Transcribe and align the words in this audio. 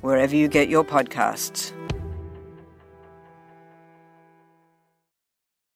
wherever 0.00 0.34
you 0.34 0.48
get 0.48 0.68
your 0.68 0.84
podcasts. 0.84 1.72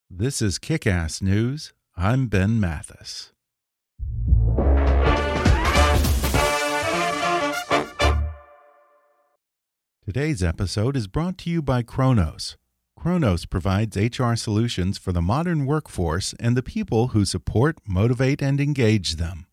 This 0.08 0.42
is 0.42 0.58
Kick 0.58 0.86
Ass 0.86 1.22
News. 1.22 1.72
I'm 1.96 2.27
Ben 2.27 2.60
Mathis. 2.60 3.32
Today's 10.04 10.42
episode 10.42 10.96
is 10.96 11.06
brought 11.06 11.38
to 11.38 11.50
you 11.50 11.62
by 11.62 11.82
Kronos. 11.82 12.56
Kronos 12.98 13.46
provides 13.46 13.96
HR 13.96 14.34
solutions 14.34 14.98
for 14.98 15.12
the 15.12 15.22
modern 15.22 15.64
workforce 15.64 16.34
and 16.40 16.56
the 16.56 16.62
people 16.62 17.08
who 17.08 17.24
support, 17.24 17.78
motivate, 17.86 18.42
and 18.42 18.60
engage 18.60 19.16
them. 19.16 19.46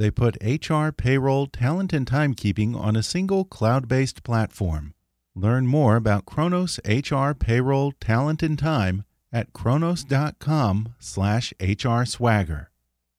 They 0.00 0.10
put 0.10 0.42
HR, 0.42 0.92
payroll, 0.92 1.46
talent, 1.46 1.92
and 1.92 2.06
timekeeping 2.06 2.74
on 2.74 2.96
a 2.96 3.02
single 3.02 3.44
cloud 3.44 3.86
based 3.86 4.22
platform. 4.22 4.94
Learn 5.34 5.66
more 5.66 5.96
about 5.96 6.24
Kronos 6.24 6.80
HR, 6.86 7.32
payroll, 7.32 7.92
talent, 8.00 8.42
and 8.42 8.58
time 8.58 9.04
at 9.30 9.52
kronos.com 9.52 10.94
slash 10.98 11.52
HR 11.60 12.04
swagger. 12.04 12.70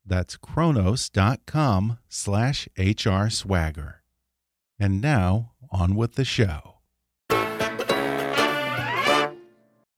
That's 0.03 0.37
kronos.com 0.37 1.99
slash 2.09 2.67
HR 2.79 3.29
swagger. 3.29 4.01
And 4.79 4.99
now, 4.99 5.51
on 5.69 5.95
with 5.95 6.15
the 6.15 6.25
show. 6.25 6.79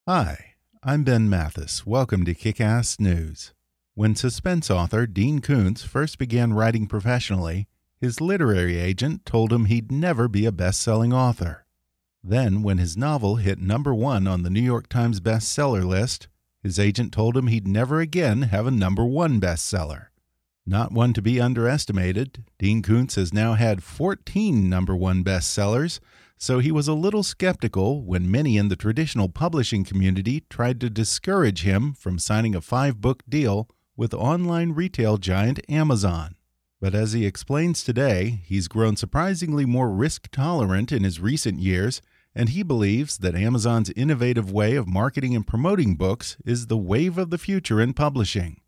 Hi, 0.06 0.56
I'm 0.84 1.06
Ben 1.06 1.30
Mathis. 1.30 1.86
Welcome 1.86 2.26
to 2.26 2.34
Kick 2.34 2.60
Ass 2.60 3.00
News. 3.00 3.53
When 3.96 4.16
suspense 4.16 4.72
author 4.72 5.06
Dean 5.06 5.40
Koontz 5.40 5.84
first 5.84 6.18
began 6.18 6.54
writing 6.54 6.88
professionally, 6.88 7.68
his 8.02 8.20
literary 8.20 8.80
agent 8.80 9.24
told 9.24 9.54
him 9.54 9.66
he'd 9.66 9.92
never 9.92 10.28
be 10.28 10.48
a 10.48 10.52
best 10.52 10.82
selling 10.82 11.14
author. 11.14 11.68
Then, 12.24 12.64
when 12.64 12.80
his 12.80 12.98
novel 12.98 13.36
hit 13.36 13.60
number 13.60 13.94
one 13.94 14.26
on 14.26 14.42
the 14.42 14.50
New 14.50 14.64
York 14.64 14.90
Times 14.90 15.20
bestseller 15.20 15.86
list, 15.86 16.28
his 16.64 16.80
agent 16.80 17.14
told 17.14 17.38
him 17.38 17.46
he'd 17.46 17.68
never 17.68 18.00
again 18.00 18.44
have 18.44 18.66
a 18.66 18.72
number 18.72 19.06
one 19.06 19.40
bestseller. 19.40 20.08
Not 20.66 20.92
one 20.92 21.14
to 21.14 21.22
be 21.22 21.40
underestimated, 21.40 22.46
Dean 22.58 22.82
Koontz 22.82 23.14
has 23.14 23.32
now 23.32 23.54
had 23.54 23.84
14 23.84 24.68
number 24.68 24.96
one 24.96 25.24
bestsellers, 25.24 26.00
so 26.36 26.58
he 26.58 26.72
was 26.72 26.88
a 26.88 26.96
little 26.96 27.22
skeptical 27.22 28.04
when 28.04 28.32
many 28.32 28.58
in 28.58 28.70
the 28.70 28.76
traditional 28.76 29.30
publishing 29.30 29.84
community 29.84 30.46
tried 30.50 30.82
to 30.82 30.90
discourage 30.90 31.62
him 31.62 31.94
from 31.94 32.18
signing 32.18 32.56
a 32.56 32.62
five 32.62 33.00
book 33.00 33.22
deal 33.30 33.70
with 33.96 34.14
online 34.14 34.72
retail 34.72 35.18
giant 35.18 35.60
Amazon. 35.70 36.36
But 36.82 36.94
as 36.94 37.14
he 37.14 37.26
explains 37.26 37.84
today, 37.84 38.42
he's 38.44 38.68
grown 38.68 38.96
surprisingly 38.98 39.66
more 39.66 39.90
risk 39.90 40.30
tolerant 40.32 40.92
in 40.92 41.04
his 41.04 41.20
recent 41.20 41.60
years, 41.60 42.02
and 42.36 42.50
he 42.50 42.64
believes 42.64 43.20
that 43.20 43.36
Amazon's 43.36 43.92
innovative 43.92 44.52
way 44.52 44.76
of 44.76 44.88
marketing 44.88 45.36
and 45.36 45.48
promoting 45.48 45.96
books 45.96 46.36
is 46.46 46.68
the 46.68 46.78
wave 46.78 47.18
of 47.18 47.30
the 47.30 47.38
future 47.38 47.80
in 47.80 47.94
publishing. 47.94 48.60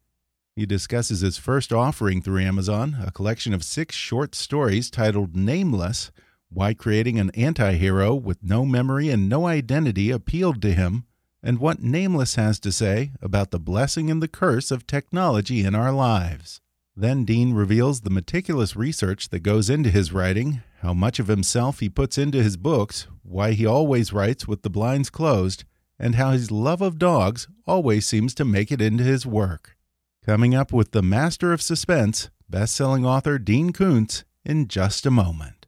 He 0.56 0.66
discusses 0.66 1.20
his 1.20 1.38
first 1.38 1.74
offering 1.74 2.22
through 2.22 2.42
Amazon, 2.42 2.98
a 3.06 3.12
collection 3.12 3.54
of 3.54 3.64
six 3.64 3.96
short 3.96 4.36
stories 4.36 4.90
titled 4.90 5.36
Nameless, 5.36 6.12
why 6.50 6.74
creating 6.74 7.20
an 7.20 7.32
anti 7.32 7.74
hero 7.74 8.16
with 8.16 8.42
no 8.42 8.66
memory 8.66 9.10
and 9.10 9.28
no 9.28 9.48
identity 9.48 10.12
appealed 10.12 10.62
to 10.62 10.72
him, 10.72 11.06
and 11.46 11.60
what 11.60 11.80
Nameless 11.80 12.36
has 12.36 12.60
to 12.60 12.72
say 12.72 13.12
about 13.22 13.52
the 13.52 13.60
blessing 13.60 14.10
and 14.10 14.22
the 14.22 14.28
curse 14.28 14.72
of 14.72 14.88
technology 14.88 15.64
in 15.64 15.76
our 15.76 15.92
lives. 15.92 16.60
Then 16.98 17.24
Dean 17.24 17.54
reveals 17.54 18.02
the 18.02 18.10
meticulous 18.10 18.76
research 18.76 19.30
that 19.30 19.44
goes 19.44 19.70
into 19.70 19.92
his 19.92 20.12
writing, 20.12 20.64
how 20.82 20.96
much 20.96 21.20
of 21.20 21.28
himself 21.28 21.82
he 21.82 21.88
puts 21.88 22.18
into 22.18 22.42
his 22.42 22.58
books, 22.58 23.06
why 23.22 23.52
he 23.52 23.64
always 23.64 24.12
writes 24.12 24.48
with 24.48 24.64
the 24.64 24.72
blinds 24.72 25.12
closed, 25.12 25.66
and 26.00 26.16
how 26.16 26.32
his 26.32 26.50
love 26.50 26.82
of 26.82 26.98
dogs 26.98 27.48
always 27.68 28.08
seems 28.08 28.34
to 28.34 28.44
make 28.44 28.72
it 28.72 28.82
into 28.82 29.04
his 29.04 29.26
work. 29.26 29.78
Coming 30.26 30.56
up 30.56 30.74
with 30.74 30.94
the 30.94 31.04
master 31.04 31.54
of 31.54 31.62
suspense, 31.62 32.32
best-selling 32.50 33.06
author 33.06 33.38
Dean 33.38 33.72
Koontz 33.72 34.24
in 34.44 34.68
just 34.68 35.06
a 35.06 35.12
moment. 35.12 35.65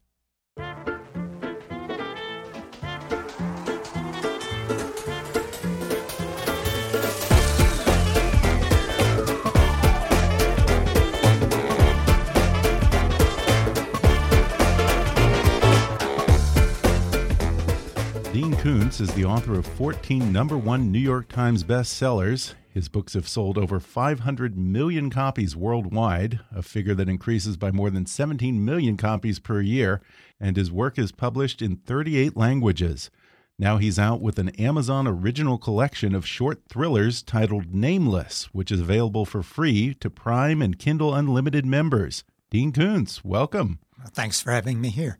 Is 18.99 19.13
the 19.13 19.25
author 19.25 19.53
of 19.53 19.67
14 19.67 20.33
number 20.33 20.57
one 20.57 20.91
New 20.91 20.97
York 20.97 21.27
Times 21.29 21.63
bestsellers. 21.63 22.55
His 22.71 22.89
books 22.89 23.13
have 23.13 23.27
sold 23.27 23.55
over 23.55 23.79
500 23.79 24.57
million 24.57 25.11
copies 25.11 25.55
worldwide, 25.55 26.39
a 26.51 26.63
figure 26.63 26.95
that 26.95 27.07
increases 27.07 27.57
by 27.57 27.69
more 27.69 27.91
than 27.91 28.07
17 28.07 28.65
million 28.65 28.97
copies 28.97 29.37
per 29.37 29.61
year, 29.61 30.01
and 30.39 30.57
his 30.57 30.71
work 30.71 30.97
is 30.97 31.11
published 31.11 31.61
in 31.61 31.75
38 31.75 32.35
languages. 32.35 33.11
Now 33.59 33.77
he's 33.77 33.99
out 33.99 34.19
with 34.19 34.39
an 34.39 34.49
Amazon 34.49 35.05
original 35.05 35.59
collection 35.59 36.15
of 36.15 36.25
short 36.25 36.63
thrillers 36.67 37.21
titled 37.21 37.75
Nameless, 37.75 38.45
which 38.51 38.71
is 38.71 38.81
available 38.81 39.25
for 39.25 39.43
free 39.43 39.93
to 39.99 40.09
Prime 40.09 40.59
and 40.59 40.79
Kindle 40.79 41.13
Unlimited 41.13 41.67
members. 41.67 42.23
Dean 42.49 42.71
Koontz, 42.71 43.23
welcome. 43.23 43.77
Thanks 44.13 44.41
for 44.41 44.51
having 44.51 44.81
me 44.81 44.89
here 44.89 45.19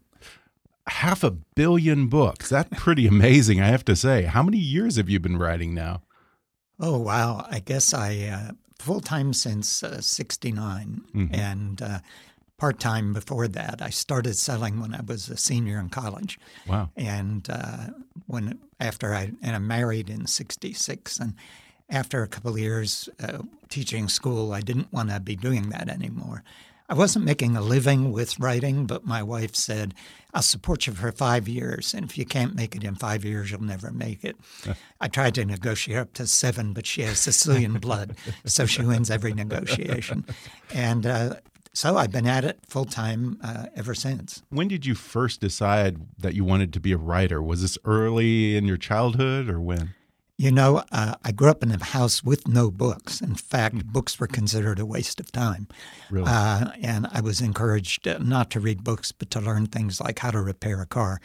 half 0.87 1.23
a 1.23 1.31
billion 1.31 2.07
books. 2.07 2.49
That's 2.49 2.69
pretty 2.81 3.07
amazing, 3.07 3.61
I 3.61 3.67
have 3.67 3.85
to 3.85 3.95
say. 3.95 4.23
How 4.23 4.43
many 4.43 4.57
years 4.57 4.95
have 4.97 5.09
you 5.09 5.19
been 5.19 5.37
writing 5.37 5.73
now? 5.73 6.01
Oh, 6.79 6.97
wow. 6.97 7.45
I 7.49 7.59
guess 7.59 7.93
I 7.93 8.25
uh, 8.25 8.51
full 8.79 9.01
time 9.01 9.33
since 9.33 9.83
uh, 9.83 10.01
69 10.01 11.01
mm-hmm. 11.13 11.35
and 11.35 11.81
uh, 11.81 11.99
part 12.57 12.79
time 12.79 13.13
before 13.13 13.47
that. 13.47 13.81
I 13.81 13.89
started 13.89 14.35
selling 14.35 14.79
when 14.79 14.93
I 14.93 15.01
was 15.01 15.29
a 15.29 15.37
senior 15.37 15.79
in 15.79 15.89
college. 15.89 16.39
Wow. 16.67 16.89
And 16.95 17.47
uh, 17.49 17.87
when 18.25 18.59
after 18.79 19.13
I, 19.13 19.31
and 19.41 19.55
I 19.55 19.59
married 19.59 20.09
in 20.09 20.27
66. 20.27 21.19
And 21.19 21.33
after 21.89 22.23
a 22.23 22.27
couple 22.27 22.51
of 22.51 22.59
years 22.59 23.09
uh, 23.21 23.39
teaching 23.69 24.07
school, 24.07 24.53
I 24.53 24.61
didn't 24.61 24.91
want 24.91 25.09
to 25.09 25.19
be 25.19 25.35
doing 25.35 25.69
that 25.69 25.89
anymore. 25.89 26.43
I 26.89 26.93
wasn't 26.93 27.25
making 27.25 27.57
a 27.57 27.61
living 27.61 28.13
with 28.13 28.39
writing, 28.39 28.85
but 28.85 29.05
my 29.05 29.21
wife 29.21 29.55
said, 29.55 29.93
I'll 30.33 30.41
support 30.41 30.87
you 30.87 30.93
for 30.93 31.11
five 31.11 31.47
years. 31.47 31.93
And 31.93 32.05
if 32.05 32.17
you 32.17 32.25
can't 32.25 32.55
make 32.55 32.75
it 32.75 32.83
in 32.83 32.95
five 32.95 33.25
years, 33.25 33.51
you'll 33.51 33.61
never 33.61 33.91
make 33.91 34.23
it. 34.23 34.37
I 35.01 35.09
tried 35.09 35.35
to 35.35 35.45
negotiate 35.45 35.97
up 35.97 36.13
to 36.13 36.27
seven, 36.27 36.71
but 36.71 36.85
she 36.85 37.01
has 37.01 37.19
Sicilian 37.19 37.73
blood, 37.79 38.15
so 38.45 38.65
she 38.65 38.83
wins 38.83 39.11
every 39.11 39.33
negotiation. 39.33 40.25
And 40.73 41.05
uh, 41.05 41.35
so 41.73 41.97
I've 41.97 42.11
been 42.11 42.25
at 42.25 42.45
it 42.45 42.59
full 42.65 42.85
time 42.85 43.37
uh, 43.43 43.65
ever 43.75 43.93
since. 43.93 44.43
When 44.49 44.69
did 44.69 44.85
you 44.85 44.95
first 44.95 45.41
decide 45.41 45.97
that 46.17 46.35
you 46.35 46.45
wanted 46.45 46.71
to 46.73 46.79
be 46.79 46.93
a 46.93 46.97
writer? 46.97 47.41
Was 47.41 47.61
this 47.61 47.77
early 47.83 48.55
in 48.55 48.65
your 48.65 48.77
childhood 48.77 49.49
or 49.49 49.59
when? 49.59 49.93
You 50.39 50.51
know, 50.51 50.83
uh, 50.91 51.15
I 51.23 51.31
grew 51.31 51.49
up 51.49 51.63
in 51.63 51.71
a 51.71 51.83
house 51.83 52.23
with 52.23 52.47
no 52.47 52.69
books. 52.69 53.21
In 53.21 53.33
fact, 53.33 53.87
books 53.87 54.19
were 54.19 54.27
considered 54.27 54.77
a 54.77 54.85
waste 54.85 55.19
of 55.19 55.31
time. 55.31 55.67
Really? 56.11 56.27
Uh, 56.29 56.69
and 56.79 57.07
I 57.11 57.21
was 57.21 57.41
encouraged 57.41 58.07
uh, 58.07 58.19
not 58.19 58.51
to 58.51 58.59
read 58.59 58.83
books, 58.83 59.11
but 59.11 59.31
to 59.31 59.41
learn 59.41 59.65
things 59.65 59.99
like 59.99 60.19
how 60.19 60.29
to 60.29 60.39
repair 60.39 60.79
a 60.79 60.85
car. 60.85 61.19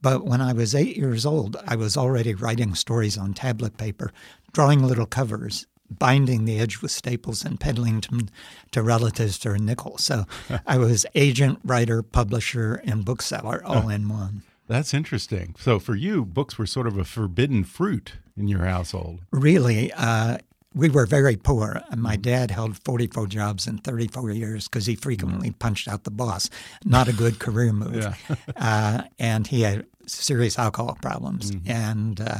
But 0.00 0.24
when 0.24 0.40
I 0.40 0.54
was 0.54 0.74
eight 0.74 0.96
years 0.96 1.26
old, 1.26 1.58
I 1.66 1.76
was 1.76 1.98
already 1.98 2.34
writing 2.34 2.74
stories 2.74 3.18
on 3.18 3.34
tablet 3.34 3.76
paper, 3.76 4.12
drawing 4.52 4.82
little 4.82 5.04
covers, 5.04 5.66
binding 5.90 6.46
the 6.46 6.58
edge 6.58 6.80
with 6.80 6.90
staples, 6.90 7.44
and 7.44 7.60
peddling 7.60 8.00
them 8.00 8.30
to 8.72 8.82
relatives 8.82 9.36
for 9.36 9.52
a 9.54 9.58
nickel. 9.58 9.98
So 9.98 10.24
I 10.66 10.78
was 10.78 11.04
agent, 11.14 11.58
writer, 11.64 12.02
publisher, 12.02 12.80
and 12.86 13.04
bookseller 13.04 13.62
all 13.62 13.90
in 13.90 14.08
one. 14.08 14.42
That's 14.66 14.94
interesting. 14.94 15.54
So 15.58 15.78
for 15.78 15.94
you, 15.94 16.24
books 16.24 16.58
were 16.58 16.66
sort 16.66 16.86
of 16.86 16.96
a 16.96 17.04
forbidden 17.04 17.64
fruit 17.64 18.14
in 18.36 18.48
your 18.48 18.64
household. 18.64 19.20
Really, 19.30 19.92
uh, 19.92 20.38
we 20.74 20.88
were 20.88 21.06
very 21.06 21.36
poor. 21.36 21.82
My 21.96 22.16
dad 22.16 22.50
held 22.50 22.76
44 22.82 23.26
jobs 23.28 23.66
in 23.66 23.78
34 23.78 24.30
years 24.32 24.68
because 24.68 24.86
he 24.86 24.96
frequently 24.96 25.52
punched 25.52 25.86
out 25.86 26.04
the 26.04 26.10
boss. 26.10 26.50
Not 26.84 27.08
a 27.08 27.12
good 27.12 27.38
career 27.38 27.72
move. 27.74 27.96
Yeah. 27.96 28.14
uh, 28.56 29.02
and 29.18 29.46
he 29.46 29.62
had 29.62 29.86
serious 30.06 30.58
alcohol 30.58 30.98
problems. 31.00 31.52
And 31.66 32.20
uh, 32.20 32.38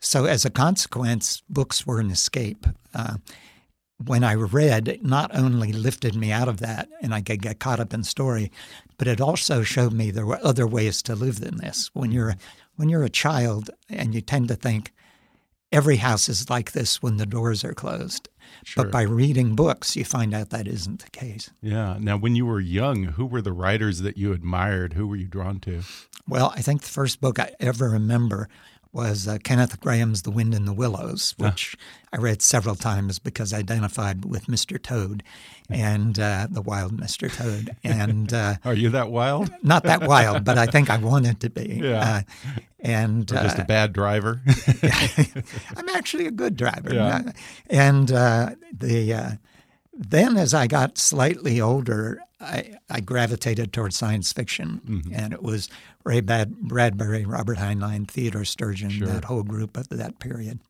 so, 0.00 0.26
as 0.26 0.44
a 0.44 0.50
consequence, 0.50 1.42
books 1.48 1.86
were 1.86 2.00
an 2.00 2.10
escape. 2.10 2.66
Uh, 2.94 3.16
when 4.04 4.24
I 4.24 4.34
read, 4.34 4.88
it 4.88 5.04
not 5.04 5.34
only 5.34 5.72
lifted 5.72 6.14
me 6.14 6.32
out 6.32 6.48
of 6.48 6.58
that 6.58 6.88
and 7.00 7.14
I 7.14 7.22
could 7.22 7.40
get 7.40 7.60
caught 7.60 7.80
up 7.80 7.94
in 7.94 8.02
story, 8.02 8.50
but 9.02 9.08
it 9.08 9.20
also 9.20 9.64
showed 9.64 9.92
me 9.92 10.12
there 10.12 10.24
were 10.24 10.38
other 10.44 10.64
ways 10.64 11.02
to 11.02 11.16
live 11.16 11.40
than 11.40 11.56
this. 11.56 11.90
When 11.92 12.12
you're 12.12 12.36
when 12.76 12.88
you're 12.88 13.02
a 13.02 13.10
child 13.10 13.68
and 13.88 14.14
you 14.14 14.20
tend 14.20 14.46
to 14.46 14.54
think 14.54 14.92
every 15.72 15.96
house 15.96 16.28
is 16.28 16.48
like 16.48 16.70
this 16.70 17.02
when 17.02 17.16
the 17.16 17.26
doors 17.26 17.64
are 17.64 17.74
closed. 17.74 18.28
Sure. 18.62 18.84
But 18.84 18.92
by 18.92 19.02
reading 19.02 19.56
books, 19.56 19.96
you 19.96 20.04
find 20.04 20.32
out 20.32 20.50
that 20.50 20.68
isn't 20.68 21.02
the 21.02 21.10
case. 21.10 21.50
Yeah. 21.60 21.96
Now, 21.98 22.16
when 22.16 22.36
you 22.36 22.46
were 22.46 22.60
young, 22.60 23.02
who 23.02 23.26
were 23.26 23.42
the 23.42 23.50
writers 23.50 24.02
that 24.02 24.16
you 24.16 24.32
admired? 24.32 24.92
Who 24.92 25.08
were 25.08 25.16
you 25.16 25.26
drawn 25.26 25.58
to? 25.62 25.82
Well, 26.28 26.52
I 26.54 26.62
think 26.62 26.82
the 26.82 26.88
first 26.88 27.20
book 27.20 27.40
I 27.40 27.50
ever 27.58 27.88
remember 27.90 28.48
was 28.92 29.26
uh, 29.26 29.38
Kenneth 29.42 29.80
Grahame's 29.80 30.22
The 30.22 30.30
Wind 30.30 30.54
in 30.54 30.66
the 30.66 30.72
Willows, 30.72 31.34
which 31.38 31.76
I 32.12 32.18
read 32.18 32.42
several 32.42 32.74
times 32.74 33.18
because 33.18 33.52
I 33.52 33.58
identified 33.58 34.26
with 34.26 34.46
Mr. 34.46 34.80
Toad 34.80 35.22
and 35.70 36.18
uh, 36.18 36.46
the 36.50 36.60
wild 36.60 37.00
Mr. 37.00 37.34
Toad. 37.34 37.74
And 37.84 38.32
uh, 38.32 38.56
Are 38.64 38.74
you 38.74 38.90
that 38.90 39.10
wild? 39.10 39.50
not 39.62 39.84
that 39.84 40.02
wild, 40.02 40.44
but 40.44 40.58
I 40.58 40.66
think 40.66 40.90
I 40.90 40.98
wanted 40.98 41.40
to 41.40 41.50
be. 41.50 41.80
Yeah. 41.82 42.00
Uh, 42.00 42.56
and 42.80 43.30
Or 43.30 43.36
just 43.36 43.58
a 43.58 43.62
uh, 43.62 43.66
bad 43.66 43.92
driver? 43.92 44.42
I'm 45.76 45.88
actually 45.90 46.26
a 46.26 46.30
good 46.30 46.56
driver. 46.56 46.94
Yeah. 46.94 47.32
And 47.70 48.12
uh, 48.12 48.50
the 48.72 49.14
uh, 49.14 49.30
then, 49.94 50.36
as 50.36 50.54
I 50.54 50.66
got 50.66 50.98
slightly 50.98 51.60
older, 51.60 52.20
I, 52.40 52.76
I 52.90 53.00
gravitated 53.00 53.72
towards 53.72 53.96
science 53.96 54.32
fiction, 54.32 54.80
Mm-hmm. 54.86 55.14
and 55.14 55.32
it 55.32 55.42
was 55.42 55.68
Ray 56.04 56.20
Bad- 56.20 56.56
Bradbury, 56.60 57.24
Robert 57.24 57.58
Heinlein, 57.58 58.08
Theodore 58.08 58.44
Sturgeon, 58.44 58.90
Sure. 58.90 59.06
that 59.08 59.24
whole 59.24 59.42
group 59.42 59.76
of 59.76 59.88
that 59.90 60.18
period. 60.18 60.60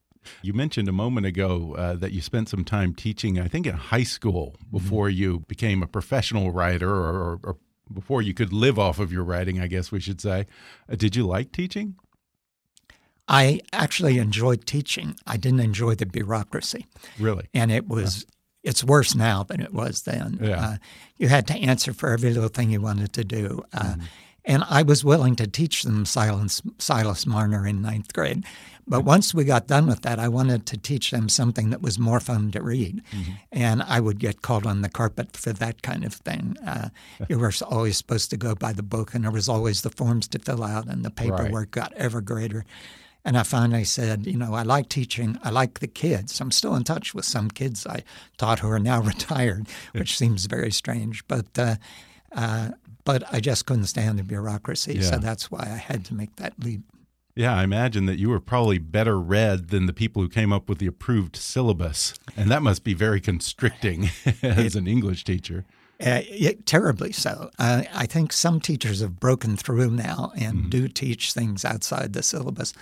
You 0.42 0.52
mentioned 0.52 0.88
a 0.88 0.92
moment 0.92 1.26
ago 1.26 1.74
uh, 1.76 1.94
that 1.94 2.12
you 2.12 2.20
spent 2.20 2.48
some 2.48 2.64
time 2.64 2.94
teaching, 2.94 3.40
I 3.40 3.48
think 3.48 3.66
in 3.66 3.74
high 3.74 4.04
school, 4.04 4.54
before 4.70 5.08
you 5.10 5.40
became 5.48 5.82
a 5.82 5.86
professional 5.88 6.52
writer 6.52 6.88
or, 6.90 7.08
or, 7.32 7.40
or 7.44 7.56
before 7.92 8.22
you 8.22 8.32
could 8.32 8.52
live 8.52 8.78
off 8.78 8.98
of 9.00 9.12
your 9.12 9.24
writing, 9.24 9.60
I 9.60 9.66
guess 9.66 9.90
we 9.90 9.98
should 10.00 10.20
say. 10.20 10.46
Uh, 10.90 10.94
did 10.96 11.16
you 11.16 11.26
like 11.26 11.50
teaching? 11.52 11.96
I 13.28 13.60
actually 13.72 14.18
enjoyed 14.18 14.66
teaching. 14.66 15.16
I 15.26 15.36
didn't 15.36 15.60
enjoy 15.60 15.94
the 15.94 16.06
bureaucracy. 16.06 16.86
Really? 17.18 17.48
and 17.54 17.70
it 17.72 17.88
was 17.88 18.26
it's 18.62 18.84
worse 18.84 19.14
now 19.14 19.42
than 19.42 19.60
it 19.60 19.72
was 19.72 20.02
then. 20.02 20.38
Yeah. 20.40 20.60
Uh, 20.60 20.76
you 21.16 21.28
had 21.28 21.46
to 21.48 21.54
answer 21.54 21.92
for 21.92 22.10
every 22.10 22.32
little 22.32 22.48
thing 22.48 22.70
you 22.70 22.80
wanted 22.80 23.12
to 23.14 23.24
do. 23.24 23.64
Uh, 23.72 23.82
Mm-hmm. 23.82 24.02
And 24.44 24.64
I 24.68 24.82
was 24.82 25.04
willing 25.04 25.36
to 25.36 25.46
teach 25.46 25.84
them 25.84 26.04
Silas, 26.04 26.62
Silas 26.78 27.26
Marner 27.26 27.66
in 27.66 27.80
ninth 27.80 28.12
grade. 28.12 28.44
But 28.88 29.04
once 29.04 29.32
we 29.32 29.44
got 29.44 29.68
done 29.68 29.86
with 29.86 30.02
that, 30.02 30.18
I 30.18 30.26
wanted 30.26 30.66
to 30.66 30.76
teach 30.76 31.12
them 31.12 31.28
something 31.28 31.70
that 31.70 31.80
was 31.80 32.00
more 32.00 32.18
fun 32.18 32.50
to 32.50 32.60
read. 32.60 33.02
Mm-hmm. 33.12 33.32
And 33.52 33.82
I 33.84 34.00
would 34.00 34.18
get 34.18 34.42
called 34.42 34.66
on 34.66 34.82
the 34.82 34.88
carpet 34.88 35.36
for 35.36 35.52
that 35.52 35.82
kind 35.82 36.04
of 36.04 36.14
thing. 36.14 36.56
Uh, 36.66 36.88
you 37.28 37.38
were 37.38 37.52
always 37.70 37.96
supposed 37.96 38.30
to 38.30 38.36
go 38.36 38.56
by 38.56 38.72
the 38.72 38.82
book, 38.82 39.14
and 39.14 39.22
there 39.22 39.30
was 39.30 39.48
always 39.48 39.82
the 39.82 39.90
forms 39.90 40.26
to 40.28 40.40
fill 40.40 40.64
out, 40.64 40.86
and 40.86 41.04
the 41.04 41.10
paperwork 41.10 41.70
got 41.70 41.92
ever 41.92 42.20
greater. 42.20 42.64
And 43.24 43.38
I 43.38 43.44
finally 43.44 43.84
said, 43.84 44.26
you 44.26 44.36
know, 44.36 44.54
I 44.54 44.62
like 44.62 44.88
teaching. 44.88 45.38
I 45.44 45.50
like 45.50 45.78
the 45.78 45.86
kids. 45.86 46.40
I'm 46.40 46.50
still 46.50 46.74
in 46.74 46.82
touch 46.84 47.14
with 47.14 47.24
some 47.24 47.50
kids 47.50 47.86
I 47.86 48.02
taught 48.36 48.58
who 48.58 48.68
are 48.68 48.80
now 48.80 49.00
retired, 49.12 49.68
which 49.92 50.16
seems 50.18 50.46
very 50.46 50.72
strange. 50.72 51.26
But 51.28 51.46
uh, 51.56 51.76
uh, 52.32 52.70
but 53.04 53.22
I 53.32 53.40
just 53.40 53.66
couldn't 53.66 53.86
stand 53.86 54.18
the 54.18 54.22
bureaucracy, 54.24 54.94
Yeah. 54.94 55.02
so 55.10 55.18
that's 55.18 55.50
why 55.50 55.60
I 55.62 55.76
had 55.76 56.04
to 56.06 56.14
make 56.14 56.36
that 56.36 56.54
leap. 56.58 56.82
Yeah, 57.34 57.56
I 57.56 57.64
imagine 57.64 58.06
that 58.06 58.18
you 58.18 58.28
were 58.28 58.40
probably 58.40 58.78
better 58.78 59.18
read 59.18 59.68
than 59.68 59.86
the 59.86 59.92
people 59.92 60.20
who 60.22 60.28
came 60.28 60.52
up 60.52 60.68
with 60.68 60.78
the 60.78 60.86
approved 60.86 61.34
syllabus. 61.36 62.14
And 62.36 62.50
that 62.50 62.62
must 62.62 62.84
be 62.84 62.92
very 62.94 63.20
constricting 63.20 64.10
as 64.42 64.76
an 64.76 64.86
English 64.86 65.24
teacher. 65.24 65.64
Uh, 66.04 66.20
yeah, 66.30 66.50
terribly 66.66 67.10
so. 67.12 67.50
Uh, 67.58 67.84
I 67.94 68.06
think 68.06 68.32
some 68.32 68.60
teachers 68.60 69.00
have 69.00 69.18
broken 69.20 69.56
through 69.56 69.92
now 69.92 70.32
and 70.36 70.58
Mm-hmm. 70.58 70.68
do 70.70 70.88
teach 70.88 71.32
things 71.32 71.64
outside 71.64 72.12
the 72.12 72.22
syllabus, 72.22 72.74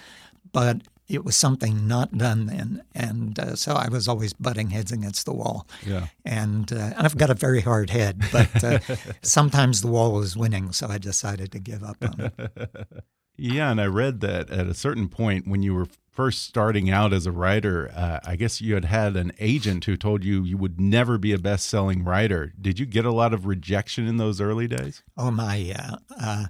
but 0.52 0.82
it 1.08 1.24
was 1.24 1.34
something 1.34 1.88
not 1.88 2.16
done 2.16 2.46
then, 2.46 2.82
and 2.94 3.38
uh, 3.38 3.56
so 3.56 3.74
I 3.74 3.88
was 3.88 4.06
always 4.06 4.32
butting 4.32 4.70
heads 4.70 4.92
against 4.92 5.26
the 5.26 5.32
wall. 5.32 5.66
Yeah. 5.84 6.06
And, 6.24 6.72
uh, 6.72 6.92
and 6.96 6.98
I've 6.98 7.18
got 7.18 7.30
a 7.30 7.34
very 7.34 7.60
hard 7.60 7.90
head, 7.90 8.22
but 8.30 8.62
uh, 8.62 8.78
sometimes 9.22 9.82
the 9.82 9.88
wall 9.88 10.12
was 10.12 10.36
winning, 10.36 10.70
so 10.72 10.86
I 10.86 10.98
decided 10.98 11.50
to 11.52 11.58
give 11.58 11.82
up 11.82 11.96
on 12.02 12.30
it. 12.38 12.70
Yeah, 13.42 13.70
and 13.70 13.80
I 13.80 13.86
read 13.86 14.20
that 14.20 14.50
at 14.50 14.66
a 14.66 14.74
certain 14.74 15.08
point 15.08 15.48
when 15.48 15.62
you 15.62 15.74
were 15.74 15.86
first 16.10 16.42
starting 16.42 16.90
out 16.90 17.14
as 17.14 17.24
a 17.24 17.32
writer, 17.32 17.90
uh, 17.96 18.20
I 18.22 18.36
guess 18.36 18.60
you 18.60 18.74
had 18.74 18.84
had 18.84 19.16
an 19.16 19.32
agent 19.38 19.86
who 19.86 19.96
told 19.96 20.22
you 20.24 20.44
you 20.44 20.58
would 20.58 20.78
never 20.78 21.16
be 21.16 21.32
a 21.32 21.38
best-selling 21.38 22.04
writer. 22.04 22.52
Did 22.60 22.78
you 22.78 22.84
get 22.84 23.06
a 23.06 23.12
lot 23.12 23.32
of 23.32 23.46
rejection 23.46 24.06
in 24.06 24.18
those 24.18 24.42
early 24.42 24.68
days? 24.68 25.02
Oh 25.16 25.30
my! 25.30 25.74
Uh, 25.74 25.96
uh, 26.20 26.44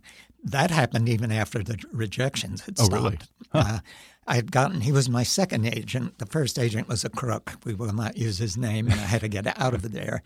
that 0.44 0.70
happened 0.70 1.08
even 1.08 1.30
after 1.32 1.62
the 1.62 1.78
rejections 1.92 2.62
had 2.62 2.76
Oh, 2.78 2.84
stopped. 2.84 3.02
really? 3.04 3.18
Uh, 3.52 3.78
I 4.26 4.36
had 4.36 4.52
gotten. 4.52 4.82
He 4.82 4.92
was 4.92 5.08
my 5.08 5.22
second 5.22 5.66
agent. 5.66 6.18
The 6.18 6.26
first 6.26 6.58
agent 6.58 6.88
was 6.88 7.04
a 7.04 7.08
crook. 7.10 7.54
We 7.64 7.74
will 7.74 7.92
not 7.92 8.16
use 8.16 8.38
his 8.38 8.56
name, 8.56 8.86
and 8.88 9.00
I 9.00 9.04
had 9.04 9.22
to 9.22 9.28
get 9.28 9.58
out 9.58 9.74
of 9.74 9.90
there. 9.92 10.22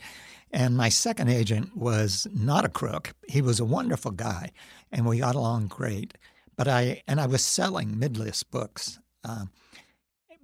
And 0.50 0.76
my 0.76 0.88
second 0.88 1.30
agent 1.30 1.76
was 1.76 2.26
not 2.32 2.64
a 2.64 2.68
crook. 2.68 3.14
He 3.28 3.40
was 3.42 3.60
a 3.60 3.64
wonderful 3.64 4.10
guy, 4.10 4.50
and 4.92 5.06
we 5.06 5.18
got 5.18 5.34
along 5.34 5.68
great. 5.68 6.18
But 6.56 6.68
I 6.68 7.02
and 7.08 7.20
I 7.20 7.26
was 7.26 7.42
selling 7.42 7.94
midlist 7.96 8.50
books. 8.50 8.98
Um, 9.24 9.50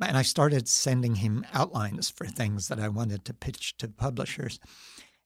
and 0.00 0.16
I 0.16 0.22
started 0.22 0.66
sending 0.66 1.16
him 1.16 1.44
outlines 1.52 2.08
for 2.08 2.26
things 2.26 2.68
that 2.68 2.80
I 2.80 2.88
wanted 2.88 3.24
to 3.26 3.34
pitch 3.34 3.76
to 3.76 3.88
publishers. 3.88 4.58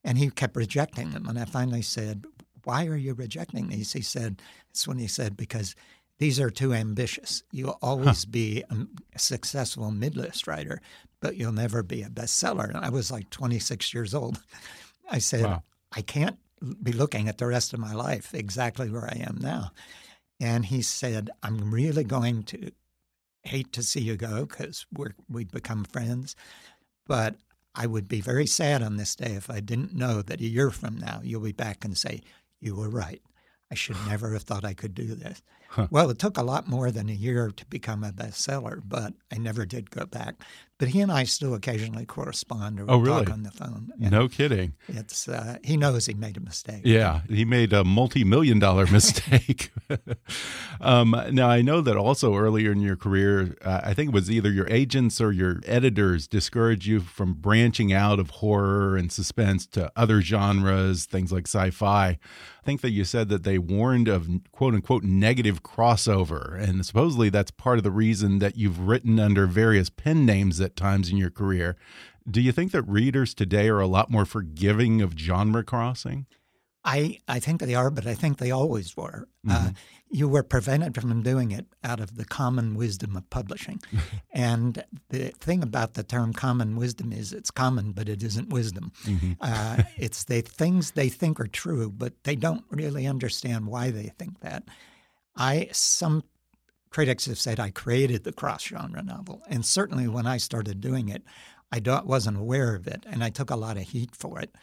And 0.03 0.19
he 0.19 0.29
kept 0.31 0.57
rejecting 0.57 1.11
them. 1.13 1.29
And 1.29 1.39
I 1.39 1.45
finally 1.45 1.81
said, 1.83 2.25
Why 2.65 2.87
are 2.87 2.97
you 2.97 3.15
rejecting 3.15 3.69
these? 3.69 3.93
He 3.93 4.03
said, 4.03 4.41
It's 4.71 4.87
when 4.87 4.99
he 4.99 5.07
said, 5.07 5.37
Because 5.37 5.75
these 6.19 6.39
are 6.41 6.51
too 6.51 6.73
ambitious. 6.73 7.43
You'll 7.51 7.79
always 7.83 8.25
be 8.25 8.63
a, 8.71 8.77
a 9.15 9.19
successful 9.19 9.91
midlist 9.91 10.47
writer, 10.47 10.81
but 11.21 11.37
you'll 11.37 11.53
never 11.53 11.83
be 11.83 12.03
a 12.03 12.09
bestseller. 12.09 12.69
And 12.69 12.79
I 12.79 12.91
was 12.91 13.11
like 13.11 13.31
26 13.31 13.93
years 13.93 14.15
old. 14.15 14.41
I 15.11 15.19
said, 15.19 15.45
Wow. 15.45 15.63
I 15.93 16.03
can't 16.03 16.39
be 16.83 16.93
looking 16.93 17.29
at 17.29 17.39
the 17.39 17.47
rest 17.47 17.73
of 17.73 17.81
my 17.81 17.93
life 17.93 18.35
exactly 18.35 18.91
where 18.91 19.05
I 19.05 19.25
am 19.29 19.39
now. 19.41 19.73
And 20.41 20.65
he 20.67 20.83
said, 20.83 21.31
I'm 21.43 21.73
really 21.73 22.05
going 22.05 22.43
to 22.45 22.73
hate 23.43 23.73
to 23.73 23.83
see 23.83 24.01
you 24.01 24.17
go 24.17 24.47
because 24.47 24.87
we're 24.93 25.15
we've 25.29 25.51
become 25.51 25.85
friends, 25.85 26.35
but 27.07 27.37
I 27.75 27.87
would 27.87 28.09
be 28.09 28.21
very 28.21 28.47
sad 28.47 28.83
on 28.83 28.97
this 28.97 29.15
day 29.15 29.33
if 29.33 29.51
I 29.51 29.61
didn't 29.61 29.95
know 29.95 30.23
that 30.23 30.41
a 30.41 30.45
year 30.45 30.71
from 30.71 30.97
now 30.97 31.21
you'll 31.23 31.41
be 31.41 31.53
back 31.53 31.85
and 31.85 31.97
say 31.97 32.23
you 32.61 32.75
were 32.75 32.89
right. 32.89 33.23
I 33.71 33.75
should 33.75 33.97
never 34.09 34.33
have 34.33 34.43
thought 34.43 34.65
I 34.65 34.75
could 34.75 34.95
do 34.95 35.15
this. 35.15 35.43
Well, 35.91 36.11
it 36.11 36.19
took 36.19 36.37
a 36.39 36.43
lot 36.43 36.69
more 36.69 36.91
than 36.91 37.09
a 37.09 37.13
year 37.13 37.51
to 37.57 37.67
become 37.67 38.05
a 38.05 38.13
bestseller, 38.13 38.81
but 38.85 39.15
I 39.33 39.39
never 39.39 39.65
did 39.67 39.91
go 39.91 40.07
back. 40.07 40.35
But 40.77 40.89
he 40.89 41.01
and 41.01 41.13
I 41.13 41.23
still 41.23 41.55
occasionally 41.55 42.05
correspond 42.05 42.81
or 42.81 42.87
Oh, 42.89 42.99
really? 42.99 43.25
talk 43.25 43.33
on 43.33 43.45
the 43.45 43.53
phone. 43.53 43.91
And 44.03 44.11
No 44.11 44.29
kidding. 44.29 44.75
It's 44.89 45.29
uh, 45.29 45.59
he 45.63 45.77
knows 45.77 46.07
he 46.07 46.15
made 46.15 46.37
a 46.37 46.41
mistake. 46.41 46.83
Yeah, 46.85 47.21
he 47.29 47.45
made 47.45 47.73
a 47.73 47.85
multi-million 47.85 48.59
dollar 48.59 48.87
mistake. 48.91 49.71
Um, 50.81 51.15
now, 51.31 51.49
I 51.49 51.63
know 51.63 51.81
that 51.81 51.97
also 51.97 52.35
earlier 52.37 52.73
in 52.73 52.81
your 52.81 52.97
career, 52.97 53.57
uh, 53.65 53.81
I 53.85 53.95
think 53.95 54.09
it 54.09 54.15
was 54.15 54.31
either 54.31 54.51
your 54.51 54.67
agents 54.69 55.21
or 55.21 55.33
your 55.33 55.61
editors 55.65 56.27
discouraged 56.27 56.87
you 56.87 57.01
from 57.01 57.35
branching 57.35 57.93
out 57.93 58.19
of 58.19 58.31
horror 58.31 58.97
and 58.97 59.11
suspense 59.13 59.67
to 59.69 59.91
other 59.97 60.21
genres, 60.21 61.07
things 61.07 61.33
like 61.33 61.47
sci 61.47 61.71
fi. 61.71 62.07
I 62.09 62.19
think 62.65 62.81
that 62.81 62.91
you 62.91 63.05
said 63.05 63.29
that 63.29 63.45
they 63.45 63.59
warned 63.59 64.09
of 64.09 64.29
quote 64.53 64.75
unquote 64.75 65.05
negative 65.05 65.63
crossover. 65.65 66.61
And 66.61 66.87
supposedly 66.87 67.31
that's 67.31 67.51
part 67.51 67.79
of 67.79 67.85
the 67.85 67.91
reason 67.91 68.39
that 68.39 68.57
you've 68.57 68.87
written 68.87 69.19
under 69.19 69.47
various 69.47 69.91
pen 69.91 70.25
names 70.25 70.61
at 70.61 70.77
times 70.77 71.11
in 71.11 71.17
your 71.17 71.31
career. 71.31 71.77
Do 72.31 72.41
you 72.41 72.53
think 72.53 72.73
that 72.73 72.83
readers 72.83 73.35
today 73.35 73.69
are 73.69 73.81
a 73.81 73.87
lot 73.87 74.11
more 74.11 74.25
forgiving 74.25 75.03
of 75.03 75.19
genre 75.19 75.65
crossing? 75.65 76.27
I, 76.85 77.21
I 77.27 77.41
think 77.41 77.61
they 77.61 77.75
are, 77.75 77.91
but 77.91 78.07
I 78.07 78.15
think 78.15 78.39
they 78.39 78.51
always 78.51 78.97
were. 78.97 79.27
Mm 79.45 79.51
-hmm. 79.51 79.57
uh, 79.57 79.59
mm-hmm. 79.59 79.75
you 80.11 80.29
were 80.29 80.43
prevented 80.43 81.01
from 81.01 81.23
doing 81.23 81.51
it 81.51 81.67
out 81.83 82.01
of 82.01 82.17
the 82.17 82.25
common 82.25 82.77
wisdom 82.77 83.17
of 83.17 83.31
publishing. 83.31 83.81
and 84.33 84.85
the 85.09 85.33
thing 85.39 85.63
about 85.63 85.95
the 85.95 86.05
term 86.05 86.33
common 86.33 86.77
wisdom 86.77 87.13
is 87.13 87.33
it's 87.33 87.51
common, 87.51 87.93
but 87.93 88.09
it 88.09 88.23
isn't 88.23 88.53
wisdom. 88.53 88.93
Mm 89.05 89.19
-hmm. 89.19 89.35
uh, 89.41 89.85
it's 89.97 90.25
the 90.25 90.43
things 90.43 90.91
they 90.91 91.11
think 91.11 91.41
are 91.41 91.51
true, 91.51 91.91
but 91.91 92.13
they 92.23 92.37
don't 92.37 92.65
really 92.71 93.09
understand 93.09 93.67
why 93.67 93.93
they 93.93 94.13
think 94.19 94.41
that. 94.41 94.63
I 95.37 95.69
some 95.73 96.25
critics 96.91 97.27
have 97.27 97.39
said 97.39 97.59
I 97.59 97.71
created 97.71 98.25
the 98.25 98.33
cross 98.33 98.65
genre 98.65 99.03
novel, 99.03 99.43
and 99.49 99.65
certainly 99.65 100.09
when 100.09 100.27
I 100.27 100.37
started 100.37 100.81
doing 100.81 101.09
it, 101.09 101.23
I 101.73 101.81
wasn't 102.05 102.37
aware 102.37 102.75
of 102.75 102.87
it, 102.87 103.05
and 103.07 103.25
I 103.25 103.31
took 103.31 103.51
a 103.51 103.57
lot 103.57 103.77
of 103.77 103.85
heat 103.85 104.15
for 104.15 104.41
it 104.41 104.55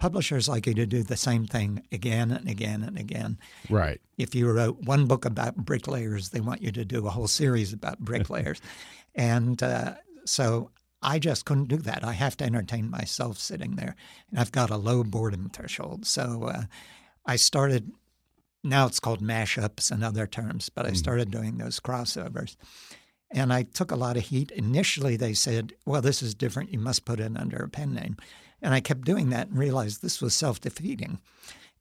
publishers 0.00 0.48
like 0.48 0.66
you 0.66 0.74
to 0.74 0.86
do 0.86 1.04
the 1.04 1.16
same 1.16 1.46
thing 1.46 1.84
again 1.92 2.32
and 2.32 2.48
again 2.48 2.82
and 2.82 2.98
again. 2.98 3.38
Right. 3.68 4.00
If 4.18 4.34
you 4.34 4.50
wrote 4.50 4.80
one 4.80 5.06
book 5.06 5.24
about 5.24 5.56
bricklayers, 5.56 6.30
they 6.30 6.40
want 6.40 6.62
you 6.62 6.72
to 6.72 6.84
do 6.84 7.06
a 7.06 7.10
whole 7.10 7.28
series 7.28 7.72
about 7.72 7.98
bricklayers. 8.00 8.60
and 9.14 9.62
uh, 9.62 9.94
so 10.24 10.70
I 11.02 11.18
just 11.18 11.44
couldn't 11.44 11.68
do 11.68 11.76
that. 11.76 12.02
I 12.02 12.14
have 12.14 12.36
to 12.38 12.44
entertain 12.44 12.90
myself 12.90 13.38
sitting 13.38 13.76
there. 13.76 13.94
And 14.30 14.40
I've 14.40 14.52
got 14.52 14.70
a 14.70 14.76
low 14.76 15.04
boredom 15.04 15.50
threshold. 15.52 16.06
So 16.06 16.44
uh, 16.44 16.62
I 17.26 17.36
started, 17.36 17.92
now 18.62 18.86
it's 18.86 19.00
called 19.00 19.22
mashups 19.22 19.90
and 19.90 20.04
other 20.04 20.26
terms, 20.26 20.68
but 20.68 20.86
I 20.86 20.90
mm. 20.90 20.96
started 20.96 21.30
doing 21.30 21.58
those 21.58 21.80
crossovers. 21.80 22.56
And 23.32 23.52
I 23.52 23.62
took 23.62 23.90
a 23.90 23.96
lot 23.96 24.16
of 24.16 24.24
heat. 24.24 24.50
Initially, 24.50 25.16
they 25.16 25.34
said, 25.34 25.72
well, 25.86 26.02
this 26.02 26.22
is 26.22 26.34
different. 26.34 26.72
You 26.72 26.80
must 26.80 27.04
put 27.04 27.20
it 27.20 27.36
under 27.36 27.58
a 27.58 27.68
pen 27.68 27.94
name. 27.94 28.16
And 28.60 28.74
I 28.74 28.80
kept 28.80 29.04
doing 29.04 29.30
that 29.30 29.48
and 29.48 29.58
realized 29.58 30.02
this 30.02 30.20
was 30.20 30.34
self 30.34 30.60
defeating. 30.60 31.20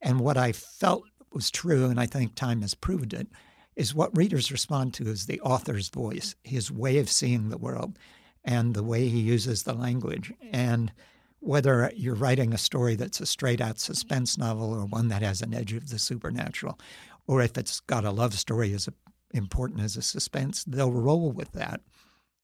And 0.02 0.20
what 0.20 0.38
I 0.38 0.52
felt 0.52 1.04
was 1.34 1.52
true, 1.52 1.86
and 1.86 2.00
I 2.00 2.06
think 2.06 2.36
time 2.36 2.62
has 2.62 2.74
proved 2.76 3.14
it, 3.14 3.28
is 3.76 3.96
what 3.96 4.16
readers 4.16 4.52
respond 4.52 4.94
to 4.94 5.08
is 5.08 5.26
the 5.26 5.42
author's 5.42 5.90
voice, 5.90 6.36
his 6.44 6.72
way 6.72 6.98
of 6.98 7.10
seeing 7.10 7.50
the 7.50 7.58
world, 7.58 7.98
and 8.44 8.74
the 8.74 8.84
way 8.84 9.10
he 9.10 9.20
uses 9.20 9.64
the 9.64 9.74
language. 9.74 10.34
And 10.52 10.92
whether 11.40 11.92
you're 11.96 12.16
writing 12.16 12.54
a 12.54 12.58
story 12.58 12.96
that's 12.96 13.20
a 13.20 13.26
straight 13.26 13.62
out 13.62 13.80
suspense 13.80 14.38
novel 14.38 14.74
or 14.74 14.86
one 14.86 15.08
that 15.08 15.22
has 15.22 15.42
an 15.42 15.54
edge 15.54 15.74
of 15.74 15.90
the 15.90 16.00
supernatural, 16.00 16.80
or 17.28 17.42
if 17.42 17.58
it's 17.58 17.80
got 17.82 18.06
a 18.06 18.12
love 18.12 18.34
story 18.34 18.74
as 18.74 18.90
important 19.34 19.82
as 19.82 19.96
a 19.96 20.02
suspense, 20.02 20.64
they'll 20.66 20.92
roll 20.92 21.32
with 21.32 21.52
that 21.54 21.82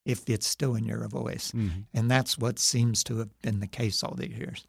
if 0.05 0.29
it's 0.29 0.47
still 0.47 0.75
in 0.75 0.85
your 0.85 1.07
voice. 1.07 1.51
Mm-hmm. 1.51 1.81
And 1.93 2.09
that's 2.09 2.37
what 2.37 2.59
seems 2.59 3.03
to 3.05 3.17
have 3.17 3.41
been 3.41 3.59
the 3.59 3.67
case 3.67 4.03
all 4.03 4.15
these 4.15 4.37
years. 4.37 4.65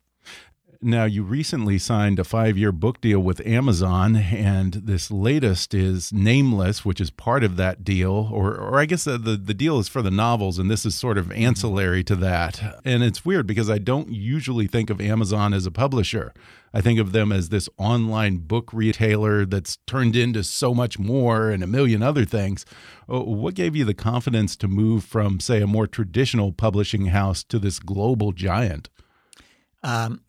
Now, 0.82 1.04
you 1.04 1.22
recently 1.22 1.78
signed 1.78 2.18
a 2.18 2.24
five 2.24 2.58
year 2.58 2.72
book 2.72 3.00
deal 3.00 3.20
with 3.20 3.44
Amazon, 3.46 4.16
and 4.16 4.72
this 4.74 5.10
latest 5.10 5.74
is 5.74 6.12
Nameless, 6.12 6.84
which 6.84 7.00
is 7.00 7.10
part 7.10 7.42
of 7.44 7.56
that 7.56 7.84
deal. 7.84 8.28
Or, 8.32 8.54
or 8.54 8.78
I 8.78 8.86
guess 8.86 9.04
the, 9.04 9.16
the, 9.16 9.36
the 9.36 9.54
deal 9.54 9.78
is 9.78 9.88
for 9.88 10.02
the 10.02 10.10
novels, 10.10 10.58
and 10.58 10.70
this 10.70 10.84
is 10.84 10.94
sort 10.94 11.18
of 11.18 11.32
ancillary 11.32 12.04
to 12.04 12.16
that. 12.16 12.80
And 12.84 13.02
it's 13.02 13.24
weird 13.24 13.46
because 13.46 13.70
I 13.70 13.78
don't 13.78 14.10
usually 14.10 14.66
think 14.66 14.90
of 14.90 15.00
Amazon 15.00 15.54
as 15.54 15.66
a 15.66 15.70
publisher. 15.70 16.34
I 16.74 16.80
think 16.80 17.00
of 17.00 17.12
them 17.12 17.32
as 17.32 17.48
this 17.48 17.68
online 17.78 18.38
book 18.38 18.70
retailer 18.72 19.46
that's 19.46 19.78
turned 19.86 20.14
into 20.14 20.44
so 20.44 20.74
much 20.74 20.98
more 20.98 21.50
and 21.50 21.62
a 21.62 21.66
million 21.66 22.02
other 22.02 22.24
things. 22.24 22.66
Uh, 23.10 23.20
what 23.20 23.54
gave 23.54 23.74
you 23.74 23.84
the 23.84 23.94
confidence 23.94 24.56
to 24.56 24.68
move 24.68 25.04
from, 25.04 25.40
say, 25.40 25.62
a 25.62 25.66
more 25.66 25.86
traditional 25.86 26.52
publishing 26.52 27.06
house 27.06 27.42
to 27.44 27.58
this 27.58 27.78
global 27.78 28.32
giant? 28.32 28.90
Um, 29.82 30.20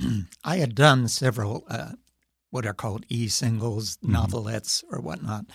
I 0.44 0.56
had 0.56 0.74
done 0.74 1.08
several 1.08 1.64
uh, 1.68 1.92
what 2.50 2.66
are 2.66 2.74
called 2.74 3.06
e-singles, 3.08 3.96
mm-hmm. 3.98 4.12
novelettes, 4.12 4.82
or 4.90 5.00
whatnot 5.00 5.46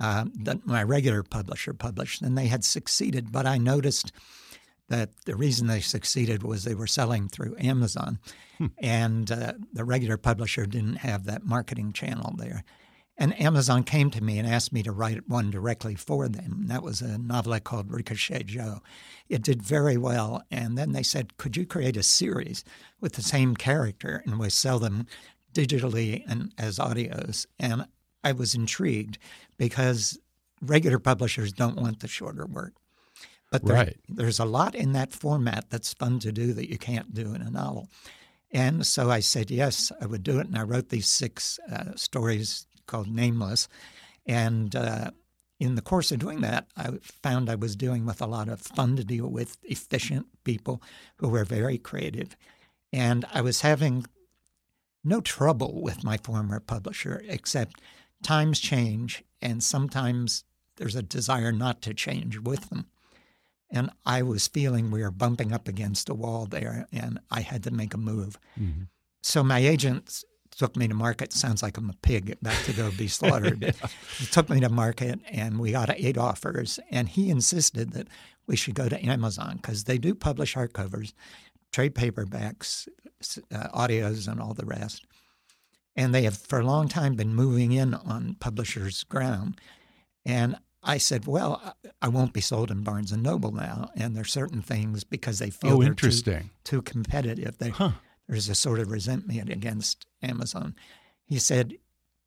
uh, 0.00 0.26
that 0.42 0.66
my 0.66 0.82
regular 0.82 1.22
publisher 1.22 1.72
published, 1.72 2.22
and 2.22 2.36
they 2.36 2.46
had 2.46 2.64
succeeded. 2.64 3.32
But 3.32 3.46
I 3.46 3.58
noticed 3.58 4.12
that 4.88 5.10
the 5.26 5.36
reason 5.36 5.66
they 5.66 5.80
succeeded 5.80 6.42
was 6.42 6.64
they 6.64 6.74
were 6.74 6.86
selling 6.86 7.28
through 7.28 7.56
Amazon, 7.58 8.18
hmm. 8.56 8.66
and 8.78 9.30
uh, 9.30 9.54
the 9.72 9.84
regular 9.84 10.16
publisher 10.16 10.66
didn't 10.66 10.96
have 10.96 11.24
that 11.24 11.44
marketing 11.44 11.92
channel 11.92 12.34
there. 12.38 12.64
And 13.20 13.38
Amazon 13.40 13.82
came 13.82 14.10
to 14.12 14.22
me 14.22 14.38
and 14.38 14.46
asked 14.46 14.72
me 14.72 14.84
to 14.84 14.92
write 14.92 15.28
one 15.28 15.50
directly 15.50 15.96
for 15.96 16.28
them. 16.28 16.66
That 16.68 16.84
was 16.84 17.00
a 17.02 17.18
novelette 17.18 17.64
called 17.64 17.90
Ricochet 17.90 18.44
Joe. 18.44 18.80
It 19.28 19.42
did 19.42 19.60
very 19.60 19.96
well. 19.96 20.44
And 20.52 20.78
then 20.78 20.92
they 20.92 21.02
said, 21.02 21.36
Could 21.36 21.56
you 21.56 21.66
create 21.66 21.96
a 21.96 22.02
series 22.04 22.64
with 23.00 23.14
the 23.14 23.22
same 23.22 23.56
character 23.56 24.22
and 24.24 24.38
we 24.38 24.50
sell 24.50 24.78
them 24.78 25.06
digitally 25.52 26.22
and 26.28 26.54
as 26.56 26.78
audios? 26.78 27.46
And 27.58 27.86
I 28.22 28.32
was 28.32 28.54
intrigued 28.54 29.18
because 29.56 30.16
regular 30.62 31.00
publishers 31.00 31.52
don't 31.52 31.80
want 31.80 31.98
the 31.98 32.08
shorter 32.08 32.46
work. 32.46 32.74
But 33.50 33.64
there, 33.64 33.76
right. 33.76 33.96
there's 34.08 34.38
a 34.38 34.44
lot 34.44 34.74
in 34.76 34.92
that 34.92 35.12
format 35.12 35.70
that's 35.70 35.94
fun 35.94 36.20
to 36.20 36.30
do 36.30 36.52
that 36.52 36.70
you 36.70 36.78
can't 36.78 37.14
do 37.14 37.34
in 37.34 37.42
a 37.42 37.50
novel. 37.50 37.88
And 38.52 38.86
so 38.86 39.10
I 39.10 39.20
said, 39.20 39.50
yes, 39.50 39.90
I 40.00 40.06
would 40.06 40.22
do 40.22 40.38
it. 40.38 40.46
And 40.46 40.56
I 40.56 40.62
wrote 40.62 40.90
these 40.90 41.08
six 41.08 41.58
uh, 41.70 41.94
stories 41.96 42.66
called 42.88 43.08
Nameless. 43.08 43.68
And 44.26 44.74
uh, 44.74 45.12
in 45.60 45.76
the 45.76 45.82
course 45.82 46.10
of 46.10 46.18
doing 46.18 46.40
that, 46.40 46.66
I 46.76 46.98
found 47.22 47.48
I 47.48 47.54
was 47.54 47.76
dealing 47.76 48.04
with 48.04 48.20
a 48.20 48.26
lot 48.26 48.48
of 48.48 48.60
fun 48.60 48.96
to 48.96 49.04
deal 49.04 49.28
with, 49.28 49.56
efficient 49.62 50.26
people 50.42 50.82
who 51.16 51.28
were 51.28 51.44
very 51.44 51.78
creative. 51.78 52.36
And 52.92 53.24
I 53.32 53.40
was 53.40 53.60
having 53.60 54.06
no 55.04 55.20
trouble 55.20 55.80
with 55.82 56.04
my 56.04 56.16
former 56.16 56.60
publisher, 56.60 57.22
except 57.28 57.80
times 58.22 58.58
change, 58.58 59.24
and 59.40 59.62
sometimes 59.62 60.44
there's 60.76 60.96
a 60.96 61.02
desire 61.02 61.52
not 61.52 61.82
to 61.82 61.94
change 61.94 62.38
with 62.38 62.68
them. 62.70 62.86
And 63.70 63.90
I 64.06 64.22
was 64.22 64.48
feeling 64.48 64.90
we 64.90 65.02
were 65.02 65.10
bumping 65.10 65.52
up 65.52 65.68
against 65.68 66.08
a 66.08 66.14
wall 66.14 66.46
there, 66.46 66.86
and 66.92 67.20
I 67.30 67.40
had 67.40 67.62
to 67.64 67.70
make 67.70 67.94
a 67.94 67.98
move. 67.98 68.38
Mm-hmm. 68.58 68.84
So 69.22 69.42
my 69.42 69.58
agent 69.58 70.24
took 70.58 70.76
me 70.76 70.88
to 70.88 70.94
market. 70.94 71.32
Sounds 71.32 71.62
like 71.62 71.78
I'm 71.78 71.88
a 71.88 71.94
pig 72.02 72.36
about 72.42 72.62
to 72.64 72.72
go 72.72 72.90
be 72.90 73.08
slaughtered. 73.08 73.62
yeah. 73.62 73.88
He 74.18 74.26
took 74.26 74.50
me 74.50 74.60
to 74.60 74.68
market, 74.68 75.20
and 75.30 75.58
we 75.58 75.72
got 75.72 75.90
eight 75.90 76.18
offers. 76.18 76.78
And 76.90 77.08
he 77.08 77.30
insisted 77.30 77.92
that 77.92 78.08
we 78.46 78.56
should 78.56 78.74
go 78.74 78.88
to 78.88 79.04
Amazon 79.04 79.56
because 79.56 79.84
they 79.84 79.98
do 79.98 80.14
publish 80.14 80.54
hardcovers, 80.54 81.12
trade 81.72 81.94
paperbacks, 81.94 82.88
uh, 83.54 83.68
audios, 83.68 84.28
and 84.28 84.40
all 84.40 84.54
the 84.54 84.66
rest. 84.66 85.06
And 85.96 86.14
they 86.14 86.22
have 86.22 86.36
for 86.36 86.60
a 86.60 86.66
long 86.66 86.88
time 86.88 87.14
been 87.14 87.34
moving 87.34 87.72
in 87.72 87.94
on 87.94 88.36
publishers' 88.40 89.04
ground. 89.04 89.60
And 90.24 90.56
I 90.82 90.98
said, 90.98 91.26
well, 91.26 91.74
I 92.00 92.08
won't 92.08 92.32
be 92.32 92.40
sold 92.40 92.70
in 92.70 92.82
Barnes 92.82 93.10
and 93.12 93.22
Noble 93.22 93.52
now, 93.52 93.90
and 93.96 94.16
there's 94.16 94.32
certain 94.32 94.62
things 94.62 95.02
because 95.02 95.38
they 95.38 95.50
feel 95.50 95.78
oh, 95.78 95.82
interesting. 95.82 96.50
Too, 96.64 96.76
too 96.76 96.82
competitive. 96.82 97.58
They, 97.58 97.70
huh. 97.70 97.92
There's 98.28 98.48
a 98.48 98.54
sort 98.54 98.78
of 98.78 98.90
resentment 98.90 99.50
against 99.50 100.06
Amazon. 100.22 100.74
He 101.24 101.38
said, 101.38 101.74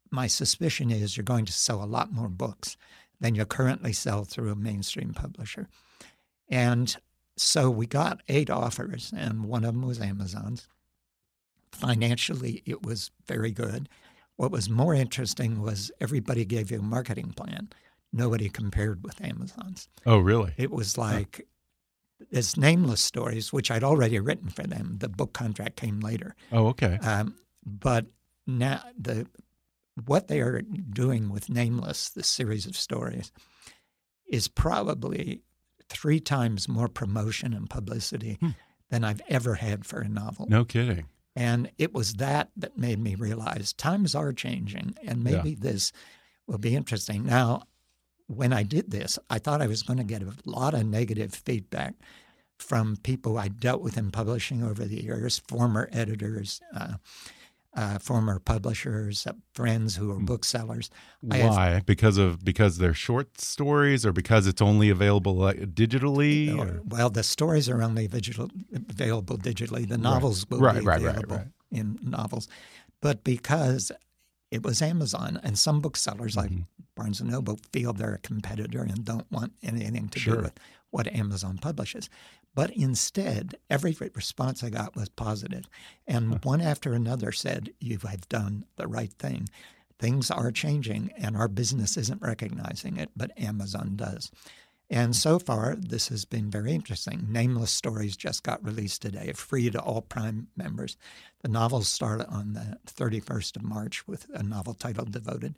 my 0.10 0.28
suspicion 0.28 0.92
is 0.92 1.16
you're 1.16 1.24
going 1.24 1.46
to 1.46 1.54
sell 1.54 1.84
a 1.84 1.86
lot 1.86 2.12
more 2.12 2.28
books 2.28 2.76
than 3.20 3.36
you 3.36 3.46
currently 3.46 3.94
sell 3.94 4.24
through 4.24 4.52
a 4.52 4.56
mainstream 4.56 5.14
publisher. 5.14 5.68
And 6.50 6.96
so 7.38 7.70
we 7.70 7.86
got 7.86 8.22
eight 8.28 8.50
offers, 8.50 9.14
and 9.16 9.46
one 9.46 9.64
of 9.64 9.74
them 9.74 9.88
was 9.88 10.02
Amazon's. 10.02 10.68
Financially, 11.72 12.62
it 12.66 12.84
was 12.84 13.12
very 13.28 13.52
good. 13.52 13.88
What 14.36 14.52
was 14.52 14.70
more 14.70 14.94
interesting 14.94 15.62
was 15.62 15.92
everybody 16.02 16.44
gave 16.46 16.72
you 16.72 16.80
a 16.80 16.84
marketing 16.84 17.34
plan 17.34 17.70
nobody 18.14 18.50
compared 18.50 19.04
with 19.04 19.22
Amazon's. 19.22 19.88
Oh, 20.06 20.18
really? 20.18 20.54
It 20.58 20.72
was 20.72 20.98
like 20.98 21.48
this 22.32 22.58
nameless 22.58 23.02
stories, 23.02 23.52
which 23.52 23.72
I'd 23.72 23.84
already 23.84 24.20
written 24.20 24.50
for 24.50 24.64
them. 24.64 24.98
The 25.00 25.10
book 25.10 25.34
contract 25.34 25.76
came 25.76 26.00
later. 26.00 26.36
Oh, 26.52 26.68
okay. 26.68 26.98
Um, 27.02 27.36
but 27.66 28.06
now 28.48 28.84
the 28.98 29.28
what 30.06 30.28
they 30.28 30.40
are 30.40 30.62
doing 30.62 31.30
with 31.30 31.50
Nameless, 31.50 32.10
the 32.10 32.24
series 32.24 32.66
of 32.66 32.78
stories, 32.78 33.32
is 34.30 34.48
probably 34.48 35.42
three 35.90 36.20
times 36.20 36.70
more 36.70 36.88
promotion 36.88 37.54
and 37.54 37.70
publicity 37.70 38.38
hmm. 38.40 38.50
than 38.90 39.04
I've 39.04 39.22
ever 39.28 39.56
had 39.56 39.86
for 39.86 40.00
a 40.00 40.08
novel. 40.08 40.48
No 40.50 40.64
kidding. 40.64 41.06
And 41.36 41.72
it 41.78 41.94
was 41.94 42.16
that 42.16 42.50
that 42.58 42.78
made 42.78 43.00
me 43.00 43.16
realize 43.16 43.74
times 43.74 44.16
are 44.16 44.34
changing, 44.34 44.96
and 45.06 45.24
maybe 45.24 45.52
yeah. 45.52 45.56
this 45.60 45.92
will 46.48 46.58
be 46.58 46.76
interesting. 46.76 47.26
Now, 47.26 47.64
when 48.36 48.54
I 48.54 48.64
did 48.64 48.92
this, 48.92 49.20
I 49.30 49.40
thought 49.40 49.62
I 49.62 49.68
was 49.68 49.84
going 49.84 49.98
to 49.98 50.04
get 50.04 50.22
a 50.22 50.34
lot 50.46 50.74
of 50.74 50.86
negative 50.86 51.34
feedback 51.34 51.96
from 52.58 52.98
people 52.98 53.38
I 53.38 53.48
dealt 53.48 53.82
with 53.82 53.98
in 53.98 54.12
publishing 54.12 54.64
over 54.64 54.86
the 54.86 55.04
years, 55.04 55.40
former 55.48 55.90
editors, 55.92 56.62
uh, 56.76 56.94
uh, 57.74 57.98
former 58.00 58.40
publishers, 58.40 59.26
uh, 59.26 59.34
friends 59.54 59.96
who 59.96 60.12
are 60.12 60.16
hmm. 60.16 60.26
booksellers. 60.26 60.90
Why? 61.22 61.70
Have, 61.70 61.86
because 61.86 62.18
of 62.18 62.44
because 62.44 62.78
they're 62.78 62.94
short 62.94 63.40
stories, 63.40 64.06
or 64.06 64.12
because 64.12 64.46
it's 64.46 64.62
only 64.62 64.90
available 64.90 65.36
digitally? 65.36 66.58
Or, 66.58 66.82
well, 66.86 67.10
the 67.10 67.24
stories 67.24 67.70
are 67.70 67.82
only 67.82 68.08
digital, 68.08 68.50
available 68.90 69.38
digitally. 69.38 69.88
The 69.88 69.98
novels 69.98 70.46
right. 70.50 70.52
will 70.52 70.60
right, 70.60 70.80
be 70.80 70.86
right, 70.86 71.02
available 71.02 71.46
in 71.72 71.98
novels, 72.04 72.48
but 73.02 73.24
because 73.24 73.92
it 74.52 74.64
was 74.64 74.82
Amazon, 74.82 75.40
and 75.42 75.58
some 75.58 75.82
booksellers 75.82 76.36
mm 76.36 76.40
-hmm. 76.40 76.44
like 76.44 76.52
mm-hmm. 76.52 76.84
Barnes 76.96 77.22
and 77.22 77.32
Noble 77.32 77.60
feel 77.74 77.94
they're 77.94 78.14
a 78.14 78.28
competitor 78.28 78.82
and 78.82 79.06
don't 79.06 79.32
want 79.32 79.54
anything 79.64 80.10
to 80.10 80.20
sure. 80.20 80.36
do 80.36 80.42
with 80.44 80.60
what 80.92 81.16
Amazon 81.16 81.58
publishes. 81.58 82.10
But 82.54 82.70
instead, 82.72 83.56
every 83.70 83.96
response 84.14 84.62
I 84.62 84.70
got 84.70 84.96
was 84.96 85.10
positive. 85.10 85.66
And 86.06 86.34
huh. 86.34 86.40
one 86.44 86.62
after 86.62 86.94
another 86.94 87.32
said, 87.32 87.74
You 87.80 87.98
have 88.00 88.28
done 88.28 88.66
the 88.76 88.88
right 88.88 89.14
thing. 89.14 89.48
Things 90.00 90.32
are 90.32 90.52
changing, 90.52 91.12
and 91.16 91.38
our 91.38 91.48
business 91.48 91.96
isn't 91.96 92.22
recognizing 92.22 92.98
it, 92.98 93.12
but 93.16 93.40
Amazon 93.40 93.96
does. 93.96 94.32
And 94.92 95.16
so 95.16 95.40
far, 95.40 95.78
this 95.78 96.10
has 96.10 96.26
been 96.26 96.52
very 96.52 96.74
interesting. 96.74 97.26
Nameless 97.30 97.72
Stories 97.72 98.18
just 98.18 98.44
got 98.44 98.64
released 98.64 99.02
today, 99.02 99.32
free 99.32 99.70
to 99.70 99.80
all 99.80 100.02
Prime 100.02 100.48
members. 100.58 100.98
The 101.44 101.48
novels 101.48 101.88
start 101.88 102.26
on 102.28 102.52
the 102.52 102.78
31st 102.86 103.56
of 103.56 103.64
March 103.64 104.06
with 104.06 104.28
a 104.34 104.44
novel 104.44 104.74
titled 104.74 105.14
Devoted. 105.14 105.56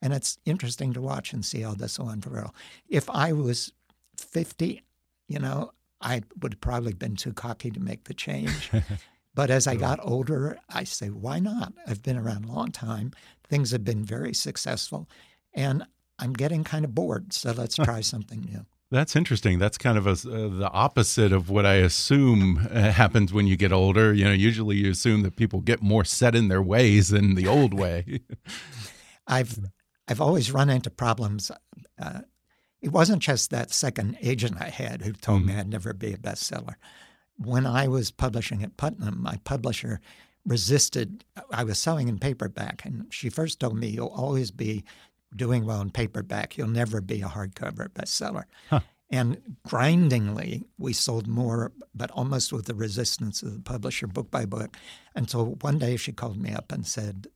And 0.00 0.12
it's 0.12 0.38
interesting 0.44 0.92
to 0.92 1.00
watch 1.00 1.32
and 1.32 1.44
see 1.44 1.62
how 1.62 1.74
this 1.74 1.98
will 1.98 2.10
unfurl. 2.10 2.54
If 2.88 3.10
I 3.10 3.32
was 3.32 3.72
50, 4.18 4.84
you 5.26 5.38
know, 5.40 5.72
I 6.00 6.22
would 6.40 6.52
have 6.52 6.60
probably 6.60 6.92
been 6.92 7.16
too 7.16 7.32
cocky 7.32 7.72
to 7.72 7.80
make 7.80 8.04
the 8.04 8.14
change. 8.14 8.70
but 9.34 9.50
as 9.50 9.66
I 9.66 9.74
got 9.74 9.98
older, 10.00 10.60
I 10.68 10.84
say, 10.84 11.08
why 11.08 11.40
not? 11.40 11.72
I've 11.88 12.04
been 12.04 12.18
around 12.18 12.44
a 12.44 12.52
long 12.52 12.70
time. 12.70 13.10
Things 13.48 13.72
have 13.72 13.82
been 13.82 14.04
very 14.04 14.32
successful. 14.32 15.08
And 15.54 15.84
I'm 16.20 16.34
getting 16.34 16.62
kind 16.62 16.84
of 16.84 16.94
bored. 16.94 17.32
So 17.32 17.50
let's 17.50 17.74
try 17.74 18.00
something 18.02 18.42
new. 18.42 18.64
That's 18.90 19.16
interesting. 19.16 19.58
That's 19.58 19.78
kind 19.78 19.98
of 19.98 20.06
a, 20.06 20.10
uh, 20.10 20.48
the 20.58 20.70
opposite 20.72 21.32
of 21.32 21.50
what 21.50 21.66
I 21.66 21.74
assume 21.74 22.68
uh, 22.70 22.92
happens 22.92 23.32
when 23.32 23.46
you 23.48 23.56
get 23.56 23.72
older. 23.72 24.14
You 24.14 24.24
know, 24.26 24.32
usually 24.32 24.76
you 24.76 24.92
assume 24.92 25.22
that 25.22 25.36
people 25.36 25.60
get 25.60 25.82
more 25.82 26.04
set 26.04 26.36
in 26.36 26.48
their 26.48 26.62
ways 26.62 27.08
than 27.08 27.34
the 27.34 27.48
old 27.48 27.74
way. 27.74 28.20
I've 29.26 29.58
I've 30.06 30.20
always 30.20 30.52
run 30.52 30.70
into 30.70 30.88
problems 30.88 31.50
uh, 32.00 32.20
it 32.80 32.92
wasn't 32.92 33.22
just 33.22 33.50
that 33.50 33.72
second 33.72 34.18
agent 34.22 34.60
I 34.60 34.68
had 34.68 35.02
who 35.02 35.12
told 35.12 35.40
mm-hmm. 35.40 35.48
me 35.48 35.56
I'd 35.56 35.68
never 35.68 35.92
be 35.92 36.12
a 36.12 36.18
bestseller. 36.18 36.74
When 37.36 37.66
I 37.66 37.88
was 37.88 38.10
publishing 38.10 38.62
at 38.62 38.76
Putnam, 38.76 39.22
my 39.22 39.40
publisher 39.44 40.00
resisted. 40.46 41.24
I 41.50 41.64
was 41.64 41.78
selling 41.78 42.08
in 42.08 42.18
paperback, 42.18 42.84
and 42.84 43.06
she 43.10 43.28
first 43.28 43.58
told 43.58 43.76
me, 43.76 43.88
You'll 43.88 44.06
always 44.06 44.50
be 44.50 44.84
doing 45.34 45.64
well 45.66 45.80
in 45.80 45.90
paperback. 45.90 46.56
You'll 46.56 46.68
never 46.68 47.00
be 47.00 47.22
a 47.22 47.26
hardcover 47.26 47.88
bestseller. 47.88 48.44
Huh. 48.70 48.80
And 49.10 49.56
grindingly, 49.64 50.64
we 50.78 50.92
sold 50.92 51.28
more, 51.28 51.72
but 51.94 52.10
almost 52.10 52.52
with 52.52 52.66
the 52.66 52.74
resistance 52.74 53.42
of 53.42 53.54
the 53.54 53.60
publisher, 53.60 54.08
book 54.08 54.30
by 54.30 54.46
book, 54.46 54.76
until 55.14 55.54
one 55.60 55.78
day 55.78 55.96
she 55.96 56.12
called 56.12 56.40
me 56.40 56.52
up 56.52 56.72
and 56.72 56.84
said, 56.84 57.28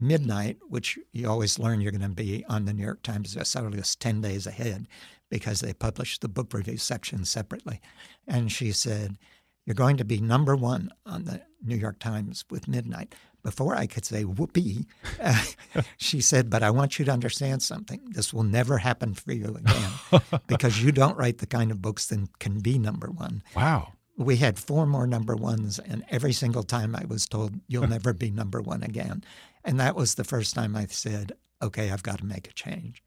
midnight, 0.00 0.58
which 0.68 0.98
you 1.12 1.28
always 1.28 1.58
learn 1.58 1.80
you're 1.80 1.92
going 1.92 2.00
to 2.00 2.08
be 2.08 2.44
on 2.48 2.64
the 2.64 2.72
New 2.72 2.82
York 2.82 3.02
Times 3.02 3.34
bestseller 3.34 3.70
list 3.70 4.00
10 4.00 4.22
days 4.22 4.46
ahead 4.46 4.88
because 5.28 5.60
they 5.60 5.72
publish 5.72 6.18
the 6.18 6.28
book 6.28 6.52
review 6.54 6.78
section 6.78 7.24
separately. 7.24 7.80
And 8.26 8.50
she 8.50 8.72
said, 8.72 9.18
You're 9.66 9.74
going 9.74 9.98
to 9.98 10.04
be 10.04 10.20
number 10.20 10.56
one 10.56 10.90
on 11.04 11.24
the 11.24 11.42
New 11.62 11.76
York 11.76 11.98
Times 11.98 12.44
with 12.50 12.66
midnight. 12.66 13.14
Before 13.42 13.74
I 13.74 13.86
could 13.86 14.04
say 14.04 14.24
whoopee, 14.24 14.86
uh, 15.20 15.44
she 15.96 16.20
said, 16.20 16.50
But 16.50 16.62
I 16.62 16.70
want 16.70 16.98
you 16.98 17.04
to 17.04 17.12
understand 17.12 17.62
something. 17.62 18.00
This 18.10 18.32
will 18.32 18.44
never 18.44 18.78
happen 18.78 19.14
for 19.14 19.32
you 19.32 19.56
again 19.56 20.20
because 20.46 20.82
you 20.82 20.92
don't 20.92 21.16
write 21.16 21.38
the 21.38 21.46
kind 21.46 21.70
of 21.70 21.80
books 21.82 22.06
that 22.06 22.38
can 22.38 22.60
be 22.60 22.78
number 22.78 23.10
one. 23.10 23.42
Wow 23.56 23.92
we 24.20 24.36
had 24.36 24.58
four 24.58 24.84
more 24.84 25.06
number 25.06 25.34
ones, 25.34 25.78
and 25.78 26.04
every 26.10 26.34
single 26.34 26.62
time 26.62 26.94
I 26.94 27.06
was 27.06 27.26
told, 27.26 27.58
You'll 27.68 27.86
never 27.88 28.12
be 28.12 28.30
number 28.30 28.60
one 28.60 28.82
again. 28.82 29.24
And 29.64 29.80
that 29.80 29.96
was 29.96 30.14
the 30.14 30.24
first 30.24 30.54
time 30.54 30.76
I 30.76 30.86
said, 30.86 31.32
okay, 31.62 31.90
I've 31.90 32.02
got 32.02 32.18
to 32.18 32.24
make 32.24 32.48
a 32.48 32.52
change. 32.52 33.02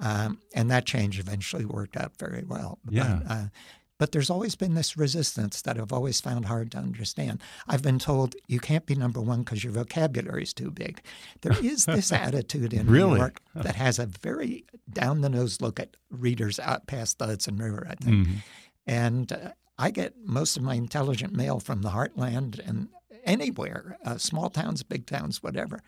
Um, 0.00 0.38
and 0.54 0.70
that 0.70 0.86
change 0.86 1.18
eventually 1.18 1.64
worked 1.64 1.96
out 1.96 2.12
very 2.18 2.44
well. 2.46 2.78
Yeah. 2.88 3.20
But, 3.22 3.32
uh, 3.32 3.44
but 3.98 4.12
there's 4.12 4.30
always 4.30 4.54
been 4.54 4.74
this 4.74 4.96
resistance 4.96 5.60
that 5.62 5.78
I've 5.78 5.92
always 5.92 6.20
found 6.20 6.46
hard 6.46 6.70
to 6.72 6.78
understand. 6.78 7.42
I've 7.66 7.82
been 7.82 7.98
told 7.98 8.36
you 8.46 8.60
can't 8.60 8.86
be 8.86 8.94
number 8.94 9.20
one 9.20 9.42
because 9.42 9.64
your 9.64 9.72
vocabulary 9.72 10.44
is 10.44 10.54
too 10.54 10.70
big. 10.70 11.02
There 11.42 11.56
is 11.62 11.84
this 11.84 12.12
attitude 12.12 12.72
in 12.72 12.86
really? 12.86 13.12
New 13.12 13.16
York 13.16 13.40
that 13.54 13.74
has 13.74 13.98
a 13.98 14.06
very 14.06 14.64
down 14.90 15.20
the 15.20 15.28
nose 15.28 15.60
look 15.60 15.80
at 15.80 15.96
readers 16.10 16.58
out 16.60 16.86
past 16.86 17.18
the 17.18 17.26
Hudson 17.26 17.56
River, 17.56 17.86
I 17.88 17.94
think. 17.96 18.16
Mm-hmm. 18.16 18.36
And 18.86 19.32
uh, 19.32 19.50
I 19.78 19.90
get 19.90 20.14
most 20.24 20.56
of 20.56 20.62
my 20.62 20.74
intelligent 20.74 21.34
mail 21.34 21.60
from 21.60 21.82
the 21.82 21.90
heartland 21.90 22.58
and 22.66 22.88
anywhere, 23.24 23.98
uh, 24.04 24.16
small 24.16 24.48
towns, 24.48 24.82
big 24.82 25.06
towns, 25.06 25.42
whatever. 25.42 25.80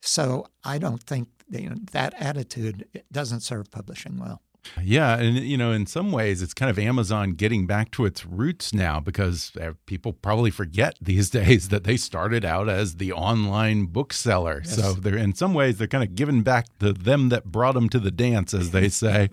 So 0.00 0.46
I 0.64 0.78
don't 0.78 1.02
think 1.02 1.28
you 1.50 1.70
know, 1.70 1.76
that 1.92 2.14
attitude 2.18 2.86
doesn't 3.12 3.40
serve 3.40 3.70
publishing 3.70 4.18
well. 4.18 4.42
Yeah, 4.82 5.18
and 5.18 5.36
you 5.38 5.56
know, 5.56 5.72
in 5.72 5.86
some 5.86 6.12
ways, 6.12 6.42
it's 6.42 6.54
kind 6.54 6.70
of 6.70 6.78
Amazon 6.78 7.32
getting 7.32 7.66
back 7.66 7.90
to 7.92 8.04
its 8.04 8.24
roots 8.24 8.72
now 8.72 9.00
because 9.00 9.52
uh, 9.60 9.72
people 9.86 10.12
probably 10.12 10.50
forget 10.50 10.96
these 11.02 11.30
days 11.30 11.68
that 11.68 11.84
they 11.84 11.96
started 11.96 12.44
out 12.44 12.68
as 12.68 12.96
the 12.96 13.12
online 13.12 13.86
bookseller. 13.86 14.62
Yes. 14.64 14.76
So 14.76 14.92
they're 14.92 15.16
in 15.16 15.34
some 15.34 15.54
ways 15.54 15.78
they're 15.78 15.86
kind 15.86 16.04
of 16.04 16.14
giving 16.14 16.42
back 16.42 16.66
to 16.80 16.92
them 16.92 17.28
that 17.30 17.44
brought 17.46 17.74
them 17.74 17.88
to 17.90 17.98
the 17.98 18.10
dance, 18.10 18.54
as 18.54 18.70
they 18.70 18.88
say. 19.04 19.30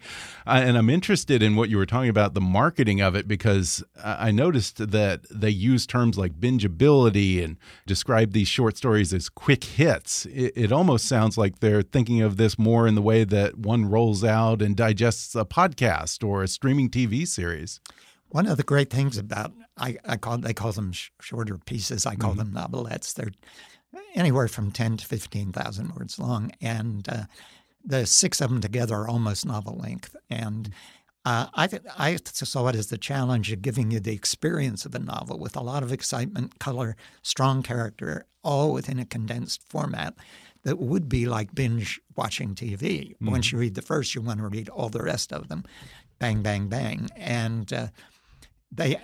uh, 0.48 0.62
and 0.64 0.78
I'm 0.78 0.90
interested 0.90 1.42
in 1.44 1.56
what 1.56 1.70
you 1.70 1.78
were 1.78 1.86
talking 1.86 2.10
about 2.10 2.34
the 2.34 2.42
marketing 2.42 3.02
of 3.02 3.16
it 3.16 3.28
because 3.28 3.84
I 4.04 4.32
noticed 4.32 4.92
that 4.92 5.22
they 5.30 5.50
use 5.50 5.86
terms 5.86 6.18
like 6.18 6.40
bingeability 6.40 7.44
and 7.44 7.58
describe 7.86 8.32
these 8.34 8.48
short 8.48 8.78
stories 8.78 9.14
as 9.14 9.30
quick 9.30 9.64
hits. 9.64 10.26
It, 10.28 10.54
it 10.56 10.72
almost 10.72 11.08
sounds 11.08 11.38
like 11.38 11.60
they're 11.60 11.82
thinking 11.82 12.22
of 12.22 12.38
this 12.38 12.58
more 12.58 12.88
in 12.88 12.96
the 12.96 13.02
way 13.02 13.24
that 13.24 13.58
one 13.58 13.86
rolls 13.86 14.24
out 14.24 14.62
and 14.62 14.76
digests 14.76 15.23
a 15.36 15.46
podcast 15.46 16.28
or 16.28 16.44
a 16.44 16.48
streaming 16.48 16.90
TV 16.90 17.28
series. 17.28 17.80
One 18.30 18.48
of 18.48 18.58
the 18.58 18.64
great 18.64 18.90
things 18.90 19.18
about 19.18 19.54
I, 19.78 19.98
I 20.06 20.18
call 20.18 20.38
they 20.38 20.54
call 20.54 20.72
them 20.72 20.92
sh 20.92 21.10
shorter 21.22 21.58
pieces. 21.58 22.06
I 22.06 22.16
call 22.16 22.34
mm 22.34 22.40
-hmm. 22.40 22.54
them 22.54 22.54
novelettes. 22.54 23.14
They're 23.14 23.34
anywhere 24.16 24.48
from 24.48 24.72
ten 24.72 24.98
to 24.98 25.06
fifteen 25.06 25.52
thousand 25.52 25.96
words 25.96 26.20
long, 26.20 26.52
and 26.62 27.08
uh, 27.10 27.26
the 27.90 28.06
six 28.06 28.42
of 28.42 28.50
them 28.50 28.62
together 28.62 28.96
are 28.96 29.08
almost 29.08 29.46
novel 29.46 29.76
length. 29.78 30.16
And 30.30 30.70
uh, 31.26 31.48
I 31.56 31.66
I 31.98 32.20
saw 32.34 32.68
it 32.70 32.76
as 32.76 32.88
the 32.88 32.98
challenge 32.98 33.54
of 33.54 33.62
giving 33.62 33.92
you 33.92 34.00
the 34.00 34.16
experience 34.16 34.86
of 34.86 34.96
a 34.96 35.00
novel 35.00 35.40
with 35.40 35.56
a 35.58 35.64
lot 35.64 35.84
of 35.84 35.92
excitement, 35.92 36.60
color, 36.60 36.96
strong 37.22 37.64
character, 37.64 38.26
all 38.42 38.74
within 38.74 39.00
a 39.00 39.06
condensed 39.06 39.62
format 39.70 40.14
that 40.64 40.80
would 40.80 41.10
be 41.10 41.26
like 41.26 41.54
binge 41.54 42.00
watching 42.16 42.56
TV. 42.56 43.12
Mm-hmm. 43.12 43.32
Once 43.32 43.52
you 43.52 43.58
read 43.58 43.76
the 43.76 43.82
first, 43.82 44.16
you 44.16 44.22
want 44.22 44.40
to 44.40 44.48
read 44.48 44.70
all 44.70 44.90
the 44.90 45.04
rest 45.04 45.34
of 45.34 45.50
them. 45.50 45.64
Bang, 46.20 46.42
bang, 46.42 46.68
bang. 46.68 47.10
And 47.16 47.72
uh, 47.72 47.88
they 48.72 48.98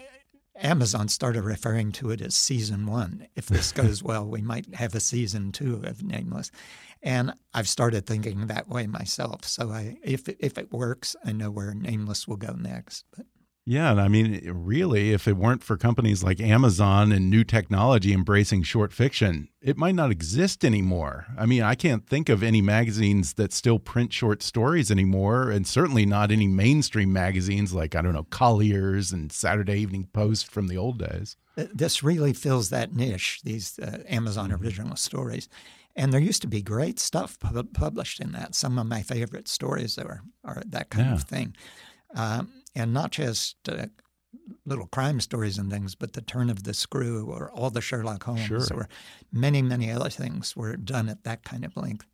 Amazon 0.61 1.07
started 1.07 1.43
referring 1.43 1.91
to 1.93 2.11
it 2.11 2.21
as 2.21 2.35
season 2.35 2.85
one. 2.85 3.27
If 3.35 3.47
this 3.47 3.71
goes 3.81 4.03
well, 4.03 4.25
we 4.25 4.41
might 4.41 4.73
have 4.75 4.93
a 4.93 4.99
season 4.99 5.51
two 5.51 5.81
of 5.85 6.03
Nameless. 6.03 6.51
And 7.01 7.33
I've 7.53 7.69
started 7.69 8.05
thinking 8.05 8.47
that 8.47 8.67
way 8.67 8.85
myself. 8.85 9.45
So 9.45 9.69
I, 9.69 9.97
if 10.03 10.27
if 10.27 10.57
it 10.57 10.71
works, 10.71 11.15
I 11.25 11.31
know 11.31 11.49
where 11.49 11.73
Nameless 11.73 12.27
will 12.27 12.35
go 12.35 12.53
next. 12.53 13.05
But 13.15 13.25
yeah, 13.69 13.91
and 13.91 14.01
I 14.01 14.07
mean, 14.07 14.41
really, 14.51 15.13
if 15.13 15.27
it 15.27 15.37
weren't 15.37 15.63
for 15.63 15.77
companies 15.77 16.23
like 16.23 16.39
Amazon 16.39 17.11
and 17.11 17.29
new 17.29 17.43
technology 17.43 18.13
embracing 18.13 18.63
short 18.63 18.91
fiction, 18.91 19.47
it 19.61 19.77
might 19.77 19.93
not 19.93 20.09
exist 20.09 20.65
anymore. 20.65 21.27
I 21.37 21.45
mean, 21.45 21.61
I 21.61 21.75
can't 21.75 22.07
think 22.07 22.29
of 22.29 22.41
any 22.41 22.63
magazines 22.63 23.35
that 23.35 23.53
still 23.53 23.77
print 23.77 24.11
short 24.11 24.41
stories 24.41 24.89
anymore, 24.89 25.51
and 25.51 25.67
certainly 25.67 26.07
not 26.07 26.31
any 26.31 26.47
mainstream 26.47 27.13
magazines 27.13 27.71
like, 27.71 27.93
I 27.93 28.01
don't 28.01 28.15
know, 28.15 28.25
Collier's 28.31 29.11
and 29.11 29.31
Saturday 29.31 29.81
Evening 29.81 30.07
Post 30.13 30.49
from 30.49 30.65
the 30.65 30.77
old 30.77 30.97
days. 30.97 31.37
This 31.55 32.01
really 32.01 32.33
fills 32.33 32.71
that 32.71 32.95
niche, 32.95 33.41
these 33.43 33.77
uh, 33.77 33.99
Amazon 34.07 34.49
mm-hmm. 34.49 34.63
original 34.63 34.95
stories. 34.95 35.47
And 35.95 36.11
there 36.11 36.19
used 36.19 36.41
to 36.41 36.47
be 36.47 36.63
great 36.63 36.97
stuff 36.99 37.37
published 37.73 38.19
in 38.19 38.31
that. 38.31 38.55
Some 38.55 38.79
of 38.79 38.87
my 38.87 39.03
favorite 39.03 39.47
stories 39.47 39.99
are, 39.99 40.23
are 40.43 40.63
that 40.65 40.89
kind 40.89 41.09
yeah. 41.09 41.13
of 41.13 41.21
thing. 41.21 41.55
Um, 42.15 42.51
and 42.75 42.93
not 42.93 43.11
just 43.11 43.57
uh, 43.67 43.87
little 44.65 44.87
crime 44.87 45.19
stories 45.19 45.57
and 45.57 45.71
things, 45.71 45.95
but 45.95 46.13
the 46.13 46.21
turn 46.21 46.49
of 46.49 46.63
the 46.63 46.73
screw 46.73 47.25
or 47.25 47.51
all 47.51 47.69
the 47.69 47.81
Sherlock 47.81 48.23
Holmes 48.23 48.45
sure. 48.45 48.63
or 48.73 48.89
many, 49.31 49.61
many 49.61 49.91
other 49.91 50.09
things 50.09 50.55
were 50.55 50.75
done 50.75 51.09
at 51.09 51.23
that 51.23 51.43
kind 51.43 51.65
of 51.65 51.75
length. 51.75 52.05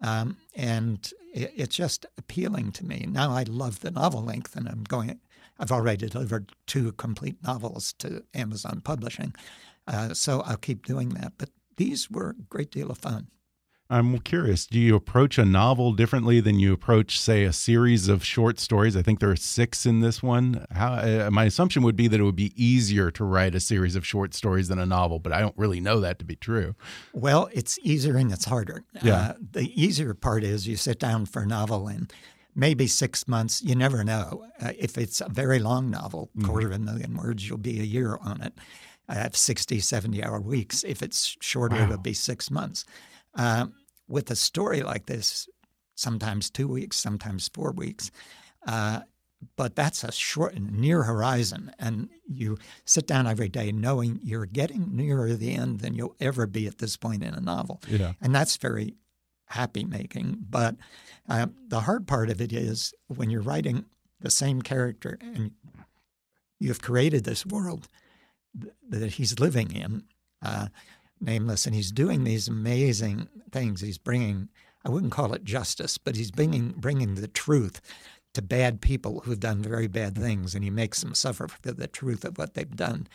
Um, 0.00 0.36
and 0.54 1.10
it, 1.32 1.52
it's 1.56 1.76
just 1.76 2.06
appealing 2.18 2.72
to 2.72 2.84
me. 2.84 3.06
Now 3.08 3.32
I 3.32 3.44
love 3.44 3.80
the 3.80 3.90
novel 3.90 4.22
length, 4.22 4.56
and 4.56 4.68
I'm 4.68 4.84
going. 4.84 5.18
I've 5.58 5.72
already 5.72 6.06
delivered 6.06 6.52
two 6.66 6.92
complete 6.92 7.42
novels 7.42 7.94
to 7.94 8.24
Amazon 8.34 8.82
Publishing, 8.84 9.34
uh, 9.86 10.12
so 10.12 10.42
I'll 10.42 10.58
keep 10.58 10.84
doing 10.84 11.10
that. 11.10 11.32
But 11.38 11.48
these 11.76 12.10
were 12.10 12.30
a 12.30 12.42
great 12.50 12.70
deal 12.70 12.90
of 12.90 12.98
fun. 12.98 13.28
I'm 13.88 14.18
curious, 14.18 14.66
do 14.66 14.80
you 14.80 14.96
approach 14.96 15.38
a 15.38 15.44
novel 15.44 15.92
differently 15.92 16.40
than 16.40 16.58
you 16.58 16.72
approach, 16.72 17.20
say, 17.20 17.44
a 17.44 17.52
series 17.52 18.08
of 18.08 18.24
short 18.24 18.58
stories? 18.58 18.96
I 18.96 19.02
think 19.02 19.20
there 19.20 19.30
are 19.30 19.36
six 19.36 19.86
in 19.86 20.00
this 20.00 20.22
one. 20.24 20.66
How, 20.72 20.94
uh, 20.94 21.28
my 21.32 21.44
assumption 21.44 21.82
would 21.84 21.94
be 21.94 22.08
that 22.08 22.18
it 22.18 22.22
would 22.24 22.34
be 22.34 22.52
easier 22.56 23.12
to 23.12 23.22
write 23.24 23.54
a 23.54 23.60
series 23.60 23.94
of 23.94 24.04
short 24.04 24.34
stories 24.34 24.66
than 24.66 24.80
a 24.80 24.86
novel, 24.86 25.20
but 25.20 25.32
I 25.32 25.40
don't 25.40 25.56
really 25.56 25.78
know 25.80 26.00
that 26.00 26.18
to 26.18 26.24
be 26.24 26.34
true. 26.34 26.74
Well, 27.12 27.48
it's 27.52 27.78
easier 27.80 28.16
and 28.16 28.32
it's 28.32 28.46
harder. 28.46 28.82
Yeah. 29.02 29.14
Uh, 29.14 29.32
the 29.52 29.80
easier 29.80 30.14
part 30.14 30.42
is 30.42 30.66
you 30.66 30.76
sit 30.76 30.98
down 30.98 31.26
for 31.26 31.42
a 31.42 31.46
novel 31.46 31.86
and 31.86 32.12
maybe 32.56 32.88
six 32.88 33.28
months, 33.28 33.62
you 33.62 33.76
never 33.76 34.02
know. 34.02 34.46
Uh, 34.60 34.72
if 34.76 34.98
it's 34.98 35.20
a 35.20 35.28
very 35.28 35.60
long 35.60 35.90
novel, 35.90 36.30
Mm-hmm. 36.36 36.46
quarter 36.48 36.66
of 36.66 36.72
a 36.72 36.78
million 36.80 37.14
words, 37.16 37.48
you'll 37.48 37.56
be 37.58 37.78
a 37.78 37.84
year 37.84 38.18
on 38.20 38.42
it. 38.42 38.52
I 39.08 39.14
have 39.14 39.36
60, 39.36 39.78
70 39.78 40.24
hour 40.24 40.40
weeks. 40.40 40.82
If 40.82 41.02
it's 41.02 41.36
shorter, 41.40 41.76
it'll 41.76 41.98
be 41.98 42.12
six 42.14 42.50
months. 42.50 42.84
Um, 43.36 43.74
with 44.08 44.30
a 44.30 44.36
story 44.36 44.82
like 44.82 45.06
this, 45.06 45.48
sometimes 45.94 46.50
two 46.50 46.68
weeks, 46.68 46.96
sometimes 46.96 47.48
four 47.52 47.72
weeks. 47.72 48.10
Uh, 48.66 49.00
but 49.56 49.76
that's 49.76 50.02
a 50.02 50.10
short 50.12 50.54
near 50.58 51.02
horizon 51.02 51.70
and 51.78 52.08
you 52.26 52.56
sit 52.86 53.06
down 53.06 53.26
every 53.26 53.48
day 53.50 53.70
knowing 53.70 54.18
you're 54.22 54.46
getting 54.46 54.96
nearer 54.96 55.34
the 55.34 55.54
end 55.54 55.80
than 55.80 55.94
you'll 55.94 56.16
ever 56.20 56.46
be 56.46 56.66
at 56.66 56.78
this 56.78 56.96
point 56.96 57.22
in 57.22 57.34
a 57.34 57.40
novel 57.40 57.80
Yeah. 57.86 58.14
and 58.22 58.34
that's 58.34 58.56
very 58.56 58.94
happy 59.44 59.84
making 59.84 60.38
but 60.48 60.76
uh, 61.28 61.46
the 61.68 61.80
hard 61.80 62.06
part 62.08 62.30
of 62.30 62.40
it 62.40 62.50
is 62.52 62.94
when 63.08 63.28
you're 63.28 63.42
writing 63.42 63.84
the 64.20 64.30
same 64.30 64.62
character 64.62 65.18
and 65.20 65.50
you've 66.58 66.80
created 66.82 67.24
this 67.24 67.44
world 67.44 67.88
that 68.88 69.12
he's 69.12 69.38
living 69.38 69.70
in 69.72 70.02
uh, 70.42 70.68
nameless 71.20 71.66
and 71.66 71.74
he's 71.74 71.92
doing 71.92 72.24
these 72.24 72.48
amazing 72.48 73.28
things 73.50 73.80
he's 73.80 73.98
bringing 73.98 74.48
i 74.84 74.88
wouldn't 74.88 75.12
call 75.12 75.32
it 75.32 75.44
justice 75.44 75.98
but 75.98 76.16
he's 76.16 76.30
bringing 76.30 76.74
bringing 76.76 77.14
the 77.14 77.28
truth 77.28 77.80
to 78.34 78.42
bad 78.42 78.80
people 78.80 79.20
who've 79.20 79.40
done 79.40 79.62
very 79.62 79.86
bad 79.86 80.16
things 80.16 80.54
and 80.54 80.62
he 80.62 80.70
makes 80.70 81.00
them 81.00 81.14
suffer 81.14 81.48
for 81.48 81.72
the 81.72 81.86
truth 81.86 82.24
of 82.24 82.36
what 82.36 82.54
they've 82.54 82.76
done 82.76 83.06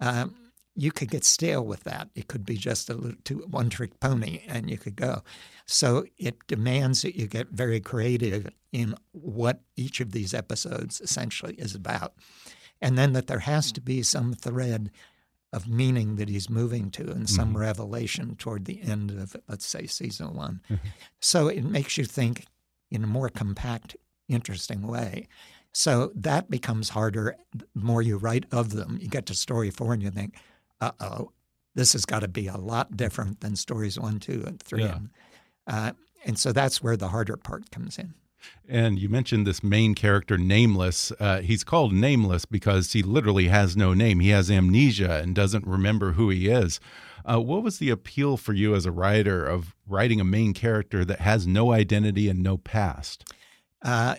um, 0.00 0.34
you 0.74 0.90
could 0.90 1.10
get 1.10 1.24
stale 1.24 1.64
with 1.64 1.84
that. 1.84 2.08
It 2.14 2.28
could 2.28 2.46
be 2.46 2.56
just 2.56 2.88
a 2.88 2.94
little 2.94 3.18
too 3.24 3.44
one 3.50 3.68
trick 3.68 4.00
pony 4.00 4.40
and 4.48 4.70
you 4.70 4.78
could 4.78 4.96
go. 4.96 5.22
So 5.66 6.04
it 6.18 6.36
demands 6.46 7.02
that 7.02 7.16
you 7.16 7.26
get 7.26 7.48
very 7.48 7.80
creative 7.80 8.48
in 8.72 8.94
what 9.12 9.60
each 9.76 10.00
of 10.00 10.12
these 10.12 10.32
episodes 10.32 11.00
essentially 11.00 11.54
is 11.54 11.74
about. 11.74 12.14
And 12.80 12.96
then 12.96 13.12
that 13.12 13.26
there 13.26 13.40
has 13.40 13.70
to 13.72 13.80
be 13.80 14.02
some 14.02 14.32
thread 14.32 14.90
of 15.52 15.68
meaning 15.68 16.16
that 16.16 16.28
he's 16.28 16.48
moving 16.48 16.90
to 16.90 17.10
and 17.10 17.28
some 17.28 17.56
revelation 17.56 18.36
toward 18.36 18.64
the 18.64 18.80
end 18.82 19.10
of, 19.10 19.36
let's 19.48 19.66
say, 19.66 19.86
season 19.86 20.34
one. 20.34 20.60
so 21.20 21.48
it 21.48 21.62
makes 21.62 21.98
you 21.98 22.04
think 22.04 22.46
in 22.90 23.04
a 23.04 23.06
more 23.06 23.28
compact, 23.28 23.96
interesting 24.28 24.86
way. 24.86 25.28
So 25.72 26.10
that 26.14 26.50
becomes 26.50 26.90
harder 26.90 27.36
the 27.54 27.66
more 27.74 28.02
you 28.02 28.16
write 28.16 28.46
of 28.52 28.70
them. 28.70 28.98
You 29.00 29.08
get 29.08 29.26
to 29.26 29.34
story 29.34 29.70
four 29.70 29.92
and 29.92 30.02
you 30.02 30.10
think, 30.10 30.36
uh 30.80 30.92
oh, 31.00 31.32
this 31.74 31.92
has 31.94 32.04
got 32.04 32.20
to 32.20 32.28
be 32.28 32.46
a 32.46 32.56
lot 32.56 32.96
different 32.96 33.40
than 33.40 33.56
stories 33.56 33.98
one, 33.98 34.20
two, 34.20 34.44
and 34.46 34.62
three. 34.62 34.84
Yeah. 34.84 34.96
And, 34.96 35.10
uh, 35.66 35.92
and 36.24 36.38
so 36.38 36.52
that's 36.52 36.82
where 36.82 36.96
the 36.96 37.08
harder 37.08 37.36
part 37.36 37.70
comes 37.70 37.98
in. 37.98 38.14
And 38.68 38.98
you 38.98 39.08
mentioned 39.08 39.46
this 39.46 39.62
main 39.62 39.94
character, 39.94 40.38
Nameless. 40.38 41.12
Uh, 41.18 41.40
he's 41.40 41.64
called 41.64 41.92
Nameless 41.92 42.44
because 42.44 42.92
he 42.92 43.02
literally 43.02 43.48
has 43.48 43.76
no 43.76 43.94
name. 43.94 44.20
He 44.20 44.30
has 44.30 44.50
amnesia 44.50 45.20
and 45.22 45.34
doesn't 45.34 45.66
remember 45.66 46.12
who 46.12 46.30
he 46.30 46.48
is. 46.48 46.80
Uh, 47.24 47.40
what 47.40 47.62
was 47.62 47.78
the 47.78 47.90
appeal 47.90 48.36
for 48.36 48.52
you 48.52 48.74
as 48.74 48.86
a 48.86 48.90
writer 48.90 49.46
of 49.46 49.74
writing 49.86 50.20
a 50.20 50.24
main 50.24 50.52
character 50.52 51.04
that 51.04 51.20
has 51.20 51.46
no 51.46 51.72
identity 51.72 52.28
and 52.28 52.42
no 52.42 52.56
past? 52.56 53.32
Uh, 53.82 54.16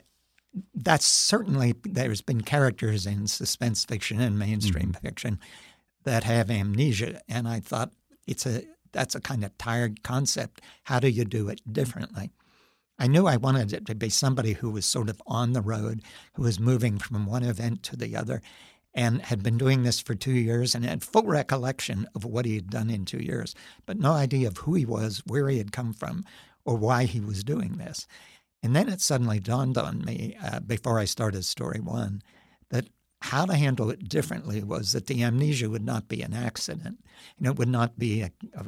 that's 0.76 1.06
certainly 1.06 1.74
there's 1.84 2.22
been 2.22 2.42
characters 2.42 3.06
in 3.06 3.28
suspense 3.28 3.86
fiction 3.86 4.22
and 4.22 4.38
mainstream 4.38 4.94
fiction 4.94 5.40
that 6.04 6.24
have 6.24 6.52
amnesia, 6.52 7.22
and 7.28 7.48
I 7.48 7.60
thought 7.60 7.92
it's 8.28 8.46
a 8.46 8.64
that's 8.92 9.16
a 9.16 9.22
kind 9.22 9.44
of 9.44 9.58
tired 9.58 10.04
concept. 10.04 10.62
How 10.84 11.00
do 11.00 11.10
you 11.10 11.26
do 11.26 11.50
it 11.50 11.62
differently? 11.72 12.32
I 13.04 13.08
knew 13.08 13.28
I 13.28 13.36
wanted 13.36 13.74
it 13.74 13.86
to 13.88 13.96
be 13.96 14.08
somebody 14.08 14.54
who 14.54 14.70
was 14.70 14.86
sort 14.86 15.10
of 15.10 15.22
on 15.28 15.52
the 15.52 15.60
road, 15.60 16.04
who 16.36 16.44
was 16.44 16.58
moving 16.58 16.98
from 16.98 17.26
one 17.26 17.44
event 17.44 17.84
to 17.84 17.98
the 17.98 18.16
other, 18.16 18.42
and 18.94 19.22
had 19.24 19.44
been 19.44 19.58
doing 19.58 19.84
this 19.84 20.00
for 20.00 20.16
two 20.16 20.32
years 20.32 20.74
and 20.74 20.86
had 20.86 21.04
full 21.04 21.24
recollection 21.24 22.08
of 22.16 22.24
what 22.24 22.46
he 22.46 22.56
had 22.56 22.70
done 22.70 22.90
in 22.90 23.04
two 23.04 23.18
years, 23.18 23.56
but 23.86 24.00
no 24.00 24.14
idea 24.14 24.48
of 24.48 24.60
who 24.60 24.76
he 24.76 24.86
was, 24.86 25.22
where 25.28 25.50
he 25.50 25.58
had 25.58 25.74
come 25.74 25.92
from, 25.92 26.24
or 26.64 26.78
why 26.78 27.04
he 27.04 27.20
was 27.20 27.44
doing 27.44 27.74
this. 27.74 28.08
And 28.62 28.74
then 28.74 28.88
it 28.88 29.02
suddenly 29.02 29.42
dawned 29.42 29.78
on 29.78 30.06
me 30.06 30.38
uh, 30.42 30.62
before 30.62 30.98
I 30.98 31.04
started 31.04 31.44
story 31.44 31.82
one 31.82 32.22
that 32.70 32.88
how 33.20 33.46
to 33.46 33.56
handle 33.56 33.90
it 33.90 34.08
differently 34.08 34.64
was 34.64 34.94
that 34.94 35.08
the 35.08 35.24
amnesia 35.24 35.70
would 35.70 35.84
not 35.84 36.08
be 36.08 36.22
an 36.22 36.34
accident. 36.34 37.04
Know, 37.38 37.52
it 37.52 37.58
would 37.58 37.68
not 37.68 38.00
be 38.00 38.22
a, 38.22 38.32
a 38.56 38.68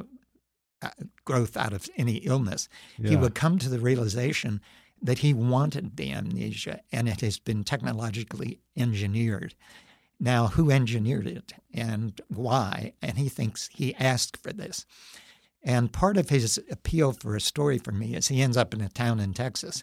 growth 1.24 1.56
out 1.56 1.72
of 1.72 1.88
any 1.96 2.16
illness. 2.16 2.68
He 3.10 3.16
would 3.16 3.34
come 3.34 3.58
to 3.58 3.68
the 3.68 3.78
realization 3.78 4.60
that 5.02 5.18
he 5.18 5.34
wanted 5.34 5.96
the 5.96 6.12
amnesia 6.12 6.80
and 6.90 7.08
it 7.08 7.20
has 7.20 7.38
been 7.38 7.64
technologically 7.64 8.60
engineered. 8.76 9.54
Now, 10.18 10.46
who 10.48 10.70
engineered 10.70 11.26
it 11.26 11.52
and 11.74 12.18
why? 12.28 12.94
And 13.02 13.18
he 13.18 13.28
thinks 13.28 13.68
he 13.72 13.94
asked 13.96 14.36
for 14.36 14.52
this. 14.52 14.86
And 15.62 15.92
part 15.92 16.16
of 16.16 16.28
his 16.30 16.60
appeal 16.70 17.12
for 17.12 17.34
a 17.34 17.40
story 17.40 17.78
for 17.78 17.92
me 17.92 18.14
is 18.14 18.28
he 18.28 18.40
ends 18.40 18.56
up 18.56 18.72
in 18.72 18.80
a 18.80 18.88
town 18.88 19.20
in 19.20 19.34
Texas 19.34 19.82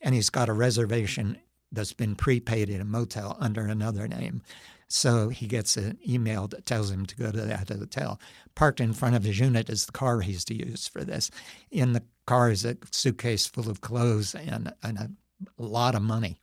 and 0.00 0.14
he's 0.14 0.30
got 0.30 0.48
a 0.48 0.54
reservation 0.54 1.38
that's 1.74 1.92
been 1.92 2.14
prepaid 2.14 2.70
at 2.70 2.80
a 2.80 2.84
motel 2.84 3.36
under 3.40 3.66
another 3.66 4.08
name. 4.08 4.42
So 4.88 5.28
he 5.30 5.46
gets 5.46 5.76
an 5.76 5.98
email 6.06 6.46
that 6.48 6.66
tells 6.66 6.90
him 6.90 7.06
to 7.06 7.16
go 7.16 7.30
to 7.32 7.40
that 7.40 7.68
hotel. 7.68 8.20
Parked 8.54 8.80
in 8.80 8.92
front 8.92 9.16
of 9.16 9.24
his 9.24 9.38
unit 9.40 9.68
is 9.68 9.86
the 9.86 9.92
car 9.92 10.20
he's 10.20 10.44
to 10.46 10.54
use 10.54 10.86
for 10.86 11.02
this. 11.04 11.30
In 11.70 11.92
the 11.94 12.02
car 12.26 12.50
is 12.50 12.64
a 12.64 12.76
suitcase 12.90 13.46
full 13.46 13.68
of 13.68 13.80
clothes 13.80 14.34
and, 14.34 14.72
and 14.82 14.98
a 14.98 15.10
lot 15.58 15.94
of 15.94 16.02
money. 16.02 16.38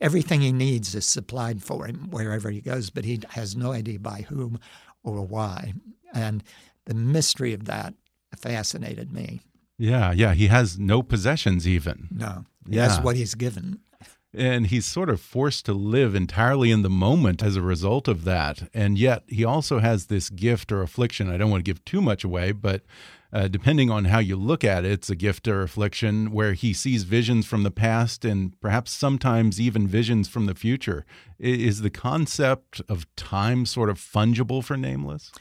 Everything 0.00 0.42
he 0.42 0.52
needs 0.52 0.94
is 0.94 1.06
supplied 1.06 1.62
for 1.62 1.86
him 1.86 2.08
wherever 2.10 2.50
he 2.50 2.60
goes, 2.60 2.90
but 2.90 3.04
he 3.04 3.20
has 3.30 3.56
no 3.56 3.72
idea 3.72 3.98
by 3.98 4.26
whom 4.28 4.60
or 5.02 5.22
why. 5.26 5.74
And 6.14 6.44
the 6.84 6.94
mystery 6.94 7.52
of 7.52 7.64
that 7.64 7.94
fascinated 8.36 9.12
me. 9.12 9.40
Yeah, 9.76 10.12
yeah. 10.12 10.34
He 10.34 10.48
has 10.48 10.78
no 10.78 11.02
possessions, 11.02 11.66
even. 11.66 12.08
No, 12.10 12.44
Yeah. 12.68 12.86
that's 12.86 13.02
what 13.02 13.16
he's 13.16 13.34
given. 13.34 13.80
And 14.34 14.66
he's 14.66 14.84
sort 14.84 15.08
of 15.08 15.20
forced 15.20 15.64
to 15.66 15.72
live 15.72 16.14
entirely 16.14 16.70
in 16.70 16.82
the 16.82 16.90
moment 16.90 17.42
as 17.42 17.56
a 17.56 17.62
result 17.62 18.08
of 18.08 18.24
that. 18.24 18.68
And 18.74 18.98
yet 18.98 19.22
he 19.26 19.44
also 19.44 19.78
has 19.78 20.06
this 20.06 20.28
gift 20.28 20.70
or 20.70 20.82
affliction. 20.82 21.30
I 21.30 21.38
don't 21.38 21.50
want 21.50 21.64
to 21.64 21.68
give 21.68 21.84
too 21.84 22.02
much 22.02 22.24
away, 22.24 22.52
but 22.52 22.82
uh, 23.32 23.48
depending 23.48 23.90
on 23.90 24.06
how 24.06 24.18
you 24.18 24.36
look 24.36 24.64
at 24.64 24.84
it, 24.84 24.92
it's 24.92 25.10
a 25.10 25.16
gift 25.16 25.48
or 25.48 25.62
affliction 25.62 26.30
where 26.30 26.52
he 26.52 26.72
sees 26.72 27.04
visions 27.04 27.46
from 27.46 27.62
the 27.62 27.70
past 27.70 28.24
and 28.24 28.58
perhaps 28.60 28.90
sometimes 28.90 29.60
even 29.60 29.86
visions 29.86 30.28
from 30.28 30.46
the 30.46 30.54
future. 30.54 31.04
Is 31.38 31.80
the 31.80 31.90
concept 31.90 32.80
of 32.88 33.06
time 33.16 33.66
sort 33.66 33.90
of 33.90 33.98
fungible 33.98 34.64
for 34.64 34.76
Nameless? 34.76 35.32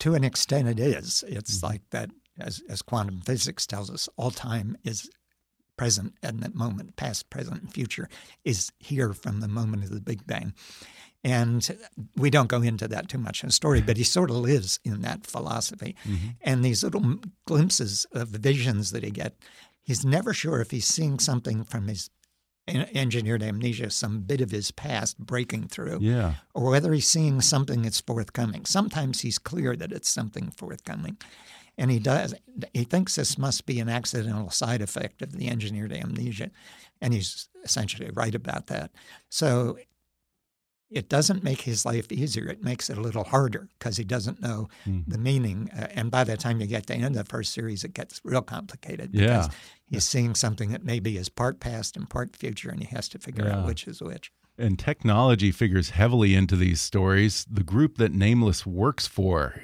To 0.00 0.14
an 0.14 0.24
extent, 0.24 0.68
it 0.68 0.80
is. 0.80 1.24
It's 1.26 1.62
like 1.62 1.82
that, 1.90 2.10
as, 2.38 2.62
as 2.68 2.82
quantum 2.82 3.20
physics 3.22 3.66
tells 3.66 3.90
us, 3.90 4.08
all 4.16 4.30
time 4.30 4.76
is 4.84 5.08
present 5.76 6.14
at 6.22 6.40
that 6.40 6.54
moment, 6.54 6.96
past, 6.96 7.30
present, 7.30 7.62
and 7.62 7.72
future 7.72 8.08
is 8.44 8.72
here 8.78 9.12
from 9.12 9.40
the 9.40 9.48
moment 9.48 9.84
of 9.84 9.90
the 9.90 10.00
Big 10.00 10.26
Bang. 10.26 10.54
And 11.24 11.68
we 12.16 12.30
don't 12.30 12.48
go 12.48 12.62
into 12.62 12.86
that 12.88 13.08
too 13.08 13.18
much 13.18 13.42
in 13.42 13.48
the 13.48 13.52
story, 13.52 13.80
but 13.80 13.96
he 13.96 14.04
sort 14.04 14.30
of 14.30 14.36
lives 14.36 14.78
in 14.84 15.00
that 15.02 15.26
philosophy. 15.26 15.96
Mm-hmm. 16.04 16.26
And 16.42 16.64
these 16.64 16.84
little 16.84 17.16
glimpses 17.46 18.06
of 18.12 18.28
visions 18.28 18.92
that 18.92 19.02
he 19.02 19.10
get, 19.10 19.34
he's 19.82 20.04
never 20.04 20.32
sure 20.32 20.60
if 20.60 20.70
he's 20.70 20.86
seeing 20.86 21.18
something 21.18 21.64
from 21.64 21.88
his 21.88 22.10
engineered 22.68 23.42
amnesia, 23.42 23.90
some 23.90 24.20
bit 24.20 24.40
of 24.40 24.50
his 24.50 24.70
past 24.72 25.18
breaking 25.18 25.68
through 25.68 25.98
Yeah. 26.00 26.34
or 26.54 26.70
whether 26.70 26.92
he's 26.92 27.06
seeing 27.06 27.40
something 27.40 27.82
that's 27.82 28.00
forthcoming. 28.00 28.64
Sometimes 28.64 29.20
he's 29.20 29.38
clear 29.38 29.76
that 29.76 29.92
it's 29.92 30.08
something 30.08 30.50
forthcoming. 30.50 31.16
And 31.78 31.90
he 31.90 31.98
does 31.98 32.34
he 32.72 32.84
thinks 32.84 33.16
this 33.16 33.36
must 33.36 33.66
be 33.66 33.80
an 33.80 33.88
accidental 33.88 34.50
side 34.50 34.80
effect 34.82 35.20
of 35.22 35.32
the 35.32 35.48
engineered 35.48 35.92
amnesia. 35.92 36.50
And 37.02 37.12
he's 37.12 37.48
essentially 37.64 38.10
right 38.14 38.34
about 38.34 38.68
that. 38.68 38.90
So 39.28 39.78
it 40.88 41.08
doesn't 41.08 41.42
make 41.42 41.62
his 41.62 41.84
life 41.84 42.10
easier. 42.12 42.46
It 42.48 42.62
makes 42.62 42.88
it 42.88 42.96
a 42.96 43.00
little 43.00 43.24
harder 43.24 43.68
because 43.78 43.96
he 43.96 44.04
doesn't 44.04 44.40
know 44.40 44.68
Mm-hmm. 44.86 45.10
the 45.10 45.18
meaning. 45.18 45.68
Uh, 45.76 45.88
and 45.90 46.10
by 46.12 46.22
the 46.24 46.36
time 46.36 46.60
you 46.60 46.66
get 46.66 46.86
to 46.86 46.92
the 46.92 46.98
end 47.00 47.16
of 47.16 47.24
the 47.26 47.28
first 47.30 47.52
series, 47.52 47.82
it 47.84 47.92
gets 47.92 48.20
real 48.24 48.40
complicated. 48.42 49.10
Yeah. 49.12 49.26
Because 49.26 49.48
he's 49.90 50.04
seeing 50.04 50.34
something 50.36 50.70
that 50.70 50.84
maybe 50.84 51.16
is 51.18 51.28
part 51.28 51.58
past 51.60 51.96
and 51.96 52.08
part 52.08 52.36
future, 52.36 52.70
and 52.70 52.80
he 52.80 52.86
has 52.94 53.08
to 53.10 53.18
figure 53.18 53.44
Yeah. 53.46 53.58
out 53.58 53.66
which 53.66 53.86
is 53.88 54.00
which. 54.00 54.30
And 54.58 54.78
technology 54.78 55.50
figures 55.52 55.90
heavily 55.90 56.34
into 56.36 56.54
these 56.56 56.80
stories. 56.80 57.44
The 57.50 57.64
group 57.64 57.98
that 57.98 58.12
Nameless 58.12 58.64
works 58.64 59.06
for 59.08 59.60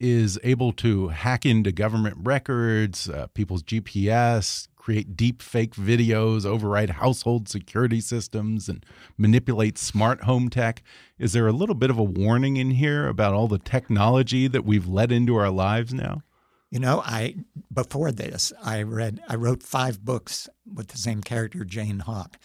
is 0.00 0.38
able 0.42 0.72
to 0.72 1.08
hack 1.08 1.44
into 1.44 1.70
government 1.70 2.16
records, 2.20 3.08
uh, 3.08 3.26
people's 3.34 3.62
GPS, 3.62 4.66
create 4.74 5.14
deep 5.14 5.42
fake 5.42 5.74
videos, 5.74 6.46
override 6.46 6.90
household 6.90 7.48
security 7.48 8.00
systems, 8.00 8.68
and 8.68 8.84
manipulate 9.18 9.76
smart 9.76 10.22
home 10.22 10.48
tech. 10.48 10.82
Is 11.18 11.34
there 11.34 11.46
a 11.46 11.52
little 11.52 11.74
bit 11.74 11.90
of 11.90 11.98
a 11.98 12.02
warning 12.02 12.56
in 12.56 12.70
here 12.70 13.06
about 13.06 13.34
all 13.34 13.46
the 13.46 13.58
technology 13.58 14.48
that 14.48 14.64
we've 14.64 14.88
let 14.88 15.12
into 15.12 15.36
our 15.36 15.50
lives 15.50 15.92
now? 15.92 16.22
You 16.70 16.78
know, 16.78 17.02
I 17.04 17.34
before 17.72 18.12
this, 18.12 18.52
I 18.62 18.82
read, 18.82 19.20
I 19.28 19.34
wrote 19.34 19.62
five 19.62 20.04
books 20.04 20.48
with 20.72 20.88
the 20.88 20.98
same 20.98 21.20
character, 21.20 21.64
Jane 21.64 21.98
Hawk, 21.98 22.38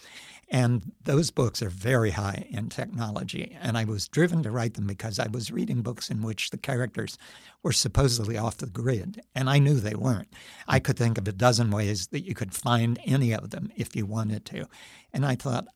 and 0.49 0.91
those 1.03 1.31
books 1.31 1.61
are 1.61 1.69
very 1.69 2.11
high 2.11 2.47
in 2.49 2.69
technology. 2.69 3.57
And 3.61 3.77
I 3.77 3.83
was 3.83 4.07
driven 4.07 4.43
to 4.43 4.51
write 4.51 4.75
them 4.75 4.87
because 4.87 5.19
I 5.19 5.27
was 5.27 5.51
reading 5.51 5.81
books 5.81 6.09
in 6.09 6.21
which 6.21 6.51
the 6.51 6.57
characters 6.57 7.17
were 7.63 7.71
supposedly 7.71 8.37
off 8.37 8.57
the 8.57 8.67
grid, 8.67 9.21
and 9.33 9.49
I 9.49 9.59
knew 9.59 9.75
they 9.75 9.95
weren't. 9.95 10.33
I 10.67 10.79
could 10.79 10.97
think 10.97 11.17
of 11.17 11.27
a 11.27 11.31
dozen 11.31 11.71
ways 11.71 12.07
that 12.07 12.25
you 12.25 12.35
could 12.35 12.53
find 12.53 12.99
any 13.05 13.33
of 13.33 13.49
them 13.49 13.71
if 13.75 13.95
you 13.95 14.05
wanted 14.05 14.45
to, 14.45 14.67
and 15.13 15.25
I 15.25 15.35
thought. 15.35 15.67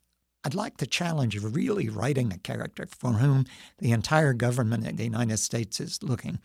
I'd 0.46 0.56
like 0.56 0.78
to 0.78 0.88
challenge 0.88 1.36
of 1.36 1.54
really 1.54 1.90
writing 1.90 2.32
a 2.32 2.38
character 2.38 2.88
for 2.98 3.12
whom 3.12 3.46
the 3.80 3.92
entire 3.92 4.32
government 4.32 4.88
of 4.88 4.96
the 4.96 5.04
United 5.04 5.38
States 5.38 5.82
is 5.82 6.02
looking 6.02 6.40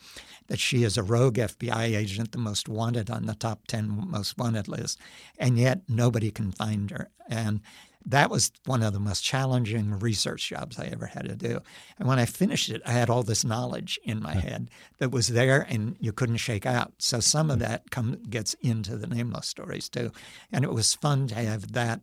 that 0.48 0.58
she 0.58 0.82
is 0.82 0.96
a 0.98 1.02
rogue 1.04 1.36
FBI 1.36 1.96
agent, 1.96 2.32
the 2.32 2.38
most 2.38 2.68
wanted 2.68 3.08
on 3.08 3.26
the 3.26 3.36
top 3.36 3.68
10 3.68 4.08
most 4.10 4.36
wanted 4.36 4.66
list, 4.66 4.98
and 5.38 5.56
yet 5.56 5.82
nobody 5.88 6.32
can 6.32 6.50
find 6.50 6.90
her. 6.90 7.08
And 7.28 7.60
that 8.06 8.30
was 8.30 8.52
one 8.66 8.82
of 8.82 8.92
the 8.92 9.00
most 9.00 9.24
challenging 9.24 9.98
research 9.98 10.48
jobs 10.48 10.78
I 10.78 10.86
ever 10.86 11.06
had 11.06 11.26
to 11.28 11.36
do. 11.36 11.60
And 11.98 12.06
when 12.06 12.18
I 12.18 12.26
finished 12.26 12.68
it, 12.68 12.82
I 12.84 12.92
had 12.92 13.08
all 13.08 13.22
this 13.22 13.44
knowledge 13.44 13.98
in 14.04 14.22
my 14.22 14.34
head 14.34 14.68
that 14.98 15.10
was 15.10 15.28
there 15.28 15.66
and 15.68 15.96
you 16.00 16.12
couldn't 16.12 16.36
shake 16.36 16.66
out. 16.66 16.92
So 16.98 17.20
some 17.20 17.50
of 17.50 17.56
hmm. 17.56 17.62
that 17.62 17.90
come, 17.90 18.18
gets 18.28 18.54
into 18.60 18.96
the 18.96 19.06
nameless 19.06 19.48
stories 19.48 19.88
too. 19.88 20.12
And 20.52 20.64
it 20.64 20.72
was 20.72 20.94
fun 20.94 21.28
to 21.28 21.34
have 21.34 21.72
that 21.72 22.00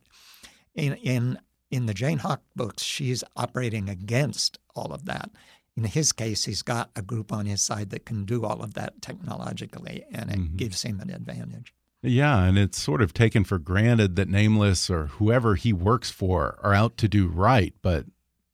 in, 0.74 0.96
in 0.96 1.38
in 1.72 1.86
the 1.86 1.94
Jane 1.94 2.20
Hawk 2.20 2.42
books, 2.54 2.84
she's 2.84 3.24
operating 3.38 3.90
against 3.90 4.60
all 4.76 4.94
of 4.94 5.06
that. 5.06 5.32
In 5.78 5.86
his 5.86 6.12
case, 6.12 6.44
he's 6.44 6.62
got 6.62 6.92
a 6.98 7.02
group 7.02 7.32
on 7.32 7.46
his 7.46 7.62
side 7.62 7.92
that 7.92 8.06
can 8.06 8.26
do 8.26 8.44
all 8.44 8.62
of 8.62 8.74
that 8.74 9.02
technologically, 9.02 10.04
and 10.12 10.30
it 10.30 10.38
mm-hmm. 10.38 10.58
gives 10.58 10.84
him 10.84 11.00
an 11.00 11.10
advantage. 11.10 11.74
Yeah, 12.04 12.46
and 12.46 12.58
it's 12.58 12.82
sort 12.82 13.02
of 13.02 13.14
taken 13.14 13.44
for 13.44 13.60
granted 13.60 14.16
that 14.16 14.28
Nameless 14.28 14.90
or 14.90 15.08
whoever 15.08 15.56
he 15.56 15.72
works 15.72 16.10
for 16.10 16.58
are 16.64 16.74
out 16.74 16.98
to 16.98 17.08
do 17.08 17.28
right, 17.28 17.76
but 17.84 18.06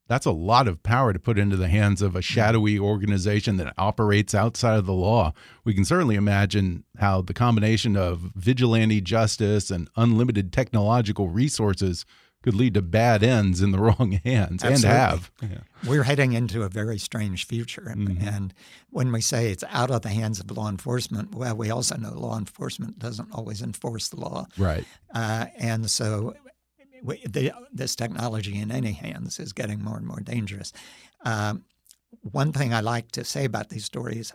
that's 0.10 0.26
a 0.26 0.32
lot 0.32 0.68
of 0.68 0.84
power 0.84 1.14
to 1.14 1.20
put 1.20 1.38
into 1.38 1.56
the 1.56 1.68
hands 1.70 2.02
of 2.02 2.16
a 2.16 2.22
shadowy 2.22 2.80
organization 2.80 3.58
that 3.58 3.74
operates 3.78 4.34
outside 4.34 4.78
of 4.78 4.86
the 4.86 4.94
law. 4.94 5.34
We 5.64 5.74
can 5.74 5.86
certainly 5.86 6.16
imagine 6.16 6.84
how 6.98 7.22
the 7.22 7.34
combination 7.34 7.96
of 7.96 8.32
vigilante 8.36 9.02
justice 9.02 9.70
and 9.70 9.90
unlimited 9.96 10.52
technological 10.52 11.30
resources 11.30 12.06
could 12.48 12.56
lead 12.56 12.76
to 12.76 12.82
bad 12.82 13.24
ends 13.24 13.62
in 13.62 13.72
the 13.72 13.78
wrong 13.86 14.22
hands 14.24 14.64
and 14.64 14.82
have. 14.86 15.30
Yeah. 15.42 15.58
We're 15.86 16.04
heading 16.04 16.32
into 16.32 16.64
a 16.64 16.70
very 16.70 16.98
strange 16.98 17.46
future. 17.46 17.90
And 17.90 18.54
when 18.90 19.12
we 19.12 19.20
say 19.20 19.52
it's 19.52 19.66
out 19.70 19.92
of 19.92 20.04
the 20.04 20.10
hands 20.10 20.40
of 20.40 20.50
law 20.50 20.70
enforcement, 20.70 21.36
well, 21.36 21.58
we 21.58 21.70
also 21.70 21.98
know 21.98 22.14
law 22.14 22.38
enforcement 22.38 23.00
doesn't 23.00 23.28
always 23.34 23.62
enforce 23.62 24.08
the 24.08 24.22
law. 24.22 24.46
Right. 24.58 24.86
Uh, 25.14 25.48
and 25.58 25.92
so 25.92 26.36
we, 27.04 27.22
the, 27.28 27.52
this 27.74 27.98
technology 27.98 28.58
in 28.58 28.72
any 28.72 28.94
hands 28.94 29.42
is 29.42 29.52
getting 29.52 29.84
more 29.84 29.98
and 29.98 30.08
more 30.08 30.22
dangerous. 30.22 30.72
Um, 31.26 31.66
one 32.22 32.54
thing 32.54 32.74
I 32.74 32.80
like 32.80 33.12
to 33.12 33.26
say 33.26 33.44
about 33.44 33.68
these 33.68 33.84
stories, 33.84 34.32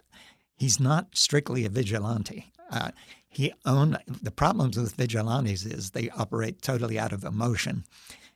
he's 0.54 0.78
not 0.78 1.16
strictly 1.16 1.64
a 1.64 1.70
vigilante. 1.70 2.52
Uh, 2.70 2.90
he 3.32 3.52
own 3.64 3.96
the 4.06 4.30
problems 4.30 4.76
with 4.76 4.94
vigilantes 4.94 5.64
is 5.64 5.90
they 5.90 6.10
operate 6.10 6.62
totally 6.62 6.98
out 6.98 7.12
of 7.12 7.24
emotion 7.24 7.84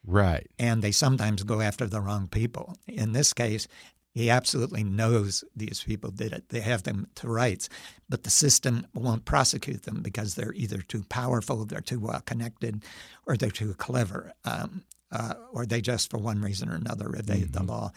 Right. 0.05 0.47
and 0.59 0.83
they 0.83 0.93
sometimes 0.93 1.43
go 1.43 1.61
after 1.61 1.87
the 1.87 2.01
wrong 2.01 2.29
people. 2.29 2.77
In 2.87 3.13
this 3.13 3.33
case, 3.33 3.67
he 4.15 4.31
absolutely 4.31 4.83
knows 4.83 5.45
these 5.55 5.83
people 5.83 6.11
did 6.11 6.33
it. 6.33 6.49
They 6.49 6.61
have 6.61 6.85
them 6.85 7.09
to 7.17 7.29
rights, 7.29 7.69
but 8.09 8.23
the 8.23 8.31
system 8.31 8.87
won't 8.95 9.27
prosecute 9.27 9.83
them 9.83 10.01
because 10.03 10.35
they're 10.35 10.55
either 10.55 10.79
too 10.79 11.05
powerful, 11.11 11.67
they're 11.67 11.81
too 11.81 12.01
well 12.01 12.23
connected, 12.23 12.83
or 13.27 13.37
they're 13.37 13.51
too 13.51 13.75
clever, 13.75 14.33
um, 14.45 14.85
uh, 15.13 15.35
or 15.53 15.67
they 15.67 15.83
just, 15.83 16.11
for 16.11 16.19
one 16.19 16.41
reason 16.41 16.71
or 16.71 16.77
another, 16.77 17.15
evade 17.15 17.53
the 17.53 17.63
law. 17.63 17.93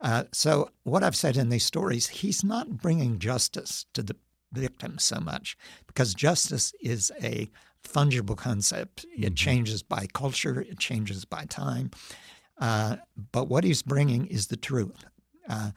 Uh, 0.00 0.24
so, 0.32 0.68
what 0.82 1.04
I've 1.04 1.14
said 1.14 1.36
in 1.36 1.48
these 1.48 1.64
stories, 1.64 2.08
he's 2.08 2.42
not 2.42 2.78
bringing 2.82 3.20
justice 3.20 3.86
to 3.94 4.02
the 4.02 4.16
victim 4.52 4.98
so 4.98 5.20
much 5.20 5.56
because 5.86 6.14
justice 6.14 6.72
is 6.80 7.10
a 7.22 7.50
fungible 7.82 8.36
concept. 8.36 9.04
It 9.16 9.34
changes 9.34 9.82
by 9.82 10.06
culture, 10.12 10.60
it 10.60 10.78
changes 10.78 11.24
by 11.24 11.44
time. 11.44 11.90
Uh, 12.58 12.96
but 13.32 13.48
what 13.48 13.64
he's 13.64 13.82
bringing 13.82 14.26
is 14.26 14.46
the 14.46 14.56
truth. 14.56 15.04
Uh, 15.48 15.70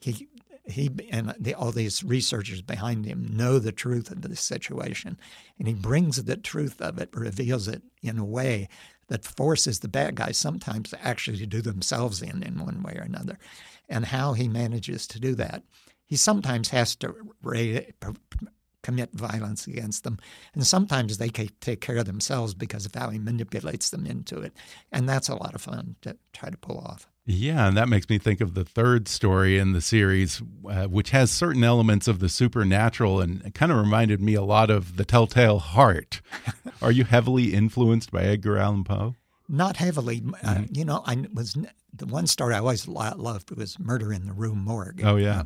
he 0.00 0.28
he 0.64 0.90
and 1.10 1.34
the, 1.38 1.54
all 1.54 1.72
these 1.72 2.04
researchers 2.04 2.62
behind 2.62 3.04
him 3.04 3.26
know 3.36 3.58
the 3.58 3.72
truth 3.72 4.10
of 4.10 4.22
this 4.22 4.40
situation, 4.40 5.18
and 5.58 5.68
he 5.68 5.74
brings 5.74 6.22
the 6.22 6.36
truth 6.36 6.80
of 6.80 6.98
it, 6.98 7.10
reveals 7.12 7.66
it 7.66 7.82
in 8.02 8.18
a 8.18 8.24
way 8.24 8.68
that 9.08 9.24
forces 9.24 9.80
the 9.80 9.88
bad 9.88 10.14
guys 10.14 10.36
sometimes 10.36 10.90
to 10.90 11.06
actually 11.06 11.38
to 11.38 11.46
do 11.46 11.60
themselves 11.60 12.22
in 12.22 12.42
in 12.42 12.64
one 12.64 12.82
way 12.82 12.94
or 12.96 13.02
another. 13.02 13.38
And 13.88 14.06
how 14.06 14.34
he 14.34 14.48
manages 14.48 15.06
to 15.08 15.20
do 15.20 15.34
that, 15.34 15.64
he 16.10 16.16
sometimes 16.16 16.68
has 16.70 16.96
to 16.96 17.14
ra- 17.40 18.12
commit 18.82 19.10
violence 19.12 19.66
against 19.68 20.02
them. 20.02 20.18
And 20.54 20.66
sometimes 20.66 21.18
they 21.18 21.28
can 21.28 21.48
take 21.60 21.80
care 21.80 21.98
of 21.98 22.06
themselves 22.06 22.52
because 22.52 22.84
of 22.84 22.94
how 22.94 23.10
he 23.10 23.18
manipulates 23.18 23.90
them 23.90 24.06
into 24.06 24.40
it. 24.40 24.52
And 24.90 25.08
that's 25.08 25.28
a 25.28 25.36
lot 25.36 25.54
of 25.54 25.62
fun 25.62 25.94
to 26.02 26.16
try 26.32 26.50
to 26.50 26.56
pull 26.58 26.78
off. 26.78 27.06
Yeah, 27.26 27.68
and 27.68 27.76
that 27.76 27.88
makes 27.88 28.08
me 28.08 28.18
think 28.18 28.40
of 28.40 28.54
the 28.54 28.64
third 28.64 29.06
story 29.06 29.56
in 29.56 29.72
the 29.72 29.80
series, 29.80 30.42
uh, 30.68 30.86
which 30.86 31.10
has 31.10 31.30
certain 31.30 31.62
elements 31.62 32.08
of 32.08 32.18
the 32.18 32.28
supernatural 32.28 33.20
and 33.20 33.44
it 33.44 33.54
kind 33.54 33.70
of 33.70 33.78
reminded 33.78 34.20
me 34.20 34.34
a 34.34 34.42
lot 34.42 34.68
of 34.68 34.96
The 34.96 35.04
Telltale 35.04 35.60
Heart. 35.60 36.22
Are 36.82 36.90
you 36.90 37.04
heavily 37.04 37.54
influenced 37.54 38.10
by 38.10 38.24
Edgar 38.24 38.56
Allan 38.56 38.82
Poe? 38.82 39.14
Not 39.48 39.76
heavily. 39.76 40.24
Uh, 40.42 40.62
you 40.72 40.84
know, 40.84 41.02
I 41.06 41.26
was 41.32 41.56
the 41.92 42.06
one 42.06 42.26
story 42.26 42.54
I 42.54 42.58
always 42.58 42.88
loved 42.88 43.50
was 43.56 43.78
Murder 43.78 44.12
in 44.12 44.26
the 44.26 44.32
Rue 44.32 44.54
Morgue. 44.54 45.02
Oh, 45.04 45.16
yeah. 45.16 45.42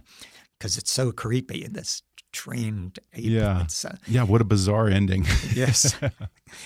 Because 0.65 0.79
it's 0.79 0.91
so 0.93 1.13
creepy, 1.13 1.63
in 1.63 1.75
this 1.75 2.03
trained 2.33 2.99
ape. 3.13 3.23
Yeah. 3.27 3.67
Uh, 3.85 3.97
Yeah, 4.07 4.23
what 4.23 4.41
a 4.41 4.45
bizarre 4.45 4.89
ending. 4.89 5.27
yes. 5.55 5.95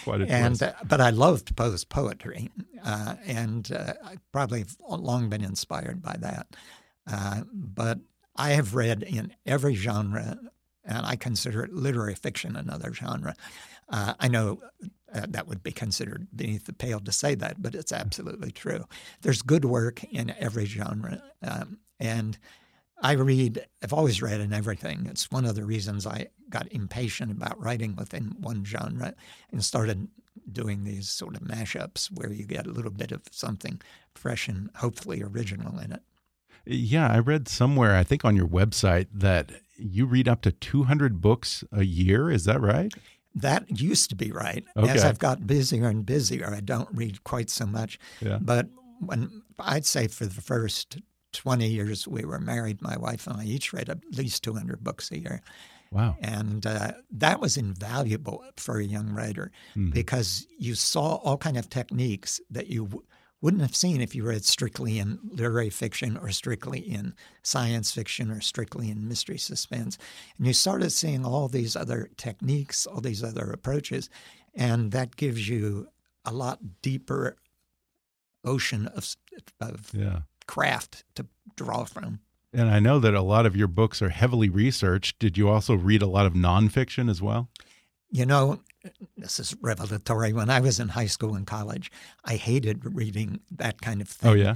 Quite 0.04 0.20
a 0.20 0.30
and 0.30 0.56
twist. 0.56 0.62
uh, 0.62 0.84
but 0.86 1.00
I 1.00 1.10
loved 1.10 1.56
Poe's 1.56 1.82
poetry, 1.82 2.48
uh, 2.84 3.16
and 3.26 3.72
uh, 3.72 3.94
I 4.04 4.18
probably 4.30 4.60
have 4.60 4.76
long 4.88 5.28
been 5.28 5.42
inspired 5.42 6.00
by 6.00 6.16
that. 6.20 6.46
Uh, 7.10 7.42
but 7.52 7.98
I 8.36 8.50
have 8.50 8.76
read 8.76 9.02
in 9.02 9.34
every 9.44 9.74
genre, 9.74 10.38
and 10.84 11.04
I 11.04 11.16
consider 11.16 11.64
it 11.64 11.72
literary 11.72 12.14
fiction 12.14 12.54
another 12.54 12.94
genre. 12.94 13.34
Uh, 13.88 14.14
I 14.20 14.28
know 14.28 14.62
uh, 15.12 15.26
that 15.28 15.48
would 15.48 15.64
be 15.64 15.72
considered 15.72 16.28
beneath 16.36 16.66
the 16.66 16.72
pale 16.72 17.00
to 17.00 17.10
say 17.10 17.34
that, 17.34 17.60
but 17.60 17.74
it's 17.74 17.90
absolutely 17.90 18.52
true. 18.52 18.84
There's 19.22 19.42
good 19.42 19.64
work 19.64 20.04
in 20.04 20.32
every 20.38 20.66
genre, 20.66 21.20
um, 21.42 21.78
and 21.98 22.38
I 23.00 23.12
read, 23.12 23.64
I've 23.82 23.92
always 23.92 24.20
read 24.20 24.40
in 24.40 24.52
everything. 24.52 25.06
It's 25.06 25.30
one 25.30 25.44
of 25.44 25.54
the 25.54 25.64
reasons 25.64 26.06
I 26.06 26.28
got 26.50 26.70
impatient 26.72 27.30
about 27.30 27.60
writing 27.62 27.94
within 27.96 28.34
one 28.40 28.64
genre 28.64 29.14
and 29.52 29.64
started 29.64 30.08
doing 30.50 30.84
these 30.84 31.08
sort 31.08 31.36
of 31.36 31.42
mashups 31.42 32.06
where 32.06 32.32
you 32.32 32.44
get 32.44 32.66
a 32.66 32.72
little 32.72 32.90
bit 32.90 33.12
of 33.12 33.22
something 33.30 33.80
fresh 34.14 34.48
and 34.48 34.70
hopefully 34.76 35.22
original 35.22 35.78
in 35.78 35.92
it. 35.92 36.02
Yeah, 36.64 37.10
I 37.10 37.18
read 37.18 37.48
somewhere, 37.48 37.94
I 37.94 38.02
think 38.02 38.24
on 38.24 38.36
your 38.36 38.48
website, 38.48 39.06
that 39.12 39.52
you 39.76 40.04
read 40.04 40.28
up 40.28 40.42
to 40.42 40.52
200 40.52 41.20
books 41.20 41.64
a 41.70 41.84
year. 41.84 42.30
Is 42.30 42.44
that 42.44 42.60
right? 42.60 42.92
That 43.34 43.80
used 43.80 44.10
to 44.10 44.16
be 44.16 44.32
right. 44.32 44.64
Okay. 44.76 44.90
As 44.90 45.04
I've 45.04 45.18
got 45.18 45.46
busier 45.46 45.86
and 45.86 46.04
busier, 46.04 46.52
I 46.52 46.60
don't 46.60 46.88
read 46.92 47.22
quite 47.24 47.48
so 47.50 47.64
much. 47.64 47.98
Yeah. 48.20 48.38
But 48.40 48.68
when 49.00 49.42
I'd 49.58 49.86
say 49.86 50.08
for 50.08 50.26
the 50.26 50.40
first 50.40 50.98
20 51.32 51.68
years 51.68 52.08
we 52.08 52.24
were 52.24 52.38
married, 52.38 52.80
my 52.82 52.96
wife 52.96 53.26
and 53.26 53.36
I 53.36 53.44
each 53.44 53.72
read 53.72 53.88
at 53.88 53.98
least 54.12 54.44
200 54.44 54.82
books 54.82 55.10
a 55.10 55.18
year. 55.18 55.42
Wow. 55.90 56.16
and 56.20 56.66
uh, 56.66 56.92
that 57.12 57.40
was 57.40 57.56
invaluable 57.56 58.44
for 58.58 58.78
a 58.78 58.84
young 58.84 59.08
writer 59.08 59.50
because 59.90 60.46
you 60.58 60.74
saw 60.74 61.14
all 61.14 61.38
kind 61.38 61.56
of 61.56 61.70
techniques 61.70 62.42
that 62.50 62.66
you 62.66 62.84
w- 62.84 63.04
wouldn't 63.40 63.62
have 63.62 63.74
seen 63.74 64.02
if 64.02 64.14
you 64.14 64.22
read 64.24 64.44
strictly 64.44 64.98
in 64.98 65.18
literary 65.30 65.70
fiction 65.70 66.18
or 66.18 66.28
strictly 66.30 66.80
in 66.80 67.14
science 67.42 67.90
fiction 67.90 68.30
or 68.30 68.42
strictly 68.42 68.90
in 68.90 69.08
mystery 69.08 69.38
suspense. 69.38 69.96
And 70.36 70.46
you 70.46 70.52
started 70.52 70.90
seeing 70.90 71.24
all 71.24 71.48
these 71.48 71.74
other 71.74 72.10
techniques, 72.18 72.84
all 72.84 73.00
these 73.00 73.24
other 73.24 73.50
approaches, 73.50 74.10
and 74.54 74.92
that 74.92 75.16
gives 75.16 75.48
you 75.48 75.88
a 76.24 76.32
lot 76.32 76.82
deeper 76.82 77.36
ocean 78.44 78.88
of, 78.88 79.16
of 79.60 79.90
yeah. 79.94 80.20
Craft 80.48 81.04
to 81.14 81.26
draw 81.54 81.84
from. 81.84 82.18
And 82.52 82.70
I 82.70 82.80
know 82.80 82.98
that 82.98 83.14
a 83.14 83.22
lot 83.22 83.46
of 83.46 83.54
your 83.54 83.68
books 83.68 84.02
are 84.02 84.08
heavily 84.08 84.48
researched. 84.48 85.20
Did 85.20 85.38
you 85.38 85.48
also 85.48 85.74
read 85.74 86.02
a 86.02 86.06
lot 86.06 86.26
of 86.26 86.32
nonfiction 86.32 87.08
as 87.08 87.22
well? 87.22 87.50
You 88.10 88.24
know, 88.24 88.60
this 89.16 89.38
is 89.38 89.54
revelatory. 89.60 90.32
When 90.32 90.48
I 90.48 90.60
was 90.60 90.80
in 90.80 90.88
high 90.88 91.06
school 91.06 91.34
and 91.34 91.46
college, 91.46 91.92
I 92.24 92.36
hated 92.36 92.94
reading 92.94 93.40
that 93.50 93.82
kind 93.82 94.00
of 94.00 94.08
oh, 94.08 94.12
thing. 94.12 94.30
Oh, 94.30 94.34
yeah? 94.34 94.54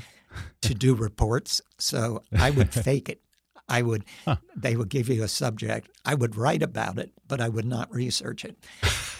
to 0.62 0.74
do 0.74 0.94
reports. 1.08 1.60
So 1.78 2.22
I 2.36 2.50
would 2.50 2.70
fake 2.72 3.08
it. 3.08 3.20
I 3.68 3.82
would, 3.82 4.04
huh. 4.24 4.36
they 4.56 4.74
would 4.74 4.88
give 4.88 5.08
you 5.08 5.22
a 5.22 5.28
subject. 5.28 5.88
I 6.04 6.14
would 6.14 6.36
write 6.36 6.62
about 6.62 6.98
it, 6.98 7.12
but 7.28 7.40
I 7.40 7.48
would 7.48 7.64
not 7.64 7.92
research 7.94 8.44
it. 8.44 8.56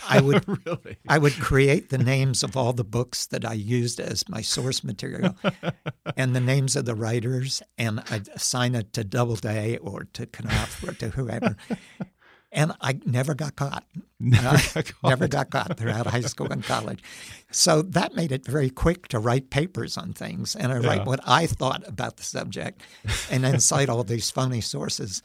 I 0.09 0.21
would, 0.21 0.45
really? 0.67 0.97
I 1.09 1.19
would 1.19 1.35
create 1.35 1.91
the 1.91 1.99
names 1.99 2.43
of 2.43 2.57
all 2.57 2.73
the 2.73 2.85
books 2.85 3.27
that 3.27 3.45
I 3.45 3.55
used 3.55 4.01
as 4.01 4.29
my 4.29 4.41
source 4.41 4.83
material, 4.85 5.37
and 6.17 6.35
the 6.35 6.41
names 6.41 6.77
of 6.77 6.85
the 6.85 6.95
writers, 6.95 7.63
and 7.79 8.03
I'd 8.11 8.29
assign 8.29 8.75
it 8.75 8.93
to 8.95 9.05
Doubleday 9.05 9.77
or 9.79 10.05
to 10.15 10.27
Knopf 10.27 10.87
or 10.87 10.93
to 10.95 11.11
whoever, 11.11 11.57
and 12.53 12.73
I 12.81 12.99
never 13.05 13.35
got 13.35 13.57
caught. 13.57 13.85
Never, 14.21 14.49
uh, 14.49 14.59
got, 14.75 14.93
caught. 14.93 15.09
never 15.09 15.29
got 15.29 15.51
caught 15.51 15.77
throughout 15.77 16.07
high 16.07 16.21
school 16.21 16.53
and 16.53 16.63
college. 16.63 17.03
So 17.51 17.83
that 17.83 18.15
made 18.15 18.31
it 18.31 18.47
very 18.47 18.71
quick 18.71 19.09
to 19.09 19.19
write 19.19 19.51
papers 19.51 19.97
on 19.97 20.13
things 20.13 20.55
and 20.55 20.73
I 20.73 20.79
yeah. 20.79 20.87
write 20.87 21.07
what 21.07 21.21
I 21.27 21.47
thought 21.47 21.87
about 21.89 22.19
the 22.19 22.23
subject 22.23 22.83
and 23.31 23.43
then 23.43 23.59
cite 23.59 23.89
all 23.89 24.05
these 24.05 24.31
phony 24.31 24.61
sources. 24.61 25.23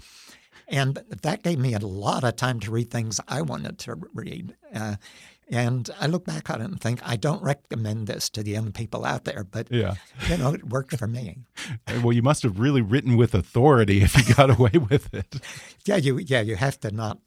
And 0.68 1.02
that 1.22 1.44
gave 1.44 1.60
me 1.60 1.74
a 1.74 1.80
lot 1.80 2.24
of 2.24 2.36
time 2.36 2.60
to 2.62 2.72
read 2.72 2.92
things 2.92 3.20
I 3.28 3.42
wanted 3.42 3.80
to 3.80 3.96
read. 4.14 4.56
Uh, 4.74 4.96
and 5.50 5.90
I 6.00 6.08
look 6.08 6.26
back 6.26 6.50
on 6.50 6.62
it 6.62 6.66
and 6.66 6.80
think 6.80 7.00
I 7.04 7.16
don't 7.16 7.42
recommend 7.42 8.08
this 8.08 8.30
to 8.32 8.44
the 8.44 8.52
young 8.52 8.74
people 8.74 9.06
out 9.06 9.24
there, 9.24 9.46
but 9.46 9.72
yeah. 9.72 9.96
you 10.28 10.36
know, 10.38 10.54
it 10.54 10.66
worked 10.66 10.98
for 10.98 11.08
me. 11.08 11.38
well, 12.04 12.12
you 12.12 12.22
must 12.22 12.44
have 12.44 12.60
really 12.60 12.82
written 12.82 13.16
with 13.16 13.34
authority 13.34 14.02
if 14.02 14.16
you 14.18 14.36
got 14.36 14.50
away 14.60 14.72
with 14.90 15.14
it. 15.14 15.40
Yeah, 15.86 15.96
you 15.96 16.18
yeah, 16.18 16.42
you 16.42 16.58
have 16.58 16.80
to 16.82 16.92
not 16.92 17.20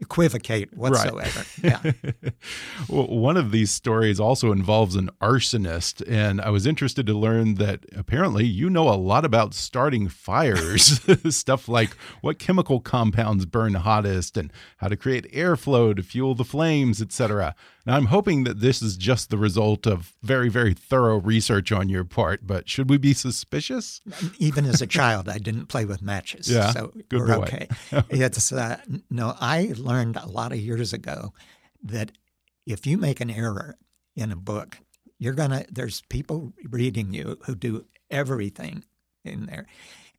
equivocate 0.00 0.76
whatsoever. 0.76 1.38
Right. 1.40 1.46
Yeah. 1.62 1.92
well, 2.88 3.06
one 3.06 3.36
of 3.36 3.50
these 3.50 3.70
stories 3.70 4.20
also 4.20 4.52
involves 4.52 4.94
an 4.94 5.10
arsonist, 5.20 6.02
and 6.06 6.40
I 6.40 6.50
was 6.50 6.66
interested 6.66 7.06
to 7.06 7.14
learn 7.14 7.54
that 7.54 7.84
apparently 7.96 8.44
you 8.44 8.70
know 8.70 8.88
a 8.88 8.94
lot 8.94 9.24
about 9.24 9.54
starting 9.54 10.08
fires, 10.08 11.00
stuff 11.34 11.68
like 11.68 11.96
what 12.20 12.38
chemical 12.38 12.80
compounds 12.80 13.46
burn 13.46 13.74
hottest 13.74 14.36
and 14.36 14.52
how 14.78 14.88
to 14.88 14.96
create 14.96 15.32
airflow 15.32 15.96
to 15.96 16.02
fuel 16.02 16.34
the 16.34 16.44
flames, 16.44 17.00
etc. 17.02 17.54
Now, 17.86 17.96
I'm 17.96 18.06
hoping 18.06 18.42
that 18.44 18.60
this 18.60 18.82
is 18.82 18.96
just 18.96 19.30
the 19.30 19.38
result 19.38 19.86
of 19.86 20.12
very, 20.20 20.48
very 20.48 20.74
thorough 20.74 21.20
research 21.20 21.70
on 21.70 21.88
your 21.88 22.02
part, 22.02 22.44
but 22.44 22.68
should 22.68 22.90
we 22.90 22.98
be 22.98 23.12
suspicious? 23.12 24.00
Even 24.38 24.66
as 24.66 24.82
a 24.82 24.88
child, 24.88 25.28
I 25.28 25.38
didn't 25.38 25.66
play 25.66 25.84
with 25.84 26.02
matches. 26.02 26.50
Yeah, 26.50 26.72
so 26.72 26.92
good 27.08 27.20
we're 27.20 27.36
boy. 27.36 27.42
okay. 27.44 27.68
it's, 28.10 28.52
uh, 28.52 28.78
no, 29.08 29.36
I 29.40 29.72
learned 29.76 30.16
a 30.16 30.26
lot 30.26 30.52
of 30.52 30.58
years 30.58 30.92
ago 30.92 31.32
that 31.84 32.10
if 32.66 32.86
you 32.86 32.98
make 32.98 33.20
an 33.20 33.30
error 33.30 33.76
in 34.16 34.32
a 34.32 34.36
book, 34.36 34.78
you're 35.20 35.34
going 35.34 35.50
to, 35.50 35.64
there's 35.70 36.02
people 36.08 36.52
reading 36.68 37.14
you 37.14 37.38
who 37.46 37.54
do 37.54 37.84
everything 38.10 38.82
in 39.24 39.46
there. 39.46 39.66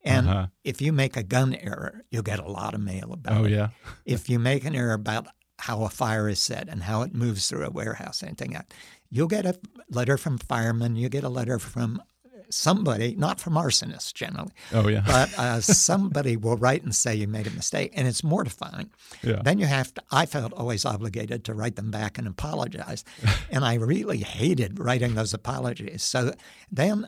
And 0.05 0.27
uh 0.27 0.33
-huh. 0.33 0.49
if 0.63 0.81
you 0.81 0.93
make 0.93 1.19
a 1.19 1.23
gun 1.23 1.53
error, 1.53 2.05
you'll 2.09 2.31
get 2.31 2.39
a 2.39 2.47
lot 2.47 2.73
of 2.73 2.79
mail 2.79 3.11
about 3.11 3.37
oh, 3.37 3.45
it. 3.45 3.51
Oh, 3.51 3.55
yeah. 3.55 3.69
if 4.05 4.29
you 4.29 4.39
make 4.39 4.67
an 4.67 4.75
error 4.75 4.93
about 4.93 5.27
how 5.59 5.83
a 5.83 5.89
fire 5.89 6.29
is 6.29 6.39
set 6.39 6.69
and 6.69 6.83
how 6.83 7.01
it 7.01 7.13
moves 7.13 7.49
through 7.49 7.65
a 7.65 7.69
warehouse, 7.69 8.23
anything 8.23 8.51
like 8.51 8.69
that. 8.69 8.73
You'll 9.09 9.27
get 9.27 9.45
a 9.45 9.57
letter 9.89 10.17
from 10.17 10.37
firemen, 10.37 10.95
you 10.95 11.09
get 11.09 11.23
a 11.23 11.29
letter 11.29 11.59
from 11.59 12.01
somebody, 12.49 13.15
not 13.15 13.39
from 13.39 13.53
arsonists 13.53 14.13
generally. 14.13 14.51
Oh, 14.73 14.87
yeah. 14.87 15.03
but 15.05 15.37
uh, 15.37 15.61
somebody 15.61 16.37
will 16.37 16.57
write 16.57 16.83
and 16.83 16.93
say 16.93 17.15
you 17.15 17.27
made 17.27 17.47
a 17.47 17.51
mistake, 17.51 17.91
and 17.95 18.07
it's 18.07 18.23
mortifying. 18.23 18.89
Yeah. 19.23 19.41
Then 19.43 19.59
you 19.59 19.65
have 19.65 19.93
to, 19.95 20.03
I 20.11 20.25
felt 20.25 20.53
always 20.53 20.85
obligated 20.85 21.43
to 21.45 21.53
write 21.53 21.75
them 21.75 21.91
back 21.91 22.17
and 22.17 22.27
apologize. 22.27 23.03
and 23.51 23.65
I 23.65 23.75
really 23.75 24.19
hated 24.19 24.79
writing 24.79 25.15
those 25.15 25.33
apologies. 25.33 26.03
So 26.03 26.33
then, 26.71 27.07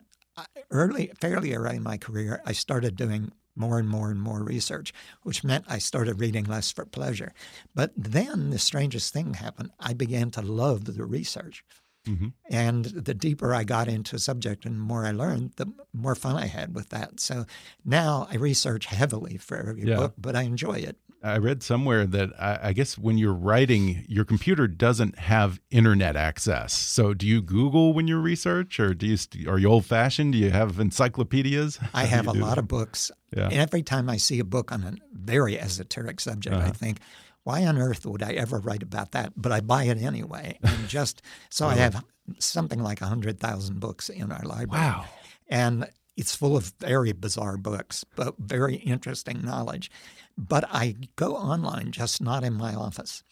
early, 0.71 1.11
fairly 1.19 1.53
early 1.53 1.77
in 1.77 1.83
my 1.83 1.97
career, 1.97 2.41
I 2.45 2.53
started 2.53 2.95
doing 2.95 3.31
more 3.55 3.79
and 3.79 3.89
more 3.89 4.09
and 4.09 4.21
more 4.21 4.43
research, 4.43 4.93
which 5.23 5.43
meant 5.43 5.65
I 5.67 5.79
started 5.79 6.19
reading 6.19 6.45
less 6.45 6.71
for 6.71 6.85
pleasure. 6.85 7.33
But 7.75 7.91
then 7.95 8.49
the 8.49 8.59
strangest 8.59 9.13
thing 9.13 9.35
happened. 9.35 9.71
I 9.79 9.93
began 9.93 10.31
to 10.31 10.41
love 10.41 10.85
the 10.85 11.05
research. 11.05 11.63
Mm-hmm. 12.07 12.27
And 12.49 12.85
the 12.85 13.13
deeper 13.13 13.53
I 13.53 13.63
got 13.63 13.87
into 13.87 14.15
a 14.15 14.19
subject 14.19 14.65
and 14.65 14.75
the 14.75 14.79
more 14.79 15.05
I 15.05 15.11
learned, 15.11 15.53
the 15.57 15.67
more 15.93 16.15
fun 16.15 16.37
I 16.37 16.47
had 16.47 16.73
with 16.73 16.89
that. 16.89 17.19
So 17.19 17.45
now 17.83 18.27
I 18.31 18.35
research 18.35 18.85
heavily 18.85 19.37
for 19.37 19.57
every 19.57 19.83
yeah. 19.83 19.97
book, 19.97 20.13
but 20.17 20.35
I 20.35 20.43
enjoy 20.43 20.75
it. 20.79 20.97
I 21.21 21.37
read 21.37 21.63
somewhere 21.63 22.05
that 22.05 22.29
I, 22.39 22.59
I, 22.69 22.73
guess 22.73 22.97
when 22.97 23.17
you're 23.17 23.33
writing, 23.33 24.05
your 24.07 24.23
computer 24.23 24.67
doesn't 24.67 25.19
have 25.19 25.59
internet 25.69 26.15
access. 26.15 26.73
So, 26.73 27.13
do 27.13 27.27
you 27.27 27.41
Google 27.41 27.93
when 27.93 28.07
you 28.07 28.17
research, 28.19 28.79
or 28.79 28.93
do 28.93 29.05
you 29.05 29.17
are 29.49 29.57
you 29.57 29.67
old 29.67 29.85
fashioned? 29.85 30.33
Do 30.33 30.37
you 30.39 30.51
have 30.51 30.79
encyclopedias? 30.79 31.79
I 31.93 32.05
have 32.05 32.27
a 32.27 32.33
lot 32.33 32.57
of 32.57 32.67
books. 32.67 33.11
Yeah. 33.35 33.49
Every 33.51 33.83
time 33.83 34.09
I 34.09 34.17
see 34.17 34.39
a 34.39 34.45
book 34.45 34.71
on 34.71 34.83
a 34.83 34.93
very 35.11 35.59
esoteric 35.59 36.19
subject, 36.21 36.55
uh 36.55 36.59
-huh. 36.59 36.65
I 36.65 36.69
uh-huh. 36.69 36.77
think, 36.77 36.99
why 37.43 37.65
on 37.67 37.77
earth 37.77 38.05
would 38.05 38.23
I 38.23 38.33
ever 38.33 38.59
write 38.59 38.83
about 38.83 39.11
that? 39.11 39.33
But 39.35 39.51
I 39.51 39.61
buy 39.61 39.83
it 39.83 40.01
anyway, 40.01 40.57
and 40.61 40.87
just 40.87 41.21
so 41.49 41.67
I 41.73 41.75
have 41.75 42.01
something 42.39 42.81
like 42.81 43.05
hundred 43.05 43.39
thousand 43.39 43.79
books 43.79 44.09
in 44.09 44.31
our 44.31 44.43
library. 44.43 44.85
Wow! 44.85 45.05
And 45.49 45.85
it's 46.19 46.35
full 46.35 46.57
of 46.57 46.73
very 46.79 47.13
bizarre 47.13 47.55
books, 47.55 48.03
but 48.15 48.35
very 48.37 48.75
interesting 48.75 49.41
knowledge. 49.41 49.89
But 50.37 50.65
I 50.69 50.95
go 51.15 51.35
online, 51.35 51.91
just 51.91 52.21
not 52.21 52.43
in 52.43 52.53
my 52.53 52.75
office. 52.75 53.23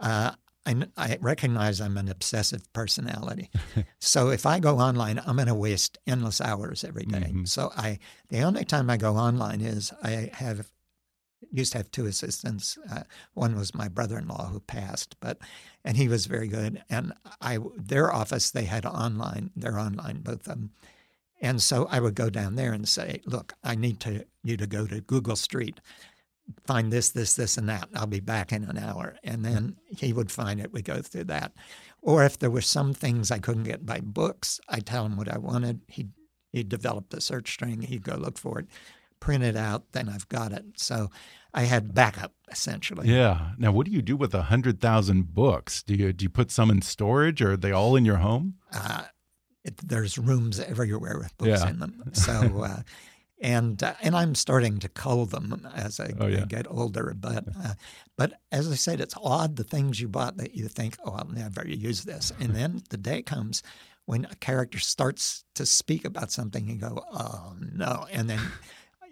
Uh, 0.00 0.32
I, 0.66 0.82
I, 0.96 1.18
recognize 1.20 1.80
I'm 1.80 1.96
an 1.96 2.08
obsessive 2.08 2.70
personality. 2.72 3.50
so 4.00 4.30
if 4.30 4.46
I 4.46 4.58
go 4.58 4.78
online, 4.78 5.20
I'm 5.24 5.36
going 5.36 5.46
to 5.46 5.54
waste 5.54 5.98
endless 6.06 6.40
hours 6.40 6.82
every 6.82 7.04
day. 7.04 7.18
Mm-hmm. 7.18 7.44
So 7.44 7.70
I, 7.76 7.98
the 8.30 8.40
only 8.40 8.64
time 8.64 8.90
I 8.90 8.96
go 8.96 9.14
online 9.14 9.60
is 9.60 9.92
I 10.02 10.30
have 10.32 10.66
used 11.52 11.72
to 11.72 11.78
have 11.78 11.90
two 11.92 12.06
assistants. 12.06 12.76
Uh, 12.90 13.02
one 13.34 13.56
was 13.56 13.74
my 13.74 13.86
brother-in-law 13.88 14.48
who 14.48 14.58
passed, 14.60 15.14
but 15.20 15.38
and 15.84 15.96
he 15.96 16.08
was 16.08 16.26
very 16.26 16.48
good. 16.48 16.82
And 16.90 17.12
I, 17.40 17.58
their 17.76 18.12
office, 18.12 18.50
they 18.50 18.64
had 18.64 18.86
online. 18.86 19.50
They're 19.54 19.78
online, 19.78 20.22
both 20.22 20.40
of 20.40 20.44
them. 20.44 20.70
And 21.44 21.60
so 21.60 21.86
I 21.90 22.00
would 22.00 22.14
go 22.14 22.30
down 22.30 22.56
there 22.56 22.72
and 22.72 22.88
say, 22.88 23.20
"Look, 23.26 23.52
I 23.62 23.74
need 23.74 24.00
to 24.00 24.24
you 24.42 24.56
to 24.56 24.66
go 24.66 24.86
to 24.86 25.02
Google 25.02 25.36
Street, 25.36 25.78
find 26.66 26.90
this, 26.90 27.10
this, 27.10 27.34
this, 27.34 27.58
and 27.58 27.68
that. 27.68 27.90
I'll 27.94 28.06
be 28.06 28.20
back 28.20 28.50
in 28.50 28.64
an 28.64 28.78
hour." 28.78 29.16
And 29.22 29.44
then 29.44 29.76
he 29.86 30.14
would 30.14 30.32
find 30.32 30.58
it. 30.58 30.72
We 30.72 30.80
go 30.80 31.02
through 31.02 31.24
that. 31.24 31.52
Or 32.00 32.24
if 32.24 32.38
there 32.38 32.50
were 32.50 32.62
some 32.62 32.94
things 32.94 33.30
I 33.30 33.40
couldn't 33.40 33.64
get 33.64 33.84
by 33.84 34.00
books, 34.00 34.58
I 34.70 34.80
tell 34.80 35.04
him 35.04 35.18
what 35.18 35.28
I 35.28 35.36
wanted. 35.36 35.82
He 35.86 36.08
he'd 36.50 36.70
develop 36.70 37.10
the 37.10 37.20
search 37.20 37.52
string. 37.52 37.82
He'd 37.82 38.04
go 38.04 38.14
look 38.14 38.38
for 38.38 38.58
it, 38.60 38.66
print 39.20 39.44
it 39.44 39.56
out. 39.56 39.92
Then 39.92 40.08
I've 40.08 40.28
got 40.30 40.52
it. 40.52 40.64
So 40.76 41.10
I 41.52 41.64
had 41.64 41.94
backup 41.94 42.32
essentially. 42.50 43.08
Yeah. 43.08 43.52
Now, 43.58 43.70
what 43.70 43.86
do 43.86 43.92
you 43.92 44.02
do 44.02 44.16
with 44.16 44.34
a 44.34 44.44
hundred 44.44 44.80
thousand 44.80 45.34
books? 45.34 45.82
Do 45.82 45.94
you 45.94 46.12
do 46.14 46.22
you 46.22 46.30
put 46.30 46.50
some 46.50 46.70
in 46.70 46.80
storage, 46.80 47.42
or 47.42 47.52
are 47.52 47.56
they 47.56 47.72
all 47.72 47.96
in 47.96 48.06
your 48.06 48.16
home? 48.16 48.54
Uh, 48.72 49.04
it, 49.64 49.76
there's 49.78 50.18
rooms 50.18 50.60
everywhere 50.60 51.18
with 51.18 51.36
books 51.38 51.62
yeah. 51.62 51.68
in 51.68 51.78
them. 51.78 52.02
So, 52.12 52.32
uh, 52.64 52.82
and 53.40 53.82
uh, 53.82 53.94
and 54.02 54.16
I'm 54.16 54.34
starting 54.34 54.78
to 54.78 54.88
cull 54.88 55.26
them 55.26 55.66
as 55.74 56.00
I, 56.00 56.12
oh, 56.18 56.26
yeah. 56.26 56.42
I 56.42 56.44
get 56.44 56.66
older. 56.70 57.14
But 57.18 57.44
uh, 57.62 57.74
but 58.16 58.40
as 58.52 58.70
I 58.70 58.76
said, 58.76 59.00
it's 59.00 59.14
odd 59.22 59.56
the 59.56 59.64
things 59.64 60.00
you 60.00 60.08
bought 60.08 60.36
that 60.36 60.54
you 60.54 60.68
think, 60.68 60.96
oh, 61.04 61.12
I'll 61.12 61.28
never 61.28 61.66
use 61.66 62.04
this, 62.04 62.32
and 62.40 62.54
then 62.54 62.82
the 62.90 62.96
day 62.96 63.22
comes 63.22 63.62
when 64.06 64.26
a 64.26 64.34
character 64.36 64.78
starts 64.78 65.44
to 65.54 65.64
speak 65.64 66.04
about 66.04 66.30
something, 66.30 66.68
you 66.68 66.76
go, 66.76 67.02
oh 67.12 67.54
no, 67.58 68.06
and 68.12 68.28
then 68.28 68.40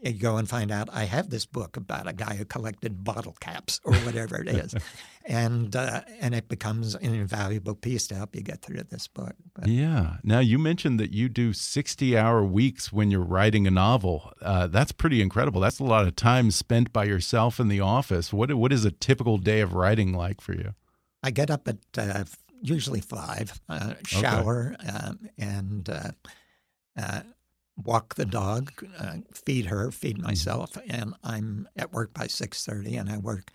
you 0.02 0.18
go 0.18 0.36
and 0.36 0.48
find 0.48 0.70
out 0.70 0.88
I 0.92 1.04
have 1.04 1.30
this 1.30 1.46
book 1.46 1.76
about 1.76 2.08
a 2.08 2.12
guy 2.12 2.34
who 2.34 2.44
collected 2.44 3.04
bottle 3.04 3.36
caps 3.40 3.80
or 3.84 3.94
whatever 3.94 4.40
it 4.40 4.48
is, 4.48 4.74
and 5.24 5.74
uh, 5.76 6.02
and 6.20 6.34
it 6.34 6.48
becomes 6.48 6.94
an 6.94 7.14
invaluable 7.14 7.74
piece 7.74 8.06
to 8.08 8.14
help 8.14 8.34
you 8.34 8.42
get 8.42 8.62
through 8.62 8.82
this 8.90 9.06
book. 9.06 9.34
But, 9.54 9.68
yeah. 9.68 10.16
Now 10.24 10.40
you 10.40 10.58
mentioned 10.58 10.98
that 10.98 11.12
you 11.12 11.28
do 11.28 11.52
sixty-hour 11.52 12.44
weeks 12.44 12.92
when 12.92 13.10
you're 13.10 13.20
writing 13.20 13.66
a 13.66 13.70
novel. 13.70 14.32
Uh, 14.42 14.66
that's 14.66 14.92
pretty 14.92 15.22
incredible. 15.22 15.60
That's 15.60 15.78
a 15.78 15.84
lot 15.84 16.06
of 16.06 16.16
time 16.16 16.50
spent 16.50 16.92
by 16.92 17.04
yourself 17.04 17.60
in 17.60 17.68
the 17.68 17.80
office. 17.80 18.32
What 18.32 18.52
what 18.54 18.72
is 18.72 18.84
a 18.84 18.90
typical 18.90 19.38
day 19.38 19.60
of 19.60 19.74
writing 19.74 20.12
like 20.12 20.40
for 20.40 20.52
you? 20.52 20.74
I 21.22 21.30
get 21.30 21.50
up 21.50 21.68
at 21.68 21.78
uh, 21.96 22.24
usually 22.60 23.00
five. 23.00 23.60
Uh, 23.68 23.94
shower 24.06 24.74
um, 24.92 25.28
and 25.38 25.88
uh, 25.88 26.10
uh, 26.96 27.20
walk 27.76 28.14
the 28.14 28.24
dog, 28.24 28.70
uh, 28.98 29.16
feed 29.34 29.66
her, 29.66 29.90
feed 29.90 30.16
Mm-hmm. 30.16 30.26
myself, 30.26 30.76
and 30.88 31.14
I'm 31.22 31.68
at 31.76 31.92
work 31.92 32.12
by 32.14 32.26
six 32.26 32.64
thirty, 32.64 32.96
and 32.96 33.08
I 33.10 33.18
work 33.18 33.50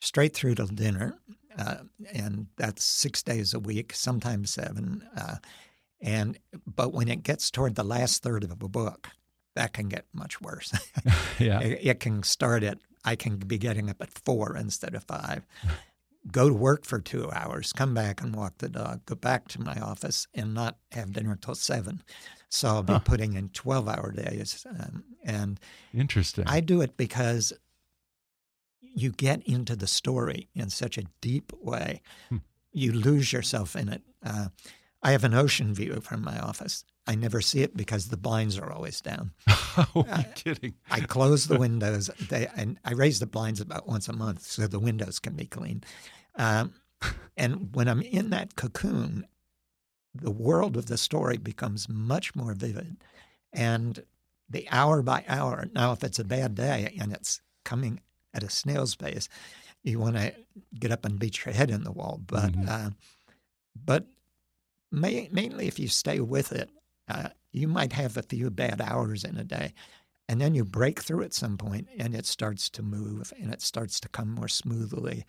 straight 0.00 0.34
through 0.34 0.56
till 0.56 0.66
dinner, 0.66 1.18
uh, 1.58 1.76
and 2.12 2.46
that's 2.56 2.84
six 2.84 3.22
days 3.22 3.54
a 3.54 3.60
week, 3.60 3.92
sometimes 3.94 4.50
seven. 4.50 5.06
Uh, 5.16 5.36
and 6.00 6.38
but 6.66 6.92
when 6.92 7.08
it 7.08 7.22
gets 7.22 7.50
toward 7.50 7.74
the 7.76 7.84
last 7.84 8.22
third 8.22 8.44
of 8.44 8.50
a 8.50 8.56
book, 8.68 9.08
that 9.54 9.72
can 9.72 9.88
get 9.88 10.06
much 10.12 10.40
worse. 10.40 10.72
yeah. 11.38 11.60
it, 11.60 11.78
it 11.82 12.00
can 12.00 12.22
start 12.22 12.62
at 12.62 12.78
I 13.04 13.16
can 13.16 13.36
be 13.36 13.58
getting 13.58 13.90
up 13.90 14.00
at 14.00 14.12
four 14.24 14.56
instead 14.56 14.94
of 14.94 15.04
five. 15.04 15.44
Go 16.30 16.48
to 16.48 16.54
work 16.54 16.84
for 16.84 17.00
two 17.00 17.30
hours, 17.32 17.72
come 17.72 17.94
back 17.94 18.20
and 18.22 18.34
walk 18.34 18.58
the 18.58 18.68
dog, 18.68 19.04
go 19.06 19.16
back 19.16 19.48
to 19.48 19.60
my 19.60 19.74
office 19.80 20.28
and 20.34 20.54
not 20.54 20.76
have 20.92 21.12
dinner 21.12 21.36
till 21.40 21.56
seven. 21.56 22.02
So 22.54 22.68
I'll 22.68 22.82
be 22.82 22.92
Huh. 22.92 22.98
putting 22.98 23.32
in 23.32 23.48
12 23.48 23.88
hour 23.88 24.12
days. 24.12 24.66
Um, 24.68 25.04
and 25.24 25.58
Interesting. 25.94 26.44
I 26.46 26.60
do 26.60 26.82
it 26.82 26.98
because 26.98 27.54
you 28.82 29.10
get 29.10 29.42
into 29.46 29.74
the 29.74 29.86
story 29.86 30.48
in 30.54 30.68
such 30.68 30.98
a 30.98 31.04
deep 31.22 31.50
way. 31.62 32.02
Hmm. 32.28 32.38
You 32.72 32.92
lose 32.92 33.32
yourself 33.32 33.74
in 33.74 33.88
it. 33.88 34.02
Uh, 34.22 34.48
I 35.02 35.12
have 35.12 35.24
an 35.24 35.32
ocean 35.32 35.72
view 35.72 36.00
from 36.02 36.20
my 36.22 36.38
office. 36.38 36.84
I 37.06 37.14
never 37.14 37.40
see 37.40 37.62
it 37.62 37.74
because 37.74 38.08
the 38.08 38.18
blinds 38.18 38.58
are 38.58 38.70
always 38.70 39.00
down. 39.00 39.32
oh, 39.48 39.88
you 39.96 40.24
kidding? 40.34 40.74
I 40.90 41.00
close 41.00 41.46
the 41.48 41.58
windows. 41.66 42.10
They, 42.28 42.48
and 42.54 42.78
I 42.84 42.92
raise 42.92 43.18
the 43.18 43.26
blinds 43.26 43.60
about 43.62 43.88
once 43.88 44.08
a 44.08 44.12
month 44.12 44.42
so 44.42 44.66
the 44.66 44.78
windows 44.78 45.18
can 45.18 45.34
be 45.34 45.46
clean. 45.46 45.82
Um, 46.36 46.74
and 47.36 47.74
when 47.74 47.88
I'm 47.88 48.02
in 48.02 48.28
that 48.30 48.56
cocoon, 48.56 49.26
the 50.14 50.30
world 50.30 50.76
of 50.76 50.86
the 50.86 50.98
story 50.98 51.36
becomes 51.36 51.88
much 51.88 52.34
more 52.34 52.54
vivid. 52.54 52.96
And 53.52 54.04
the 54.48 54.68
hour 54.70 55.02
by 55.02 55.24
hour, 55.28 55.66
now, 55.74 55.92
if 55.92 56.04
it's 56.04 56.18
a 56.18 56.24
bad 56.24 56.54
day 56.54 56.96
and 57.00 57.12
it's 57.12 57.40
coming 57.64 58.00
at 58.34 58.42
a 58.42 58.50
snail's 58.50 58.94
pace, 58.96 59.28
you 59.82 59.98
want 59.98 60.16
to 60.16 60.34
get 60.78 60.92
up 60.92 61.04
and 61.04 61.18
beat 61.18 61.44
your 61.44 61.54
head 61.54 61.70
in 61.70 61.84
the 61.84 61.92
wall. 61.92 62.20
But, 62.26 62.52
Mhm. 62.52 62.68
uh, 62.68 62.90
but 63.74 64.06
ma- 64.90 65.28
mainly 65.30 65.66
if 65.66 65.78
you 65.78 65.88
stay 65.88 66.20
with 66.20 66.52
it, 66.52 66.70
uh, 67.08 67.30
you 67.52 67.68
might 67.68 67.92
have 67.92 68.16
a 68.16 68.22
few 68.22 68.50
bad 68.50 68.80
hours 68.80 69.24
in 69.24 69.36
a 69.36 69.44
day. 69.44 69.74
And 70.28 70.40
then 70.40 70.54
you 70.54 70.64
break 70.64 71.00
through 71.02 71.24
at 71.24 71.34
some 71.34 71.58
point 71.58 71.88
and 71.98 72.14
it 72.14 72.26
starts 72.26 72.70
to 72.70 72.82
move 72.82 73.32
and 73.40 73.52
it 73.52 73.62
starts 73.62 74.00
to 74.00 74.08
come 74.08 74.30
more 74.30 74.48
smoothly. 74.48 75.26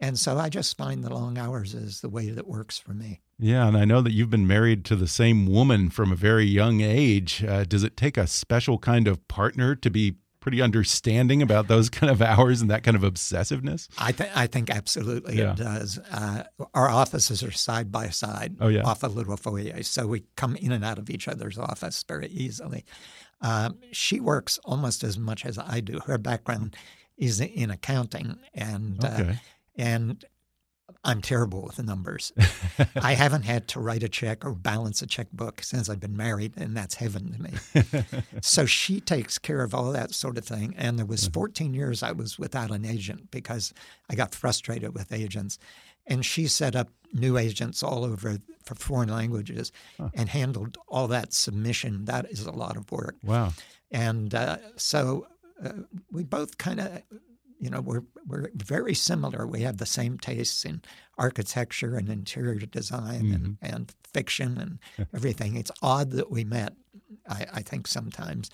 And 0.00 0.18
so 0.18 0.38
I 0.38 0.48
just 0.48 0.76
find 0.76 1.02
the 1.02 1.12
long 1.12 1.38
hours 1.38 1.74
is 1.74 2.00
the 2.02 2.08
way 2.08 2.30
that 2.30 2.46
works 2.46 2.78
for 2.78 2.92
me. 2.94 3.20
Yeah, 3.38 3.66
and 3.66 3.76
I 3.76 3.84
know 3.84 4.00
that 4.00 4.12
you've 4.12 4.30
been 4.30 4.46
married 4.46 4.84
to 4.86 4.96
the 4.96 5.08
same 5.08 5.46
woman 5.46 5.90
from 5.90 6.12
a 6.12 6.16
very 6.16 6.44
young 6.44 6.80
age. 6.80 7.42
Uh, 7.44 7.64
does 7.64 7.82
it 7.82 7.96
take 7.96 8.16
a 8.16 8.26
special 8.26 8.78
kind 8.78 9.08
of 9.08 9.26
partner 9.28 9.74
to 9.76 9.90
be 9.90 10.16
pretty 10.40 10.62
understanding 10.62 11.42
about 11.42 11.66
those 11.66 11.90
kind 11.98 12.10
of 12.12 12.22
hours 12.22 12.60
and 12.60 12.70
that 12.70 12.84
kind 12.84 12.96
of 12.96 13.02
obsessiveness? 13.02 13.88
I, 13.98 14.12
th- 14.12 14.30
I 14.36 14.46
think 14.46 14.70
absolutely 14.70 15.36
Yeah. 15.38 15.50
it 15.52 15.56
does. 15.56 15.98
Uh, 16.10 16.44
our 16.74 16.88
offices 16.88 17.42
are 17.42 17.50
side 17.50 17.90
by 17.90 18.08
side 18.10 18.56
Oh, 18.60 18.68
yeah. 18.68 18.82
off 18.82 19.02
a 19.02 19.08
little 19.08 19.36
foyer, 19.36 19.82
so 19.82 20.06
we 20.06 20.24
come 20.36 20.54
in 20.56 20.70
and 20.70 20.84
out 20.84 20.98
of 20.98 21.10
each 21.10 21.26
other's 21.26 21.58
office 21.58 22.04
very 22.06 22.28
easily. 22.28 22.84
Um, 23.40 23.78
she 23.92 24.20
works 24.20 24.58
almost 24.64 25.02
as 25.04 25.18
much 25.18 25.44
as 25.44 25.58
I 25.58 25.80
do. 25.80 25.98
Her 26.06 26.18
background 26.18 26.76
is 27.16 27.40
in 27.40 27.70
accounting, 27.70 28.36
and 28.54 29.04
uh, 29.04 29.08
Okay. 29.08 29.38
And 29.78 30.24
I'm 31.04 31.22
terrible 31.22 31.62
with 31.62 31.76
the 31.76 31.82
numbers. 31.82 32.32
I 32.96 33.14
haven't 33.14 33.42
had 33.42 33.68
to 33.68 33.80
write 33.80 34.02
a 34.02 34.08
check 34.08 34.44
or 34.44 34.52
balance 34.52 35.00
a 35.02 35.06
checkbook 35.06 35.62
since 35.62 35.88
I've 35.88 36.00
been 36.00 36.16
married, 36.16 36.54
and 36.56 36.76
that's 36.76 36.96
heaven 36.96 37.32
to 37.32 37.42
me. 37.42 38.12
so 38.42 38.66
she 38.66 39.00
takes 39.00 39.38
care 39.38 39.62
of 39.62 39.74
all 39.74 39.92
that 39.92 40.12
sort 40.12 40.38
of 40.38 40.44
thing. 40.44 40.74
And 40.76 40.98
there 40.98 41.06
was 41.06 41.28
14 41.28 41.72
years 41.72 42.02
I 42.02 42.12
was 42.12 42.38
without 42.38 42.70
an 42.70 42.84
agent 42.84 43.30
because 43.30 43.72
I 44.10 44.14
got 44.14 44.34
frustrated 44.34 44.94
with 44.94 45.12
agents. 45.12 45.58
And 46.06 46.24
she 46.24 46.46
set 46.46 46.74
up 46.74 46.88
new 47.12 47.36
agents 47.36 47.82
all 47.82 48.04
over 48.04 48.38
for 48.64 48.74
foreign 48.74 49.10
languages 49.10 49.72
and 50.14 50.28
handled 50.28 50.78
all 50.88 51.06
that 51.08 51.32
submission. 51.32 52.06
That 52.06 52.30
is 52.30 52.46
a 52.46 52.52
lot 52.52 52.76
of 52.76 52.90
work. 52.90 53.16
wow. 53.22 53.52
And 53.90 54.34
uh, 54.34 54.58
so 54.76 55.26
uh, 55.64 55.72
we 56.10 56.24
both 56.24 56.58
kind 56.58 56.80
of, 56.80 57.02
you 57.58 57.70
know, 57.70 57.80
we're, 57.80 58.02
we're 58.26 58.50
very 58.54 58.94
similar. 58.94 59.46
We 59.46 59.62
have 59.62 59.78
the 59.78 59.86
same 59.86 60.18
tastes 60.18 60.64
in 60.64 60.82
architecture 61.16 61.96
and 61.96 62.08
interior 62.08 62.66
design 62.66 63.32
and, 63.32 63.58
and 63.60 63.94
fiction 64.12 64.58
and 64.58 64.78
everything. 65.14 65.56
It's 65.56 65.72
odd 65.82 66.12
that 66.12 66.30
we 66.30 66.44
met, 66.44 66.74
I, 67.28 67.46
I 67.54 67.62
think, 67.62 67.86
sometimes. 67.86 68.50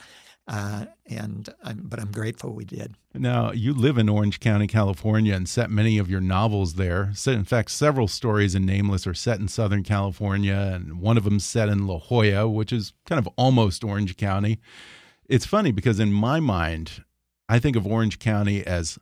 Uh, 0.46 0.84
and 1.06 1.48
I'm, 1.62 1.80
but 1.84 1.98
I'm 1.98 2.12
grateful 2.12 2.52
we 2.52 2.66
did. 2.66 2.96
Now, 3.14 3.52
you 3.52 3.72
live 3.72 3.96
in 3.96 4.10
Orange 4.10 4.40
County, 4.40 4.66
California, 4.66 5.34
and 5.34 5.48
set 5.48 5.70
many 5.70 5.96
of 5.96 6.10
your 6.10 6.20
novels 6.20 6.74
there. 6.74 7.12
So, 7.14 7.32
in 7.32 7.44
fact, 7.44 7.70
several 7.70 8.08
stories 8.08 8.54
in 8.54 8.66
Nameless 8.66 9.06
are 9.06 9.14
set 9.14 9.40
in 9.40 9.48
Southern 9.48 9.82
California, 9.82 10.72
and 10.74 11.00
one 11.00 11.16
of 11.16 11.24
them 11.24 11.40
set 11.40 11.70
in 11.70 11.86
La 11.86 11.98
Jolla, 11.98 12.46
which 12.46 12.72
is 12.72 12.92
kind 13.06 13.18
of 13.18 13.26
almost 13.38 13.84
Orange 13.84 14.18
County. 14.18 14.60
It's 15.26 15.46
funny 15.46 15.72
because 15.72 15.98
in 15.98 16.12
my 16.12 16.40
mind, 16.40 17.02
I 17.48 17.58
think 17.58 17.76
of 17.76 17.86
Orange 17.86 18.18
County 18.18 18.64
as 18.66 18.98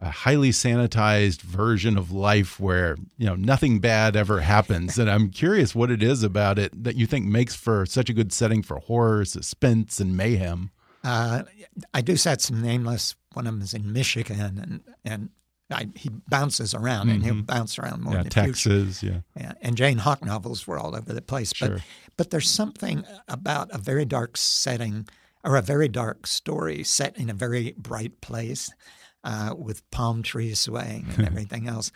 a 0.00 0.10
highly 0.10 0.50
sanitized 0.50 1.42
version 1.42 1.98
of 1.98 2.10
life 2.10 2.58
where 2.58 2.96
you 3.18 3.26
know 3.26 3.34
nothing 3.36 3.80
bad 3.80 4.16
ever 4.16 4.40
happens 4.40 4.98
and 4.98 5.10
i'm 5.10 5.28
curious 5.28 5.74
what 5.74 5.90
it 5.90 6.02
is 6.02 6.22
about 6.22 6.58
it 6.58 6.72
that 6.84 6.96
you 6.96 7.04
think 7.06 7.26
makes 7.26 7.54
for 7.54 7.84
such 7.84 8.08
a 8.08 8.14
good 8.14 8.32
setting 8.32 8.62
for 8.62 8.78
horror 8.78 9.26
suspense 9.26 10.00
and 10.00 10.16
mayhem 10.16 10.70
Uh, 11.04 11.42
I 11.94 12.00
do 12.00 12.16
set 12.16 12.40
some 12.40 12.62
nameless. 12.62 13.14
One 13.34 13.46
of 13.46 13.52
them 13.54 13.62
is 13.62 13.74
in 13.74 13.92
Michigan, 13.92 14.58
and 14.58 14.80
and 15.04 15.28
I, 15.70 15.88
he 15.94 16.10
bounces 16.28 16.74
around, 16.74 17.10
and 17.10 17.22
he'll 17.24 17.42
bounce 17.42 17.78
around 17.78 18.02
more 18.02 18.14
yeah 18.14 18.20
in 18.20 18.28
the 18.28 18.30
future. 18.34 18.52
texas 18.52 19.02
yeah 19.02 19.20
Yeah, 19.36 19.52
and 19.62 19.76
Jane 19.76 19.98
Hawk 19.98 20.24
novels 20.24 20.66
were 20.66 20.78
all 20.78 20.94
over 20.96 21.12
the 21.12 21.22
place. 21.22 21.52
But 21.60 21.80
but 22.16 22.30
there's 22.30 22.50
something 22.50 23.04
about 23.28 23.70
a 23.70 23.78
very 23.78 24.04
dark 24.04 24.36
setting 24.36 25.06
or 25.44 25.56
a 25.56 25.62
very 25.62 25.88
dark 25.88 26.26
story 26.26 26.82
set 26.82 27.16
in 27.16 27.30
a 27.30 27.34
very 27.34 27.74
bright 27.76 28.20
place 28.20 28.70
uh, 29.24 29.54
with 29.56 29.88
palm 29.90 30.22
trees 30.22 30.60
swaying 30.60 31.06
and 31.16 31.26
everything 31.26 31.68
else 31.68 31.90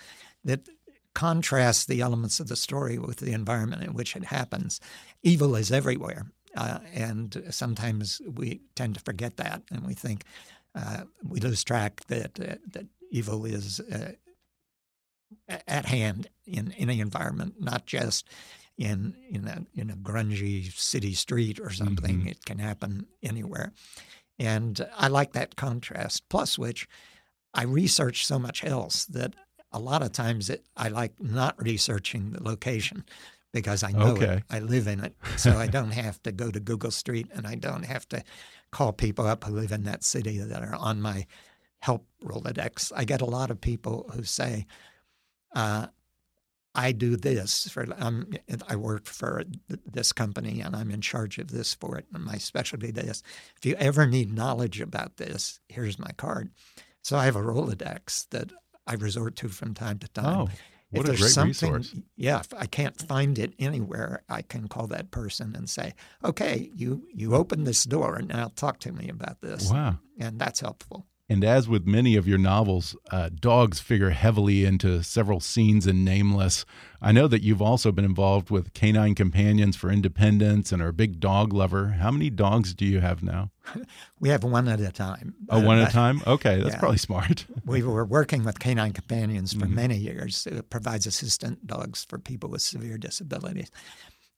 that 0.44 0.68
contrasts 1.14 1.84
the 1.86 2.00
elements 2.00 2.40
of 2.40 2.48
the 2.48 2.56
story 2.56 2.98
with 2.98 3.18
the 3.18 3.32
environment 3.32 3.82
in 3.82 3.94
which 3.94 4.16
it 4.16 4.24
happens. 4.24 4.80
Evil 5.22 5.54
is 5.54 5.70
everywhere. 5.70 6.26
Uh, 6.56 6.78
and 6.92 7.42
sometimes 7.50 8.20
we 8.32 8.60
tend 8.76 8.94
to 8.94 9.00
forget 9.00 9.36
that, 9.38 9.62
and 9.72 9.84
we 9.84 9.94
think 9.94 10.22
uh, 10.76 11.02
we 11.28 11.40
lose 11.40 11.64
track 11.64 12.00
that 12.06 12.38
uh, 12.38 12.54
that 12.72 12.86
evil 13.10 13.44
is 13.44 13.80
uh, 13.80 14.12
at 15.48 15.86
hand 15.86 16.28
in 16.46 16.72
any 16.78 17.00
environment, 17.00 17.54
not 17.58 17.86
just 17.86 18.28
in 18.76 19.14
in 19.30 19.46
a 19.46 19.64
in 19.74 19.90
a 19.90 19.96
grungy 19.96 20.72
city 20.72 21.14
street 21.14 21.60
or 21.60 21.70
something. 21.70 22.22
Mhm. 22.22 22.30
It 22.30 22.44
can 22.44 22.58
happen 22.58 23.06
anywhere, 23.22 23.72
and 24.38 24.84
I 24.96 25.08
like 25.08 25.32
that 25.32 25.56
contrast. 25.56 26.28
Plus, 26.28 26.58
which 26.58 26.88
I 27.52 27.62
research 27.64 28.26
so 28.26 28.38
much 28.38 28.64
else 28.64 29.04
that 29.06 29.34
a 29.70 29.78
lot 29.78 30.02
of 30.02 30.12
times 30.12 30.50
it, 30.50 30.64
I 30.76 30.88
like 30.88 31.20
not 31.20 31.60
researching 31.62 32.32
the 32.32 32.42
location 32.42 33.04
because 33.52 33.84
I 33.84 33.92
know 33.92 34.16
Okay. 34.16 34.36
it. 34.38 34.42
I 34.50 34.58
live 34.58 34.88
in 34.88 35.00
it, 35.04 35.14
so 35.36 35.56
I 35.56 35.68
don't 35.68 35.92
have 35.92 36.20
to 36.24 36.32
go 36.32 36.50
to 36.50 36.58
Google 36.58 36.90
Street 36.90 37.28
and 37.32 37.46
I 37.46 37.54
don't 37.54 37.84
have 37.84 38.08
to 38.08 38.24
call 38.72 38.92
people 38.92 39.26
up 39.26 39.44
who 39.44 39.52
live 39.54 39.70
in 39.70 39.84
that 39.84 40.02
city 40.02 40.38
that 40.38 40.62
are 40.62 40.74
on 40.74 41.00
my 41.00 41.26
help 41.80 42.06
Rolodex. 42.24 42.90
I 42.96 43.04
get 43.04 43.20
a 43.20 43.24
lot 43.26 43.50
of 43.52 43.60
people 43.60 44.10
who 44.14 44.24
say, 44.24 44.66
uh, 45.54 45.86
I 46.74 46.92
do 46.92 47.16
this 47.16 47.68
for 47.68 47.86
um, 47.98 48.28
I 48.68 48.76
work 48.76 49.06
for 49.06 49.44
this 49.68 50.12
company 50.12 50.60
and 50.60 50.74
I'm 50.74 50.90
in 50.90 51.00
charge 51.00 51.38
of 51.38 51.50
this 51.50 51.74
for 51.74 51.96
it 51.98 52.06
and 52.12 52.24
my 52.24 52.36
specialty 52.36 52.90
this. 52.90 53.22
If 53.56 53.64
you 53.64 53.76
ever 53.76 54.06
need 54.06 54.34
knowledge 54.34 54.80
about 54.80 55.16
this, 55.16 55.60
here's 55.68 55.98
my 55.98 56.10
card. 56.16 56.50
So 57.02 57.16
I 57.16 57.26
have 57.26 57.36
a 57.36 57.42
Rolodex 57.42 58.28
that 58.30 58.52
I 58.86 58.94
resort 58.94 59.36
to 59.36 59.48
from 59.48 59.74
time 59.74 59.98
to 60.00 60.08
time. 60.08 60.48
Oh, 60.48 60.48
what 60.90 61.08
if 61.08 61.14
a 61.14 61.18
great 61.18 61.36
resource. 61.46 61.94
yeah, 62.16 62.40
if 62.40 62.54
I 62.54 62.66
can't 62.66 62.96
find 62.96 63.38
it 63.38 63.54
anywhere, 63.58 64.22
I 64.28 64.42
can 64.42 64.68
call 64.68 64.86
that 64.88 65.10
person 65.10 65.56
and 65.56 65.68
say, 65.68 65.94
"Okay, 66.24 66.70
you 66.74 67.08
you 67.12 67.34
open 67.34 67.64
this 67.64 67.84
door, 67.84 68.14
and 68.16 68.28
now 68.28 68.52
talk 68.54 68.78
to 68.80 68.92
me 68.92 69.08
about 69.08 69.40
this." 69.40 69.70
Wow. 69.70 69.98
and 70.18 70.38
that's 70.38 70.60
helpful. 70.60 71.06
And 71.26 71.42
as 71.42 71.66
with 71.66 71.86
many 71.86 72.16
of 72.16 72.28
your 72.28 72.36
novels, 72.36 72.94
uh, 73.10 73.30
dogs 73.34 73.80
figure 73.80 74.10
heavily 74.10 74.66
into 74.66 75.02
several 75.02 75.40
scenes 75.40 75.86
in 75.86 76.04
Nameless. 76.04 76.66
I 77.00 77.12
know 77.12 77.28
that 77.28 77.42
you've 77.42 77.62
also 77.62 77.92
been 77.92 78.04
involved 78.04 78.50
with 78.50 78.74
Canine 78.74 79.14
Companions 79.14 79.74
for 79.74 79.90
Independence 79.90 80.70
and 80.70 80.82
are 80.82 80.88
a 80.88 80.92
big 80.92 81.20
dog 81.20 81.54
lover. 81.54 81.96
How 81.98 82.10
many 82.10 82.28
dogs 82.28 82.74
do 82.74 82.84
you 82.84 83.00
have 83.00 83.22
now? 83.22 83.50
We 84.20 84.30
have 84.30 84.42
one 84.42 84.68
at 84.68 84.80
a 84.80 84.90
time. 84.90 85.34
Oh, 85.50 85.60
one 85.60 85.78
at 85.78 85.90
a 85.90 85.92
time? 85.92 86.22
Okay, 86.26 86.58
that's 86.58 86.74
yeah. 86.74 86.78
probably 86.78 86.96
smart. 86.96 87.44
we 87.66 87.82
were 87.82 88.06
working 88.06 88.42
with 88.42 88.58
Canine 88.58 88.92
Companions 88.94 89.52
for 89.52 89.66
Mm 89.66 89.72
-hmm. 89.72 89.74
many 89.74 89.98
years. 89.98 90.46
It 90.46 90.70
provides 90.70 91.06
assistant 91.06 91.66
dogs 91.66 92.06
for 92.08 92.18
people 92.18 92.48
with 92.48 92.62
severe 92.62 92.98
disabilities 92.98 93.70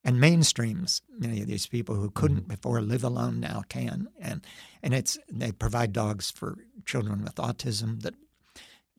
and 0.07 0.15
mainstreams 0.15 1.01
many 1.19 1.41
of 1.41 1.47
these 1.47 1.67
people 1.67 1.93
who 1.95 2.09
couldn't 2.09 2.43
mm-hmm. 2.43 2.53
before 2.53 2.81
live 2.81 3.03
alone 3.03 3.39
now 3.41 3.61
can 3.67 4.07
and 4.19 4.43
and 4.81 4.93
it's 4.95 5.19
they 5.29 5.51
provide 5.51 5.91
dogs 5.91 6.31
for 6.31 6.57
children 6.85 7.23
with 7.23 7.35
autism 7.35 8.01
that 8.01 8.15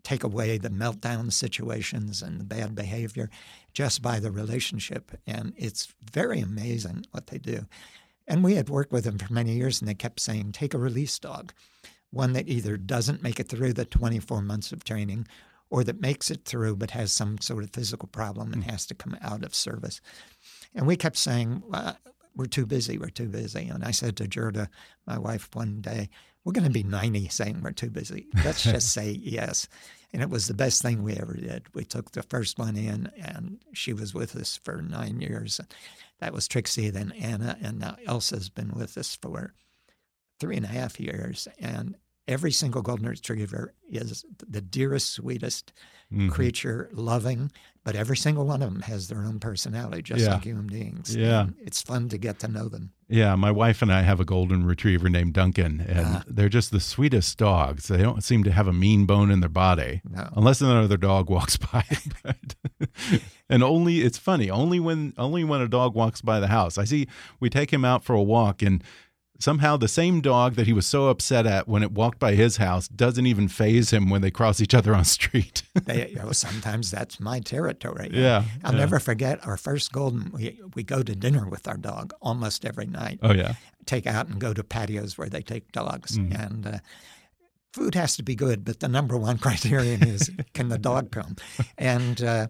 take 0.05 0.23
away 0.23 0.59
the 0.59 0.69
meltdown 0.69 1.33
situations 1.33 2.23
and 2.23 2.39
the 2.39 2.45
bad 2.45 2.75
behavior 2.75 3.31
just 3.73 4.03
by 4.03 4.21
the 4.21 4.31
relationship 4.31 5.11
and 5.27 5.55
it's 5.57 5.93
very 6.13 6.41
amazing 6.41 7.05
what 7.11 7.29
they 7.29 7.39
do 7.39 7.67
and 8.27 8.45
we 8.45 8.55
had 8.55 8.69
worked 8.69 8.93
with 8.93 9.05
them 9.05 9.19
for 9.19 9.33
many 9.33 9.55
years 9.55 9.81
and 9.81 9.89
they 9.89 9.95
kept 9.95 10.21
saying 10.21 10.53
take 10.53 10.75
a 10.75 10.79
release 10.79 11.19
dog 11.19 11.55
one 12.11 12.35
that 12.35 12.49
either 12.49 12.77
doesn't 12.77 13.23
make 13.23 13.41
it 13.41 13.49
through 13.49 13.73
the 13.73 13.87
24 13.87 14.43
months 14.43 14.73
of 14.73 14.85
training 14.85 15.27
or 15.71 15.85
that 15.85 16.01
makes 16.01 16.31
it 16.31 16.45
through 16.45 16.77
but 16.77 16.91
has 16.93 17.13
some 17.13 17.39
sort 17.39 17.65
of 17.65 17.71
physical 17.71 18.09
problem 18.09 18.53
and 18.53 18.65
mm. 18.65 18.71
has 18.71 18.87
to 18.87 18.95
come 18.95 19.17
out 19.23 19.45
of 19.45 19.55
service 19.55 20.01
and 20.75 20.87
we 20.87 20.97
kept 20.97 21.17
saying, 21.17 21.63
well, 21.67 21.97
we're 22.35 22.47
too 22.47 22.67
busy, 22.67 22.99
we're 22.99 23.11
too 23.11 23.29
busy. 23.29 23.67
And 23.69 23.85
I 23.85 23.91
said 23.91 24.17
to 24.17 24.29
Gerda, 24.29 24.71
my 25.07 25.19
wife, 25.19 25.49
one 25.55 25.81
day, 25.81 26.09
we're 26.45 26.53
going 26.53 26.65
to 26.65 26.71
be 26.71 26.85
90 26.85 27.29
saying 27.29 27.61
we're 27.63 27.73
too 27.73 27.91
busy. 27.91 28.29
Let's 28.45 28.63
just 28.73 28.93
say 28.93 29.11
yes. 29.11 29.69
And 30.13 30.23
it 30.23 30.31
was 30.31 30.47
the 30.47 30.55
best 30.55 30.81
thing 30.81 31.03
we 31.03 31.15
ever 31.15 31.35
did. 31.35 31.65
We 31.75 31.85
took 31.85 32.13
the 32.13 32.23
first 32.23 32.59
one 32.59 32.77
in, 32.77 33.11
and 33.21 33.59
she 33.75 33.93
was 33.93 34.15
with 34.15 34.35
us 34.37 34.59
for 34.63 34.81
nine 34.81 35.21
years. 35.21 35.61
That 36.21 36.33
was 36.33 36.49
Trixie, 36.49 36.91
then 36.91 37.13
Anna, 37.13 37.59
and 37.61 37.81
now 37.81 37.97
Elsa's 38.07 38.49
been 38.49 38.71
with 38.71 38.97
us 38.97 39.15
for 39.21 39.53
three 40.41 40.57
and 40.57 40.65
a 40.65 40.69
half 40.69 40.99
years. 40.99 41.49
And 41.61 41.97
every 42.29 42.53
single 42.53 42.83
golden 42.83 43.09
retriever 43.09 43.75
is 43.91 44.25
the 44.47 44.61
dearest, 44.61 45.11
sweetest 45.15 45.73
mm-hmm. 46.13 46.29
creature, 46.29 46.89
loving, 46.93 47.51
but 47.85 47.97
every 47.97 48.19
single 48.19 48.45
one 48.45 48.63
of 48.63 48.71
them 48.71 48.83
has 48.83 49.09
their 49.09 49.21
own 49.21 49.41
personality, 49.41 50.03
just 50.03 50.23
yeah. 50.23 50.35
like 50.35 50.45
human 50.45 50.67
beings. 50.67 51.17
Yeah. 51.17 51.43
And 51.43 51.55
it's 51.59 51.81
fun 51.81 52.11
to 52.11 52.19
get 52.19 52.39
to 52.41 52.49
know 52.49 52.69
them. 52.69 52.93
Yeah, 53.09 53.35
my 53.37 53.51
wife 53.51 53.81
and 53.81 53.91
I 53.91 54.03
have 54.03 54.21
a 54.21 54.27
golden 54.27 54.67
retriever 54.67 55.09
named 55.09 55.33
Duncan, 55.33 55.81
and 55.81 56.17
uh, 56.17 56.23
they're 56.27 56.51
just 56.51 56.71
the 56.71 56.81
sweetest 56.81 57.39
dogs. 57.39 57.89
They 57.89 58.03
don't 58.03 58.23
seem 58.23 58.45
to 58.45 58.53
have 58.53 58.69
a 58.69 58.73
mean 58.75 59.07
bone 59.07 59.31
in 59.31 59.41
their 59.41 59.49
body, 59.49 60.03
no. 60.07 60.29
unless 60.37 60.61
another 60.61 60.99
dog 60.99 61.31
walks 61.31 61.57
by. 61.57 61.85
and 63.49 63.63
only 63.63 64.03
it's 64.03 64.19
funny 64.19 64.51
only 64.51 64.79
when 64.79 65.15
only 65.17 65.43
when 65.43 65.63
a 65.63 65.69
dog 65.69 65.95
walks 65.95 66.21
by 66.21 66.39
the 66.39 66.49
house. 66.49 66.77
I 66.77 66.85
see 66.85 67.09
we 67.41 67.49
take 67.49 67.73
him 67.73 67.87
out 67.87 68.05
for 68.05 68.15
a 68.15 68.23
walk, 68.23 68.61
and 68.61 68.85
somehow 69.39 69.77
the 69.77 69.89
same 69.89 70.21
dog 70.21 70.55
that 70.55 70.67
he 70.67 70.73
was 70.73 70.87
so 70.87 71.09
upset 71.09 71.47
at 71.47 71.69
when 71.69 71.83
it 71.83 71.93
walked 71.93 72.19
by 72.19 72.35
his 72.35 72.57
house 72.57 72.89
doesn't 72.89 73.27
even 73.27 73.49
phase 73.49 73.93
him 73.93 74.11
when 74.11 74.21
they 74.21 74.31
cross 74.31 74.61
each 74.61 74.75
other 74.75 74.93
on 74.93 75.01
the 75.01 75.05
street. 75.05 75.63
they, 75.85 76.11
you 76.11 76.17
know, 76.17 76.33
sometimes 76.33 76.91
that's 76.91 77.21
my 77.21 77.41
territory. 77.41 78.11
Yeah, 78.13 78.45
I'll 78.65 78.73
yeah. 78.73 78.79
never 78.79 78.99
forget 78.99 79.45
our 79.47 79.57
first 79.57 79.93
golden. 79.93 80.31
We 80.33 80.61
we 80.75 80.83
go 80.83 81.03
to 81.03 81.15
dinner 81.15 81.49
with 81.49 81.69
our 81.69 81.77
dog 81.77 82.13
almost 82.21 82.65
every 82.65 82.87
night. 82.87 83.21
Oh 83.23 83.33
yeah, 83.33 83.55
take 83.87 84.07
out 84.07 84.29
and 84.29 84.41
go 84.41 84.53
to 84.53 84.65
patios 84.65 85.17
where 85.17 85.29
they 85.29 85.43
take 85.43 85.73
dogs 85.73 86.19
mm. 86.19 86.39
and. 86.39 86.67
Uh, 86.67 86.79
food 87.75 87.95
has 87.95 88.17
to 88.17 88.23
be 88.23 88.35
good, 88.35 88.65
but 88.65 88.81
the 88.81 88.89
number 88.89 89.17
one 89.17 89.39
criterion 89.47 90.03
is 90.03 90.31
can 90.55 90.69
the 90.69 90.79
dog 90.79 91.13
come? 91.13 91.37
And 91.77 92.21
uh, 92.23 92.49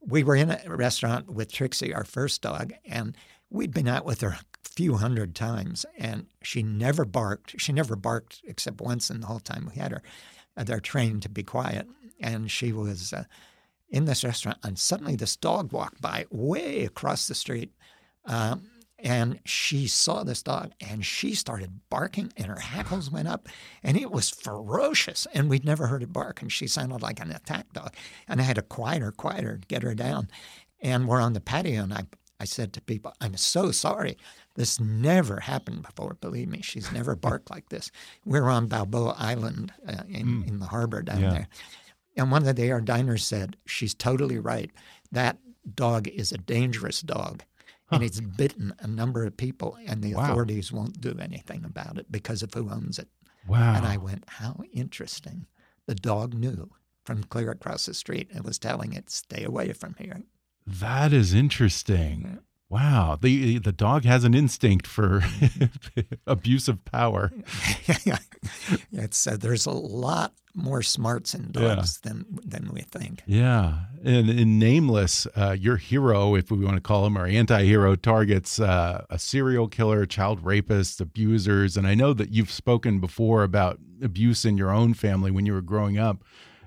we 0.00 0.22
were 0.22 0.36
in 0.36 0.50
a 0.50 0.76
restaurant 0.76 1.28
with 1.28 1.52
Trixie, 1.52 1.92
our 1.92 2.04
first 2.04 2.40
dog, 2.40 2.72
and 2.84 3.16
we'd 3.50 3.74
been 3.74 3.88
out 3.88 4.04
with 4.04 4.20
her 4.20 4.38
few 4.74 4.94
hundred 4.94 5.34
times, 5.34 5.86
and 5.96 6.26
she 6.42 6.62
never 6.62 7.04
barked. 7.04 7.60
She 7.60 7.72
never 7.72 7.96
barked 7.96 8.42
except 8.44 8.80
once 8.80 9.10
in 9.10 9.20
the 9.20 9.26
whole 9.26 9.40
time 9.40 9.70
we 9.72 9.80
had 9.80 9.92
her. 9.92 10.02
Uh, 10.56 10.64
they're 10.64 10.80
trained 10.80 11.22
to 11.22 11.28
be 11.28 11.42
quiet, 11.42 11.86
and 12.20 12.50
she 12.50 12.72
was 12.72 13.12
uh, 13.12 13.24
in 13.88 14.04
this 14.04 14.24
restaurant, 14.24 14.58
and 14.62 14.78
suddenly 14.78 15.16
this 15.16 15.36
dog 15.36 15.72
walked 15.72 16.00
by 16.00 16.26
way 16.30 16.84
across 16.84 17.28
the 17.28 17.34
street. 17.34 17.72
Um, 18.24 18.70
and 18.98 19.38
she 19.44 19.86
saw 19.86 20.24
this 20.24 20.42
dog 20.42 20.72
and 20.80 21.04
she 21.04 21.34
started 21.34 21.80
barking 21.90 22.32
and 22.36 22.46
her 22.46 22.60
hackles 22.60 23.10
went 23.10 23.28
up 23.28 23.48
and 23.82 23.98
it 23.98 24.10
was 24.10 24.30
ferocious 24.30 25.26
and 25.34 25.50
we'd 25.50 25.64
never 25.64 25.88
heard 25.88 26.02
it 26.02 26.12
bark 26.12 26.40
and 26.40 26.50
she 26.50 26.66
sounded 26.66 27.02
like 27.02 27.20
an 27.20 27.30
attack 27.30 27.70
dog 27.72 27.92
and 28.28 28.40
i 28.40 28.44
had 28.44 28.56
to 28.56 28.62
quiet 28.62 29.02
her 29.02 29.12
quiet 29.12 29.44
her 29.44 29.60
get 29.68 29.82
her 29.82 29.94
down 29.94 30.28
and 30.80 31.06
we're 31.06 31.20
on 31.20 31.34
the 31.34 31.40
patio 31.40 31.82
and 31.82 31.92
i, 31.92 32.04
I 32.44 32.46
said 32.46 32.72
to 32.74 32.80
people 32.82 33.14
i'm 33.20 33.36
so 33.36 33.70
sorry 33.70 34.18
this 34.54 34.78
never 34.78 35.40
happened 35.40 35.82
before. 35.82 36.16
Believe 36.20 36.48
me, 36.48 36.62
she's 36.62 36.92
never 36.92 37.16
barked 37.16 37.50
like 37.50 37.68
this. 37.68 37.90
We're 38.24 38.48
on 38.48 38.68
Balboa 38.68 39.16
Island 39.18 39.72
uh, 39.86 40.04
in, 40.08 40.26
mm. 40.26 40.48
in 40.48 40.58
the 40.60 40.66
harbor 40.66 41.02
down 41.02 41.22
yeah. 41.22 41.30
there. 41.30 41.48
And 42.16 42.30
one 42.30 42.42
of 42.42 42.46
the 42.46 42.54
day 42.54 42.70
our 42.70 42.80
diners 42.80 43.24
said, 43.24 43.56
She's 43.66 43.94
totally 43.94 44.38
right. 44.38 44.70
That 45.10 45.38
dog 45.74 46.08
is 46.08 46.30
a 46.30 46.38
dangerous 46.38 47.00
dog. 47.00 47.42
Huh. 47.86 47.96
And 47.96 48.04
it's 48.04 48.20
bitten 48.20 48.72
a 48.78 48.86
number 48.86 49.26
of 49.26 49.36
people, 49.36 49.76
and 49.86 50.02
the 50.02 50.14
wow. 50.14 50.22
authorities 50.22 50.72
won't 50.72 51.00
do 51.00 51.16
anything 51.20 51.64
about 51.64 51.98
it 51.98 52.10
because 52.10 52.42
of 52.42 52.54
who 52.54 52.70
owns 52.70 52.98
it. 52.98 53.08
Wow. 53.46 53.74
And 53.74 53.84
I 53.84 53.96
went, 53.96 54.24
How 54.28 54.60
interesting. 54.72 55.46
The 55.86 55.94
dog 55.96 56.32
knew 56.32 56.70
from 57.04 57.24
clear 57.24 57.50
across 57.50 57.86
the 57.86 57.92
street 57.92 58.30
and 58.32 58.44
was 58.44 58.58
telling 58.58 58.92
it, 58.92 59.10
Stay 59.10 59.42
away 59.42 59.72
from 59.72 59.96
here. 59.98 60.22
That 60.66 61.12
is 61.12 61.34
interesting. 61.34 62.38
Wow, 62.70 63.18
the 63.20 63.58
the 63.58 63.72
dog 63.72 64.04
has 64.04 64.24
an 64.24 64.34
instinct 64.34 64.86
for 64.86 65.22
abuse 66.26 66.66
of 66.66 66.84
power. 66.84 67.30
yeah, 68.04 68.18
it's 68.90 69.26
uh, 69.26 69.36
there's 69.36 69.66
a 69.66 69.70
lot 69.70 70.32
more 70.54 70.82
smarts 70.82 71.34
in 71.34 71.52
dogs 71.52 72.00
yeah. 72.02 72.10
than 72.10 72.26
than 72.44 72.70
we 72.72 72.80
think. 72.80 73.22
Yeah, 73.26 73.80
and 74.02 74.30
in 74.30 74.58
Nameless, 74.58 75.26
uh, 75.36 75.52
your 75.52 75.76
hero, 75.76 76.34
if 76.34 76.50
we 76.50 76.64
want 76.64 76.76
to 76.76 76.80
call 76.80 77.06
him, 77.06 77.16
our 77.16 77.26
anti-hero, 77.26 77.96
targets 77.96 78.58
uh, 78.58 79.04
a 79.10 79.18
serial 79.18 79.68
killer, 79.68 80.06
child 80.06 80.44
rapist, 80.44 81.00
abusers, 81.00 81.76
and 81.76 81.86
I 81.86 81.94
know 81.94 82.12
that 82.14 82.30
you've 82.30 82.50
spoken 82.50 82.98
before 82.98 83.44
about 83.44 83.78
abuse 84.02 84.44
in 84.44 84.56
your 84.56 84.70
own 84.70 84.94
family 84.94 85.30
when 85.30 85.44
you 85.46 85.52
were 85.52 85.62
growing 85.62 85.98
up. 85.98 86.24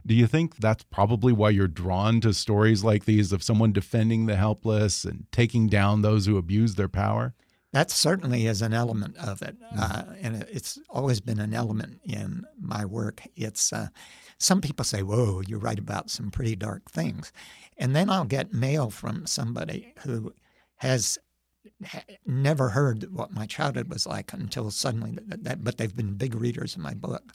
Do 0.08 0.16
you 0.16 0.26
think 0.26 0.56
that's 0.56 0.86
probably 0.86 1.34
why 1.34 1.50
you're 1.50 1.68
drawn 1.68 2.22
to 2.22 2.34
stories 2.34 2.82
like 2.82 3.04
these 3.04 3.34
of 3.34 3.44
someone 3.44 3.74
defending 3.74 4.26
the 4.26 4.38
helpless 4.38 5.04
and 5.04 5.26
taking 5.34 5.68
down 5.68 6.02
those 6.02 6.26
who 6.26 6.38
abuse 6.38 6.76
their 6.76 6.88
power? 6.88 7.34
That 7.74 7.92
certainly 7.92 8.48
is 8.48 8.62
an 8.62 8.74
element 8.74 9.18
of 9.18 9.42
it, 9.42 9.58
uh, 9.78 10.04
and 10.22 10.44
it's 10.50 10.80
always 10.90 11.20
been 11.20 11.40
an 11.40 11.54
element 11.54 12.00
in 12.06 12.46
my 12.58 12.86
work. 12.86 13.22
It's 13.36 13.74
uh, 13.74 13.90
some 14.40 14.62
people 14.62 14.86
say, 14.86 15.04
"Whoa, 15.04 15.42
you 15.46 15.58
write 15.58 15.78
about 15.78 16.10
some 16.10 16.32
pretty 16.32 16.56
dark 16.56 16.90
things," 16.90 17.34
and 17.78 17.94
then 17.94 18.10
I'll 18.10 18.24
get 18.24 18.54
mail 18.54 18.90
from 18.90 19.28
somebody 19.28 19.94
who 20.00 20.34
has 20.78 21.18
never 22.26 22.70
heard 22.70 23.12
what 23.14 23.34
my 23.34 23.46
childhood 23.46 23.90
was 23.90 24.08
like 24.08 24.32
until 24.32 24.72
suddenly 24.72 25.12
that, 25.28 25.44
that, 25.44 25.64
but 25.64 25.78
they've 25.78 25.96
been 25.96 26.14
big 26.14 26.36
readers 26.36 26.76
of 26.76 26.82
my 26.82 26.94
book 26.94 27.34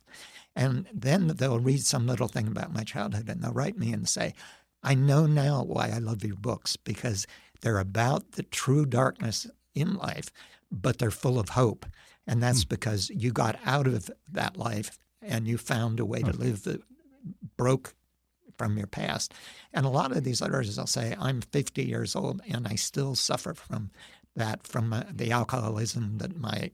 and 0.55 0.87
then 0.93 1.29
they'll 1.29 1.61
read 1.61 1.85
some 1.85 2.07
little 2.07 2.29
thing 2.29 2.47
about 2.47 2.73
my 2.73 2.85
childhood 2.85 3.29
and 3.29 3.43
they'll 3.43 3.53
write 3.53 3.79
me 3.79 3.93
and 3.93 4.09
say, 4.09 4.35
I 4.83 4.95
know 4.95 5.27
now 5.27 5.63
why 5.63 5.91
I 5.91 5.99
love 5.99 6.25
your 6.25 6.37
books 6.37 6.77
because 6.77 7.27
they're 7.61 7.79
about 7.79 8.33
the 8.33 8.43
true 8.43 8.85
darkness 8.85 9.47
in 9.75 9.95
life, 9.95 10.31
but 10.71 10.99
they're 10.99 11.11
full 11.11 11.39
of 11.39 11.51
hope. 11.51 11.87
And 12.27 12.43
that's 12.43 12.65
mm. 12.65 12.69
because 12.69 13.11
you 13.11 13.33
got 13.33 13.59
out 13.65 13.87
of 13.87 14.11
that 14.31 14.57
life 14.57 14.99
and 15.23 15.47
you 15.47 15.57
found 15.57 16.01
a 16.01 16.05
way 16.05 16.21
to 16.23 16.33
live 16.33 16.65
that 16.65 16.83
broke 17.57 17.95
from 18.59 18.77
your 18.77 18.87
past. 18.87 19.35
And 19.73 19.87
a 19.87 19.91
lot 19.91 20.13
of 20.13 20.25
these 20.25 20.41
letters, 20.41 20.79
I'll 20.79 20.87
say, 20.87 21.17
I'm 21.19 21.41
50 21.41 21.85
years 21.85 22.15
old 22.15 22.43
and 22.49 22.67
I 22.67 22.75
still 22.75 23.15
suffer 23.15 23.55
from 23.55 23.91
that, 24.37 24.67
from 24.67 24.93
uh, 24.93 25.05
the 25.11 25.31
alcoholism 25.31 26.19
that 26.19 26.37
my 26.37 26.71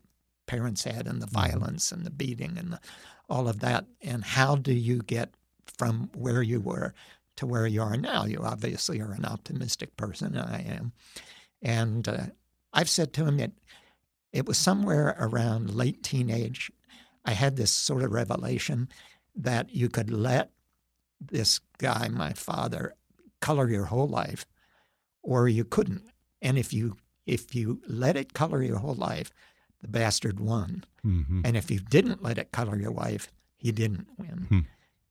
parents 0.47 0.85
had 0.85 1.07
and 1.07 1.21
the 1.21 1.27
mm-hmm. 1.27 1.51
violence 1.51 1.93
and 1.93 2.05
the 2.05 2.11
beating 2.11 2.57
and 2.59 2.73
the 2.73 2.81
all 3.29 3.49
of 3.49 3.61
that. 3.61 3.87
And 4.03 4.25
how 4.25 4.57
do 4.57 4.73
you 4.73 5.03
get 5.03 5.31
from 5.79 6.11
where 6.15 6.43
you 6.43 6.61
were 6.61 6.95
to 7.37 7.47
where 7.47 7.67
you 7.67 7.83
are 7.83 7.97
now? 7.97 8.25
You 8.25 8.41
obviously 8.43 9.01
are 9.01 9.13
an 9.13 9.25
optimistic 9.25 9.97
person, 9.97 10.37
and 10.37 10.49
I 10.49 10.65
am. 10.69 10.93
And 11.63 12.09
uh, 12.09 12.27
I've 12.73 12.89
said 12.89 13.13
to 13.15 13.25
him 13.25 13.39
that 13.39 13.53
it 14.33 14.47
was 14.47 14.59
somewhere 14.59 15.17
around 15.19 15.75
late 15.75 16.03
teenage. 16.03 16.71
I 17.25 17.33
had 17.33 17.57
this 17.57 17.71
sort 17.71 18.03
of 18.03 18.13
revelation 18.13 18.89
that 19.35 19.75
you 19.75 19.89
could 19.89 20.11
let 20.11 20.51
this 21.21 21.61
guy, 21.79 22.09
my 22.09 22.33
father, 22.33 22.95
color 23.41 23.69
your 23.69 23.87
whole 23.87 24.09
life, 24.09 24.47
or 25.23 25.49
you 25.49 25.65
couldn't. 25.65 26.03
And 26.41 26.59
if 26.59 26.73
you 26.73 26.97
if 27.27 27.55
you 27.55 27.83
let 27.87 28.17
it 28.17 28.33
color 28.33 28.63
your 28.63 28.79
whole 28.79 28.95
life, 28.95 29.31
the 29.81 29.89
bastard 29.89 30.41
won. 30.41 30.85
Mm-hmm. 31.07 31.43
And 31.45 31.57
if 31.57 31.71
you 31.71 31.79
didn't 31.81 32.23
let 32.23 32.39
it 32.39 32.53
color 32.53 32.77
your 32.77 32.91
life, 32.93 33.31
he 33.57 33.73
didn't 33.73 34.07
win. 34.19 34.47
Hmm. 34.49 34.59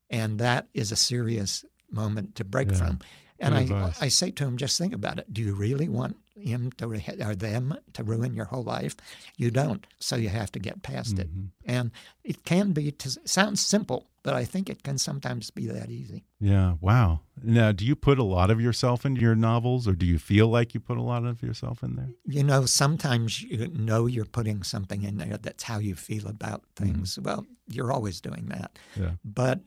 And 0.09 0.39
that 0.39 0.67
is 0.73 0.91
a 0.91 0.95
serious 0.95 1.65
moment 1.91 2.35
to 2.35 2.43
break 2.43 2.71
Yeah. 2.71 2.77
from. 2.77 2.99
And 3.39 3.53
Good 3.53 3.59
I, 3.59 3.77
advice. 3.77 4.01
I 4.01 4.07
say 4.07 4.31
to 4.31 4.45
him, 4.45 4.57
just 4.57 4.77
think 4.77 4.93
about 4.93 5.19
it. 5.19 5.31
Do 5.31 5.41
you 5.41 5.53
really 5.53 5.89
want 5.89 6.17
him 6.35 6.71
to 6.77 6.85
or 7.21 7.35
them 7.35 7.75
to 7.93 8.03
ruin 8.03 8.33
your 8.33 8.45
whole 8.45 8.63
life? 8.63 8.95
You 9.37 9.51
don't. 9.51 9.85
So 9.99 10.15
you 10.15 10.29
have 10.29 10.51
to 10.53 10.59
get 10.59 10.81
past 10.81 11.19
it. 11.19 11.29
Mhm. 11.35 11.49
And 11.65 11.91
it 12.23 12.43
can 12.43 12.71
be, 12.73 12.91
to, 12.91 13.09
sounds 13.25 13.61
simple, 13.61 14.07
but 14.23 14.33
I 14.33 14.43
think 14.45 14.69
it 14.69 14.83
can 14.83 14.97
sometimes 14.97 15.51
be 15.51 15.67
that 15.67 15.89
easy. 15.89 16.23
Yeah. 16.39 16.75
Wow. 16.81 17.21
Now, 17.43 17.71
do 17.71 17.85
you 17.85 17.95
put 17.95 18.19
a 18.19 18.23
lot 18.23 18.49
of 18.49 18.59
yourself 18.59 19.05
into 19.05 19.21
your 19.21 19.35
novels, 19.35 19.87
or 19.87 19.93
do 19.93 20.05
you 20.05 20.17
feel 20.19 20.47
like 20.47 20.73
you 20.73 20.79
put 20.79 20.97
a 20.97 21.03
lot 21.03 21.23
of 21.25 21.41
yourself 21.43 21.83
in 21.83 21.95
there? 21.95 22.09
You 22.25 22.43
know, 22.43 22.65
sometimes 22.65 23.41
you 23.41 23.67
know 23.69 24.05
you're 24.07 24.25
putting 24.25 24.63
something 24.63 25.03
in 25.03 25.17
there 25.17 25.37
that's 25.37 25.63
how 25.63 25.79
you 25.79 25.95
feel 25.95 26.27
about 26.27 26.63
things. 26.75 27.17
Well, 27.19 27.45
you're 27.67 27.91
always 27.91 28.19
doing 28.21 28.47
that. 28.47 28.77
Yeah. 28.95 29.11
But 29.23 29.61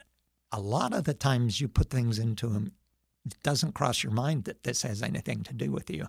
a 0.53 0.61
lot 0.61 0.93
of 0.93 1.05
the 1.05 1.15
times 1.15 1.61
you 1.61 1.69
put 1.69 1.91
things 1.91 2.19
into 2.19 2.49
them, 2.49 2.73
it 3.27 3.43
doesn't 3.43 3.75
cross 3.75 4.03
your 4.03 4.13
mind 4.13 4.45
that 4.45 4.63
this 4.63 4.83
has 4.83 5.03
anything 5.03 5.43
to 5.45 5.55
do 5.55 5.71
with 5.71 5.91
you. 5.91 6.07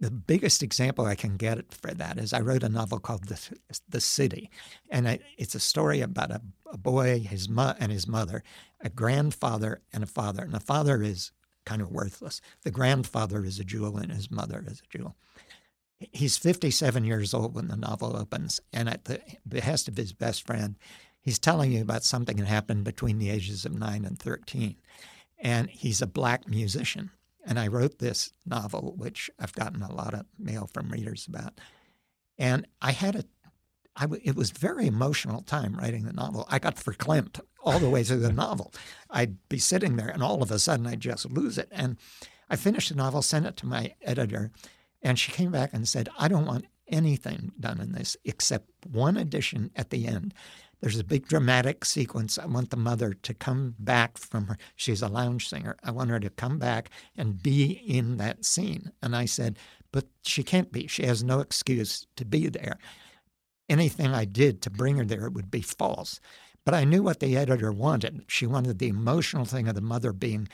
The 0.00 0.10
biggest 0.10 0.62
example 0.62 1.06
I 1.06 1.14
can 1.14 1.36
get 1.36 1.72
for 1.72 1.92
that 1.92 2.18
is 2.18 2.32
I 2.32 2.40
wrote 2.40 2.64
a 2.64 2.68
novel 2.68 2.98
called 2.98 3.28
The, 3.28 3.40
the 3.88 4.00
City, 4.00 4.50
and 4.90 5.08
I, 5.08 5.20
it's 5.38 5.54
a 5.54 5.60
story 5.60 6.00
about 6.00 6.32
a, 6.32 6.42
a 6.72 6.76
boy, 6.76 7.20
his 7.20 7.48
mo- 7.48 7.76
and 7.78 7.92
his 7.92 8.08
mother, 8.08 8.42
a 8.80 8.88
grandfather 8.88 9.80
and 9.92 10.02
a 10.02 10.08
father, 10.08 10.42
and 10.42 10.52
the 10.52 10.60
father 10.60 11.02
is 11.02 11.30
kind 11.64 11.80
of 11.80 11.92
worthless. 11.92 12.40
The 12.64 12.72
grandfather 12.72 13.44
is 13.44 13.60
a 13.60 13.64
jewel, 13.64 13.96
and 13.96 14.10
his 14.10 14.28
mother 14.28 14.64
is 14.66 14.82
a 14.82 14.98
jewel. 14.98 15.14
He's 16.10 16.36
57 16.36 17.04
years 17.04 17.32
old 17.32 17.54
when 17.54 17.68
the 17.68 17.76
novel 17.76 18.16
opens, 18.16 18.60
and 18.72 18.88
at 18.88 19.04
the 19.04 19.20
behest 19.46 19.86
of 19.86 19.96
his 19.96 20.12
best 20.12 20.44
friend, 20.44 20.74
he's 21.20 21.38
telling 21.38 21.70
you 21.70 21.80
about 21.80 22.02
something 22.02 22.38
that 22.38 22.48
happened 22.48 22.82
between 22.82 23.20
the 23.20 23.30
ages 23.30 23.64
of 23.64 23.78
9 23.78 24.04
and 24.04 24.18
13. 24.18 24.74
And 25.42 25.68
he's 25.68 26.00
a 26.00 26.06
black 26.06 26.48
musician. 26.48 27.10
And 27.44 27.58
I 27.58 27.66
wrote 27.66 27.98
this 27.98 28.32
novel, 28.46 28.94
which 28.96 29.28
I've 29.38 29.52
gotten 29.52 29.82
a 29.82 29.92
lot 29.92 30.14
of 30.14 30.24
mail 30.38 30.70
from 30.72 30.88
readers 30.90 31.26
about. 31.28 31.60
And 32.38 32.66
I 32.80 32.92
had 32.92 33.16
a, 33.16 33.24
I 33.96 34.02
w- 34.02 34.22
it 34.24 34.36
was 34.36 34.52
very 34.52 34.86
emotional 34.86 35.42
time 35.42 35.74
writing 35.74 36.04
the 36.04 36.12
novel. 36.12 36.46
I 36.48 36.60
got 36.60 36.76
verklempt 36.76 37.40
all 37.62 37.80
the 37.80 37.90
way 37.90 38.04
through 38.04 38.20
the 38.20 38.32
novel. 38.32 38.72
I'd 39.10 39.36
be 39.48 39.58
sitting 39.58 39.96
there, 39.96 40.08
and 40.08 40.22
all 40.22 40.42
of 40.42 40.52
a 40.52 40.58
sudden 40.60 40.86
I'd 40.86 41.00
just 41.00 41.30
lose 41.30 41.58
it. 41.58 41.68
And 41.72 41.96
I 42.48 42.54
finished 42.54 42.90
the 42.90 42.94
novel, 42.94 43.22
sent 43.22 43.46
it 43.46 43.56
to 43.58 43.66
my 43.66 43.94
editor, 44.02 44.52
and 45.02 45.18
she 45.18 45.32
came 45.32 45.50
back 45.50 45.70
and 45.72 45.88
said, 45.88 46.08
I 46.16 46.28
don't 46.28 46.46
want 46.46 46.66
anything 46.86 47.52
done 47.58 47.80
in 47.80 47.92
this 47.92 48.16
except 48.24 48.70
one 48.86 49.16
addition 49.16 49.72
at 49.74 49.90
the 49.90 50.06
end. 50.06 50.32
There's 50.82 50.98
a 50.98 51.04
big 51.04 51.28
dramatic 51.28 51.84
sequence. 51.84 52.38
I 52.38 52.46
want 52.46 52.70
the 52.70 52.76
mother 52.76 53.14
to 53.14 53.32
come 53.34 53.76
back 53.78 54.18
from 54.18 54.48
her. 54.48 54.58
She's 54.74 55.00
a 55.00 55.08
lounge 55.08 55.48
singer. 55.48 55.76
I 55.84 55.92
want 55.92 56.10
her 56.10 56.18
to 56.20 56.28
come 56.28 56.58
back 56.58 56.90
and 57.16 57.40
be 57.40 57.70
in 57.70 58.16
that 58.16 58.44
scene. 58.44 58.90
And 59.00 59.14
I 59.14 59.24
said, 59.26 59.58
but 59.92 60.06
she 60.24 60.42
can't 60.42 60.72
be. 60.72 60.88
She 60.88 61.06
has 61.06 61.22
no 61.22 61.38
excuse 61.38 62.06
to 62.16 62.24
be 62.24 62.48
there. 62.48 62.78
Anything 63.68 64.08
I 64.08 64.24
did 64.24 64.60
to 64.62 64.70
bring 64.70 64.96
her 64.96 65.04
there 65.04 65.30
would 65.30 65.50
be 65.50 65.62
false. 65.62 66.20
But 66.64 66.74
I 66.74 66.84
knew 66.84 67.02
what 67.02 67.20
the 67.20 67.36
editor 67.36 67.72
wanted. 67.72 68.24
She 68.26 68.46
wanted 68.46 68.78
the 68.78 68.88
emotional 68.88 69.44
thing 69.44 69.68
of 69.68 69.74
the 69.74 69.80
mother 69.80 70.12
being 70.12 70.48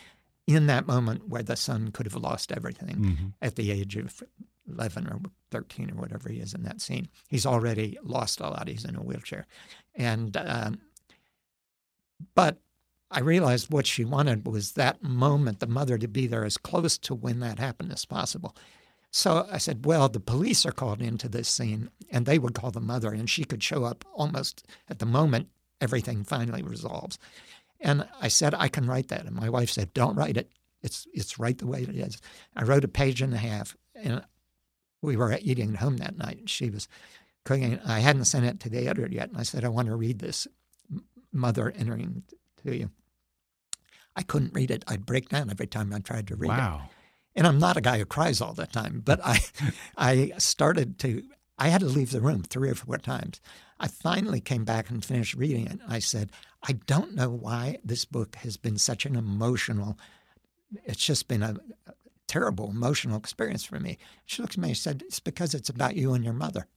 in 0.47 0.67
that 0.67 0.87
moment 0.87 1.29
where 1.29 1.43
the 1.43 1.57
son 1.57 1.91
could 1.91 2.07
have 2.07 2.15
lost 2.17 2.53
everything 2.53 2.97
Mhm. 2.97 3.33
at 3.43 3.57
the 3.57 3.71
age 3.71 3.97
of 3.97 4.23
11 4.69 5.07
or 5.09 5.21
13 5.51 5.91
or 5.91 6.01
whatever 6.01 6.29
he 6.29 6.39
is 6.39 6.55
in 6.55 6.63
that 6.65 6.81
scene. 6.81 7.09
He's 7.29 7.47
already 7.47 7.99
lost 8.03 8.41
a 8.41 8.49
lot. 8.49 8.69
He's 8.69 8.85
in 8.85 8.97
a 8.97 9.03
wheelchair. 9.03 9.47
And, 9.95 10.37
um, 10.37 10.81
but 12.35 12.59
I 13.11 13.21
realized 13.21 13.73
what 13.73 13.87
she 13.87 14.05
wanted 14.05 14.47
was 14.47 14.73
that 14.73 15.03
moment, 15.03 15.61
the 15.61 15.67
mother 15.67 15.97
to 15.99 16.09
be 16.09 16.27
there 16.27 16.45
as 16.45 16.59
close 16.59 16.99
to 16.99 17.15
when 17.15 17.41
that 17.41 17.59
happened 17.59 17.93
as 17.93 18.05
possible. 18.05 18.55
So 19.11 19.47
I 19.51 19.59
said, 19.59 19.87
well, 19.87 20.09
the 20.09 20.21
police 20.21 20.67
are 20.67 20.73
called 20.73 21.01
into 21.01 21.29
this 21.29 21.49
scene 21.49 21.91
and 22.11 22.27
they 22.27 22.39
would 22.39 22.55
call 22.55 22.71
the 22.71 22.81
mother 22.81 23.13
and 23.13 23.29
she 23.29 23.45
could 23.45 23.63
show 23.63 23.85
up 23.85 24.05
almost 24.13 24.67
at 24.89 24.99
the 24.99 25.07
moment 25.07 25.49
everything 25.81 26.25
finally 26.25 26.63
resolves. 26.63 27.19
And 27.81 28.07
I 28.21 28.29
said, 28.29 28.55
I 28.55 28.69
can 28.69 28.87
write 28.87 29.09
that. 29.09 29.25
And 29.25 29.35
my 29.35 29.49
wife 29.49 29.71
said, 29.71 29.95
don't 29.95 30.17
write 30.17 30.37
it. 30.37 30.51
It's, 30.83 31.07
it's 31.15 31.39
right 31.39 31.57
the 31.57 31.67
way 31.67 31.83
it 31.83 31.95
is. 31.95 32.21
I 32.55 32.65
wrote 32.65 32.85
a 32.85 32.89
page 32.89 33.23
and 33.23 33.33
a 33.33 33.39
half 33.39 33.77
and 33.95 34.23
we 35.03 35.17
were 35.17 35.39
eating 35.41 35.75
at 35.75 35.81
home 35.81 35.99
that 35.99 36.19
night. 36.19 36.39
and 36.39 36.51
She 36.51 36.71
was 36.71 36.89
cooking. 37.45 37.81
I 37.87 38.01
hadn't 38.01 38.25
sent 38.27 38.45
it 38.45 38.61
to 38.61 38.69
the 38.69 38.89
editor 38.89 39.09
yet. 39.11 39.29
And 39.29 39.39
I 39.39 39.43
said, 39.43 39.65
I 39.65 39.69
want 39.69 39.89
to 39.89 39.97
read 39.97 40.19
this 40.19 40.47
mother 41.33 41.73
entering 41.77 42.25
to 42.65 42.77
you. 42.77 42.91
I 44.17 44.23
couldn't 44.23 44.55
read 44.55 44.71
it. 44.71 44.85
I'd 44.89 45.07
break 45.07 45.29
down 45.29 45.51
every 45.51 45.67
time 45.67 45.93
I 45.93 46.01
tried 46.01 46.27
to 46.29 46.37
read 46.37 46.51
it. 46.51 46.59
Wow. 46.59 46.83
And 47.37 47.47
I'm 47.47 47.59
not 47.59 47.77
a 47.77 47.81
guy 47.81 47.99
who 47.99 48.05
cries 48.05 48.41
all 48.41 48.53
the 48.53 48.67
time, 48.67 49.01
but 49.05 49.21
I, 49.25 49.39
I 49.97 50.33
started 50.39 50.99
to, 51.01 51.23
I 51.57 51.69
had 51.69 51.83
to 51.83 51.87
leave 51.87 52.11
the 52.11 52.21
room 52.21 52.43
three 52.43 52.71
or 52.71 52.75
four 52.75 52.99
times. 52.99 53.41
I 53.79 53.87
finally 53.87 54.41
came 54.41 54.65
back 54.65 54.91
and 54.91 55.05
finished 55.05 55.35
reading 55.35 55.67
it. 55.67 55.79
I 55.89 56.01
said, 56.01 56.33
I 56.65 56.73
don't 56.73 57.15
know 57.15 57.31
why 57.31 57.79
this 57.85 58.05
book 58.05 58.35
has 58.37 58.57
been 58.57 58.77
such 58.77 59.07
an 59.07 59.15
emotional, 59.15 59.97
it's 60.85 61.05
just 61.05 61.29
been 61.29 61.43
a 61.43 61.57
terrible 62.29 62.71
emotional 62.71 63.19
experience 63.19 63.65
for 63.65 63.81
me. 63.81 63.99
She 64.27 64.41
looked 64.41 64.55
at 64.55 64.61
me 64.61 64.69
and 64.69 64.77
said, 64.77 65.03
It's 65.07 65.19
because 65.21 65.55
it's 65.55 65.69
about 65.69 65.97
you 65.97 66.15
and 66.15 66.23
your 66.25 66.35
mother. 66.35 66.69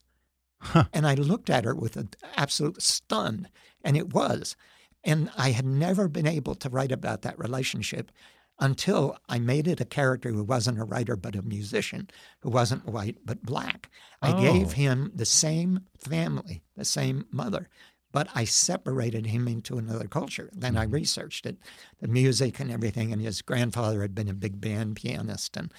Huh. 0.59 0.85
And 0.93 1.05
I 1.07 1.13
looked 1.15 1.49
at 1.49 1.65
her 1.65 1.75
with 1.75 1.97
an 1.97 2.09
absolute 2.35 2.81
stunned, 2.81 3.49
and 3.83 3.95
it 3.97 4.13
was. 4.13 4.55
And 5.03 5.31
I 5.37 5.51
had 5.51 5.65
never 5.65 6.07
been 6.07 6.27
able 6.27 6.55
to 6.55 6.69
write 6.69 6.91
about 6.91 7.23
that 7.23 7.37
relationship 7.39 8.11
until 8.59 9.17
I 9.27 9.39
made 9.39 9.67
it 9.67 9.81
a 9.81 9.85
character 9.85 10.31
who 10.31 10.43
wasn't 10.43 10.79
a 10.79 10.83
writer 10.83 11.15
but 11.15 11.35
a 11.35 11.41
musician, 11.41 12.09
who 12.41 12.49
wasn't 12.51 12.85
white 12.85 13.17
but 13.25 13.41
black. 13.43 13.89
I 14.21 14.33
Oh. 14.33 14.39
gave 14.39 14.73
him 14.73 15.11
the 15.15 15.25
same 15.25 15.81
family, 15.97 16.61
the 16.77 16.85
same 16.85 17.25
mother, 17.31 17.69
but 18.11 18.27
I 18.35 18.45
separated 18.45 19.27
him 19.27 19.47
into 19.47 19.77
another 19.77 20.07
culture. 20.07 20.49
Then 20.53 20.77
I 20.77 20.83
researched 20.83 21.45
it, 21.45 21.57
the 22.01 22.07
music 22.07 22.59
and 22.59 22.71
everything. 22.71 23.11
And 23.11 23.21
his 23.21 23.41
grandfather 23.41 24.01
had 24.01 24.15
been 24.15 24.29
a 24.29 24.33
big 24.33 24.59
band 24.59 24.95
pianist, 24.95 25.57
and 25.57 25.73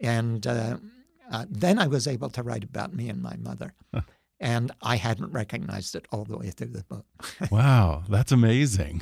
and 0.00 0.46
uh, 0.46 0.76
uh, 1.30 1.46
then 1.48 1.78
I 1.78 1.86
was 1.86 2.06
able 2.06 2.30
to 2.30 2.42
write 2.42 2.64
about 2.64 2.94
me 2.94 3.08
and 3.08 3.22
my 3.22 3.36
mother. 3.36 3.74
And 4.38 4.70
I 4.82 4.96
hadn't 4.96 5.32
recognized 5.32 5.94
it 5.94 6.06
all 6.12 6.24
the 6.24 6.36
way 6.36 6.50
through 6.50 6.68
the 6.68 6.82
book. 6.82 7.06
Wow, 7.50 8.02
that's 8.08 8.32
amazing. 8.32 9.00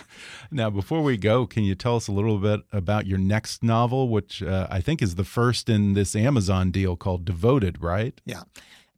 now, 0.50 0.70
before 0.70 1.02
we 1.02 1.18
go, 1.18 1.46
can 1.46 1.64
you 1.64 1.74
tell 1.74 1.96
us 1.96 2.08
a 2.08 2.12
little 2.12 2.38
bit 2.38 2.60
about 2.72 3.06
your 3.06 3.18
next 3.18 3.62
novel, 3.62 4.08
which 4.08 4.42
uh, 4.42 4.66
I 4.70 4.80
think 4.80 5.02
is 5.02 5.16
the 5.16 5.24
first 5.24 5.68
in 5.68 5.92
this 5.92 6.16
Amazon 6.16 6.70
deal 6.70 6.96
called 6.96 7.26
Devoted, 7.26 7.82
right? 7.82 8.18
Yeah. 8.24 8.44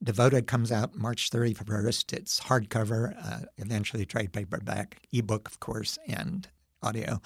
Devoted 0.03 0.49
comes 0.49 0.73
out 0.73 0.97
March 0.97 1.31
31st. 1.31 2.13
It's 2.13 2.41
hardcover, 2.41 3.15
uh, 3.25 3.47
eventually 3.59 4.05
trade 4.05 4.33
paperback, 4.33 5.01
ebook, 5.13 5.49
of 5.49 5.61
course, 5.61 5.97
and 6.09 6.49
audio. 6.83 7.21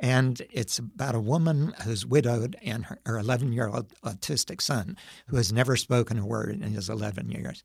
And 0.00 0.42
it's 0.50 0.78
about 0.78 1.14
a 1.14 1.20
woman 1.20 1.72
who's 1.84 2.06
widowed 2.06 2.56
and 2.62 2.86
her 3.06 3.18
11 3.18 3.52
year 3.52 3.68
old 3.68 3.92
autistic 4.00 4.60
son 4.60 4.96
who 5.26 5.36
has 5.36 5.52
never 5.52 5.76
spoken 5.76 6.18
a 6.18 6.26
word 6.26 6.50
in 6.50 6.72
his 6.72 6.88
11 6.88 7.30
years. 7.30 7.62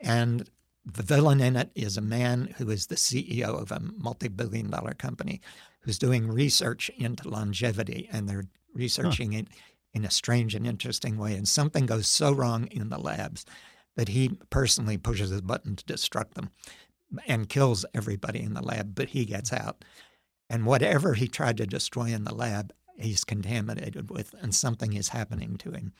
And 0.00 0.48
the 0.84 1.02
villain 1.02 1.40
in 1.40 1.56
it 1.56 1.70
is 1.74 1.96
a 1.96 2.02
man 2.02 2.54
who 2.56 2.70
is 2.70 2.86
the 2.86 2.96
CEO 2.96 3.60
of 3.60 3.70
a 3.70 3.80
multi 3.80 4.28
billion 4.28 4.70
dollar 4.70 4.94
company 4.94 5.40
who's 5.80 5.98
doing 5.98 6.28
research 6.28 6.90
into 6.96 7.28
longevity, 7.28 8.08
and 8.10 8.28
they're 8.28 8.46
researching 8.72 9.34
it 9.34 9.48
in 9.92 10.04
a 10.04 10.10
strange 10.10 10.54
and 10.54 10.66
interesting 10.66 11.18
way. 11.18 11.34
And 11.34 11.46
something 11.46 11.86
goes 11.86 12.06
so 12.06 12.32
wrong 12.32 12.66
in 12.70 12.88
the 12.88 12.98
labs 12.98 13.44
that 13.96 14.08
he 14.08 14.38
personally 14.50 14.98
pushes 14.98 15.30
his 15.30 15.40
button 15.40 15.76
to 15.76 15.84
destruct 15.84 16.34
them 16.34 16.50
and 17.26 17.48
kills 17.48 17.84
everybody 17.94 18.40
in 18.40 18.54
the 18.54 18.62
lab, 18.62 18.94
but 18.94 19.10
he 19.10 19.24
gets 19.24 19.52
out. 19.52 19.84
And 20.50 20.66
whatever 20.66 21.14
he 21.14 21.28
tried 21.28 21.56
to 21.58 21.66
destroy 21.66 22.06
in 22.06 22.24
the 22.24 22.34
lab, 22.34 22.72
he's 22.98 23.24
contaminated 23.24 24.10
with, 24.10 24.34
and 24.40 24.54
something 24.54 24.92
is 24.92 25.08
happening 25.08 25.56
to 25.58 25.70
him. 25.70 25.92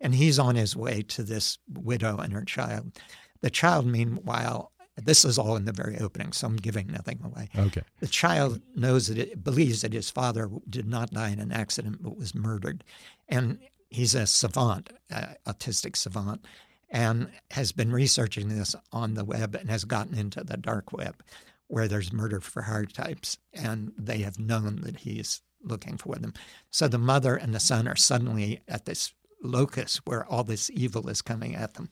And 0.00 0.14
he's 0.14 0.38
on 0.38 0.56
his 0.56 0.76
way 0.76 1.02
to 1.02 1.22
this 1.22 1.58
widow 1.72 2.18
and 2.18 2.32
her 2.32 2.44
child. 2.44 2.92
The 3.40 3.50
child, 3.50 3.86
meanwhile, 3.86 4.72
this 4.96 5.24
is 5.24 5.38
all 5.38 5.56
in 5.56 5.64
the 5.64 5.72
very 5.72 5.98
opening, 5.98 6.32
so 6.32 6.46
I'm 6.46 6.56
giving 6.56 6.86
nothing 6.86 7.20
away. 7.24 7.48
Okay. 7.56 7.82
The 8.00 8.06
child 8.06 8.60
knows 8.76 9.08
that 9.08 9.18
it 9.18 9.42
believes 9.42 9.82
that 9.82 9.92
his 9.92 10.10
father 10.10 10.50
did 10.68 10.86
not 10.86 11.10
die 11.10 11.30
in 11.30 11.40
an 11.40 11.52
accident 11.52 12.02
but 12.02 12.16
was 12.16 12.34
murdered, 12.34 12.84
and 13.28 13.58
he's 13.90 14.14
a 14.14 14.26
savant, 14.26 14.90
uh, 15.12 15.34
autistic 15.46 15.96
savant, 15.96 16.44
and 16.90 17.30
has 17.50 17.72
been 17.72 17.90
researching 17.92 18.48
this 18.48 18.74
on 18.92 19.14
the 19.14 19.24
web 19.24 19.54
and 19.54 19.68
has 19.70 19.84
gotten 19.84 20.16
into 20.16 20.44
the 20.44 20.56
dark 20.56 20.92
web, 20.92 21.22
where 21.68 21.88
there's 21.88 22.12
murder 22.12 22.40
for 22.40 22.62
hire 22.62 22.84
types, 22.86 23.38
and 23.52 23.92
they 23.98 24.18
have 24.18 24.38
known 24.38 24.80
that 24.82 24.98
he's 24.98 25.42
looking 25.62 25.96
for 25.96 26.16
them. 26.16 26.32
So 26.70 26.88
the 26.88 26.98
mother 26.98 27.36
and 27.36 27.54
the 27.54 27.60
son 27.60 27.88
are 27.88 27.96
suddenly 27.96 28.60
at 28.68 28.84
this 28.84 29.12
locus 29.42 30.00
where 30.04 30.24
all 30.26 30.44
this 30.44 30.70
evil 30.74 31.08
is 31.08 31.22
coming 31.22 31.54
at 31.54 31.74
them, 31.74 31.88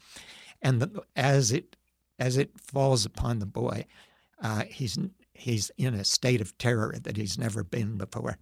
and 0.61 0.81
the, 0.81 1.03
as 1.17 1.53
it 1.53 1.77
as 2.19 2.37
it 2.37 2.51
falls 2.61 3.05
upon 3.05 3.39
the 3.39 3.47
boy, 3.47 3.87
Uh, 4.41 4.65
he's 4.69 4.99
he's 5.35 5.71
in 5.79 5.95
a 5.95 6.05
state 6.05 6.41
of 6.41 6.57
terror 6.59 6.97
that 7.03 7.17
he's 7.17 7.39
never 7.39 7.65
been 7.65 7.97
before. 7.97 8.39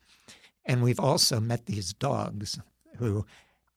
And 0.67 0.83
we've 0.83 1.01
also 1.01 1.41
met 1.41 1.67
these 1.67 1.95
dogs 1.95 2.59
who 2.99 3.25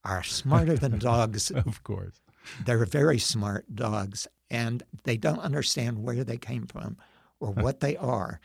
are 0.04 0.22
smarter 0.22 0.76
than 0.76 0.98
dogs. 1.12 1.50
of 1.50 1.82
course. 1.82 2.20
They're 2.64 2.84
very 2.84 3.18
smart 3.18 3.74
dogs, 3.74 4.26
and 4.50 4.82
they 5.04 5.16
don't 5.16 5.38
understand 5.40 6.02
where 6.02 6.24
they 6.24 6.36
came 6.36 6.66
from 6.66 6.96
or 7.40 7.50
what 7.50 7.80
they 7.80 7.96
are, 7.96 8.40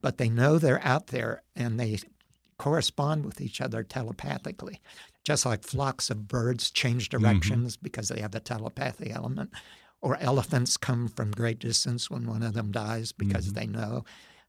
but 0.00 0.18
they 0.18 0.28
know 0.28 0.58
they're 0.58 0.84
out 0.84 1.08
there 1.08 1.42
and 1.54 1.78
they 1.78 1.98
correspond 2.58 3.24
with 3.24 3.40
each 3.40 3.60
other 3.60 3.82
telepathically. 3.82 4.80
Just 5.24 5.44
like 5.44 5.64
flocks 5.64 6.10
of 6.10 6.28
birds 6.28 6.70
change 6.70 7.08
Mm-hmm. 7.08 7.22
directions 7.22 7.76
mm-hmm. 7.76 7.84
because 7.84 8.08
they 8.08 8.20
have 8.20 8.30
the 8.32 8.40
telepathy 8.40 9.10
element, 9.10 9.50
or 10.00 10.16
elephants 10.20 10.76
come 10.76 11.08
from 11.08 11.30
great 11.32 11.58
distance 11.58 12.10
when 12.10 12.26
one 12.26 12.42
of 12.42 12.54
them 12.54 12.70
dies 12.70 13.12
because 13.12 13.46
mm-hmm. 13.46 13.54
they 13.58 13.66
know. 13.66 14.04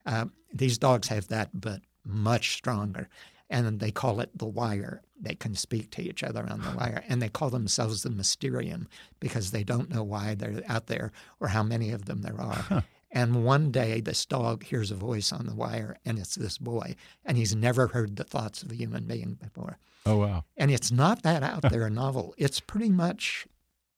Uh, 0.06 0.26
these 0.54 0.78
dogs 0.78 1.08
have 1.08 1.28
that, 1.28 1.50
but 1.54 1.82
much 2.06 2.54
stronger. 2.54 3.10
And 3.50 3.80
they 3.80 3.92
call 3.92 4.20
it 4.20 4.38
the 4.38 4.46
wire. 4.46 5.02
They 5.20 5.36
can 5.36 5.56
speak 5.56 5.90
to 5.92 6.02
each 6.02 6.22
other 6.24 6.46
on 6.50 6.62
the 6.62 6.76
wire. 6.76 7.04
And 7.08 7.22
they 7.22 7.30
call 7.30 7.50
themselves 7.50 8.04
the 8.04 8.10
Mysterium 8.10 8.88
because 9.20 9.52
they 9.52 9.64
don't 9.64 9.90
know 9.90 10.04
why 10.04 10.36
they're 10.36 10.62
out 10.68 10.88
there 10.88 11.12
or 11.40 11.48
how 11.48 11.64
many 11.64 11.92
of 11.92 12.06
them 12.06 12.22
there 12.22 12.40
are. 12.40 12.84
And 13.10 13.46
one 13.46 13.72
day, 13.72 14.02
this 14.02 14.26
dog 14.26 14.66
hears 14.66 14.92
a 14.92 14.96
voice 14.96 15.32
on 15.32 15.46
the 15.46 15.56
wire, 15.56 15.98
and 16.06 16.20
it's 16.20 16.36
this 16.36 16.58
boy. 16.58 16.96
And 17.24 17.38
he's 17.38 17.56
never 17.56 17.88
heard 17.88 18.18
the 18.18 18.26
thoughts 18.26 18.62
of 18.64 18.72
a 18.72 18.76
human 18.76 19.06
being 19.06 19.36
before. 19.42 19.78
Oh, 20.06 20.18
wow. 20.18 20.44
And 20.58 20.70
it's 20.70 20.92
not 20.92 21.24
that 21.24 21.42
out 21.42 21.72
there 21.72 21.90
novel. 21.90 22.36
It's 22.38 22.60
pretty 22.60 22.90
much 22.90 23.48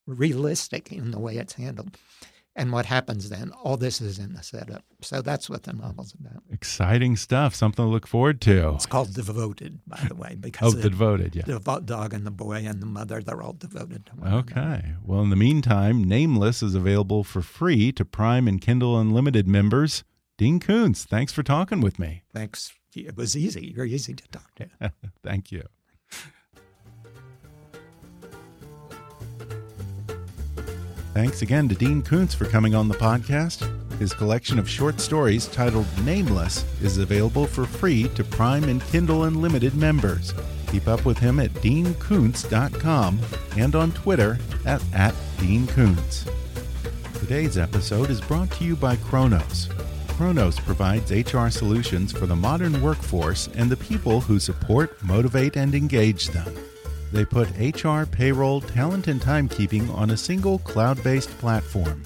realistic 0.05 0.91
in 0.91 1.09
the 1.11 1.19
way 1.19 1.37
it's 1.37 1.53
handled. 1.53 1.97
And 2.59 2.73
what 2.73 2.85
happens 2.85 3.29
then? 3.29 3.51
All 3.63 3.77
this 3.77 4.01
is 4.01 4.19
in 4.19 4.33
the 4.33 4.43
setup. 4.43 4.83
So 5.01 5.21
that's 5.21 5.49
what 5.49 5.63
the 5.63 5.71
novel's 5.71 6.13
about. 6.13 6.43
Exciting 6.51 7.15
stuff. 7.15 7.55
Something 7.55 7.85
to 7.85 7.89
look 7.89 8.05
forward 8.05 8.41
to. 8.41 8.73
It's 8.75 8.85
called 8.85 9.13
Devoted, 9.13 9.79
by 9.87 10.01
the 10.07 10.15
way, 10.15 10.35
because 10.37 10.75
oh, 10.75 10.77
the 10.77 10.89
Devoted, 10.89 11.35
yeah. 11.35 11.43
The 11.45 11.59
dog 11.85 12.13
and 12.13 12.27
the 12.27 12.31
boy 12.31 12.63
and 12.65 12.81
the 12.81 12.85
mother, 12.85 13.21
they're 13.21 13.41
all 13.41 13.53
devoted 13.53 14.05
to 14.07 14.11
one 14.17 14.33
Okay. 14.33 14.53
another. 14.59 14.97
Well, 15.05 15.21
in 15.21 15.29
the 15.29 15.37
meantime, 15.37 16.03
Nameless 16.03 16.61
is 16.61 16.75
available 16.75 17.23
for 17.23 17.41
free 17.41 17.93
to 17.93 18.03
Prime 18.03 18.47
and 18.47 18.59
Kindle 18.59 18.99
Unlimited 18.99 19.47
members. 19.47 20.03
Dean 20.37 20.59
Koontz, 20.59 21.05
thanks 21.05 21.31
for 21.31 21.43
talking 21.43 21.79
with 21.79 21.97
me. 21.97 22.23
Thanks. 22.33 22.73
It 22.95 23.15
was 23.15 23.37
easy. 23.37 23.73
You're 23.75 23.85
easy 23.85 24.15
to 24.15 24.27
talk 24.29 24.55
to. 24.55 24.91
Thank 25.23 25.51
you. 25.51 25.63
Thanks 31.13 31.41
again 31.41 31.67
to 31.69 31.75
Dean 31.75 32.03
Koontz 32.03 32.35
for 32.35 32.45
coming 32.45 32.75
on 32.75 32.87
the 32.87 32.93
podcast. 32.93 33.67
His 33.97 34.13
collection 34.13 34.59
of 34.59 34.69
short 34.69 34.99
stories 34.99 35.47
titled 35.47 35.87
Nameless 36.05 36.63
is 36.81 36.99
available 36.99 37.47
for 37.47 37.65
free 37.65 38.07
to 38.09 38.23
Prime 38.23 38.63
and 38.65 38.81
Kindle 38.85 39.23
Unlimited 39.23 39.75
members. 39.75 40.33
Keep 40.67 40.87
up 40.87 41.05
with 41.05 41.17
him 41.17 41.39
at 41.39 41.51
deankoontz.com 41.55 43.19
and 43.57 43.75
on 43.75 43.91
Twitter 43.91 44.37
at, 44.65 44.83
at 44.93 45.13
deankoontz. 45.37 46.31
Today's 47.19 47.57
episode 47.57 48.11
is 48.11 48.21
brought 48.21 48.51
to 48.51 48.63
you 48.63 48.75
by 48.75 48.95
Kronos. 48.97 49.67
Kronos 50.09 50.59
provides 50.59 51.11
HR 51.11 51.49
solutions 51.49 52.11
for 52.11 52.27
the 52.27 52.35
modern 52.35 52.81
workforce 52.81 53.49
and 53.55 53.69
the 53.69 53.77
people 53.77 54.21
who 54.21 54.39
support, 54.39 55.01
motivate, 55.03 55.57
and 55.57 55.73
engage 55.73 56.27
them. 56.27 56.53
They 57.11 57.25
put 57.25 57.49
HR, 57.57 58.05
payroll, 58.05 58.61
talent, 58.61 59.07
and 59.07 59.19
timekeeping 59.19 59.93
on 59.93 60.11
a 60.11 60.17
single 60.17 60.59
cloud 60.59 61.03
based 61.03 61.29
platform. 61.39 62.03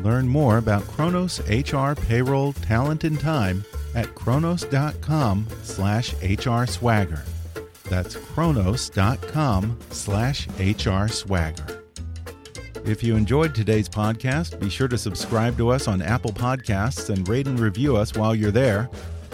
Learn 0.00 0.28
more 0.28 0.58
about 0.58 0.86
Kronos 0.88 1.40
HR, 1.48 1.94
payroll, 1.94 2.52
talent, 2.52 3.04
and 3.04 3.18
time 3.18 3.64
at 3.94 4.14
kronos.com 4.14 5.46
slash 5.62 6.14
HR 6.22 6.64
swagger. 6.66 7.22
That's 7.84 8.16
kronos.com 8.16 9.78
slash 9.90 10.48
HR 10.58 11.06
swagger. 11.08 11.82
If 12.84 13.02
you 13.02 13.16
enjoyed 13.16 13.54
today's 13.54 13.88
podcast, 13.88 14.60
be 14.60 14.70
sure 14.70 14.86
to 14.86 14.98
subscribe 14.98 15.56
to 15.56 15.70
us 15.70 15.88
on 15.88 16.02
Apple 16.02 16.32
Podcasts 16.32 17.10
and 17.10 17.28
rate 17.28 17.48
and 17.48 17.58
review 17.58 17.96
us 17.96 18.14
while 18.14 18.34
you're 18.34 18.52
there. 18.52 18.88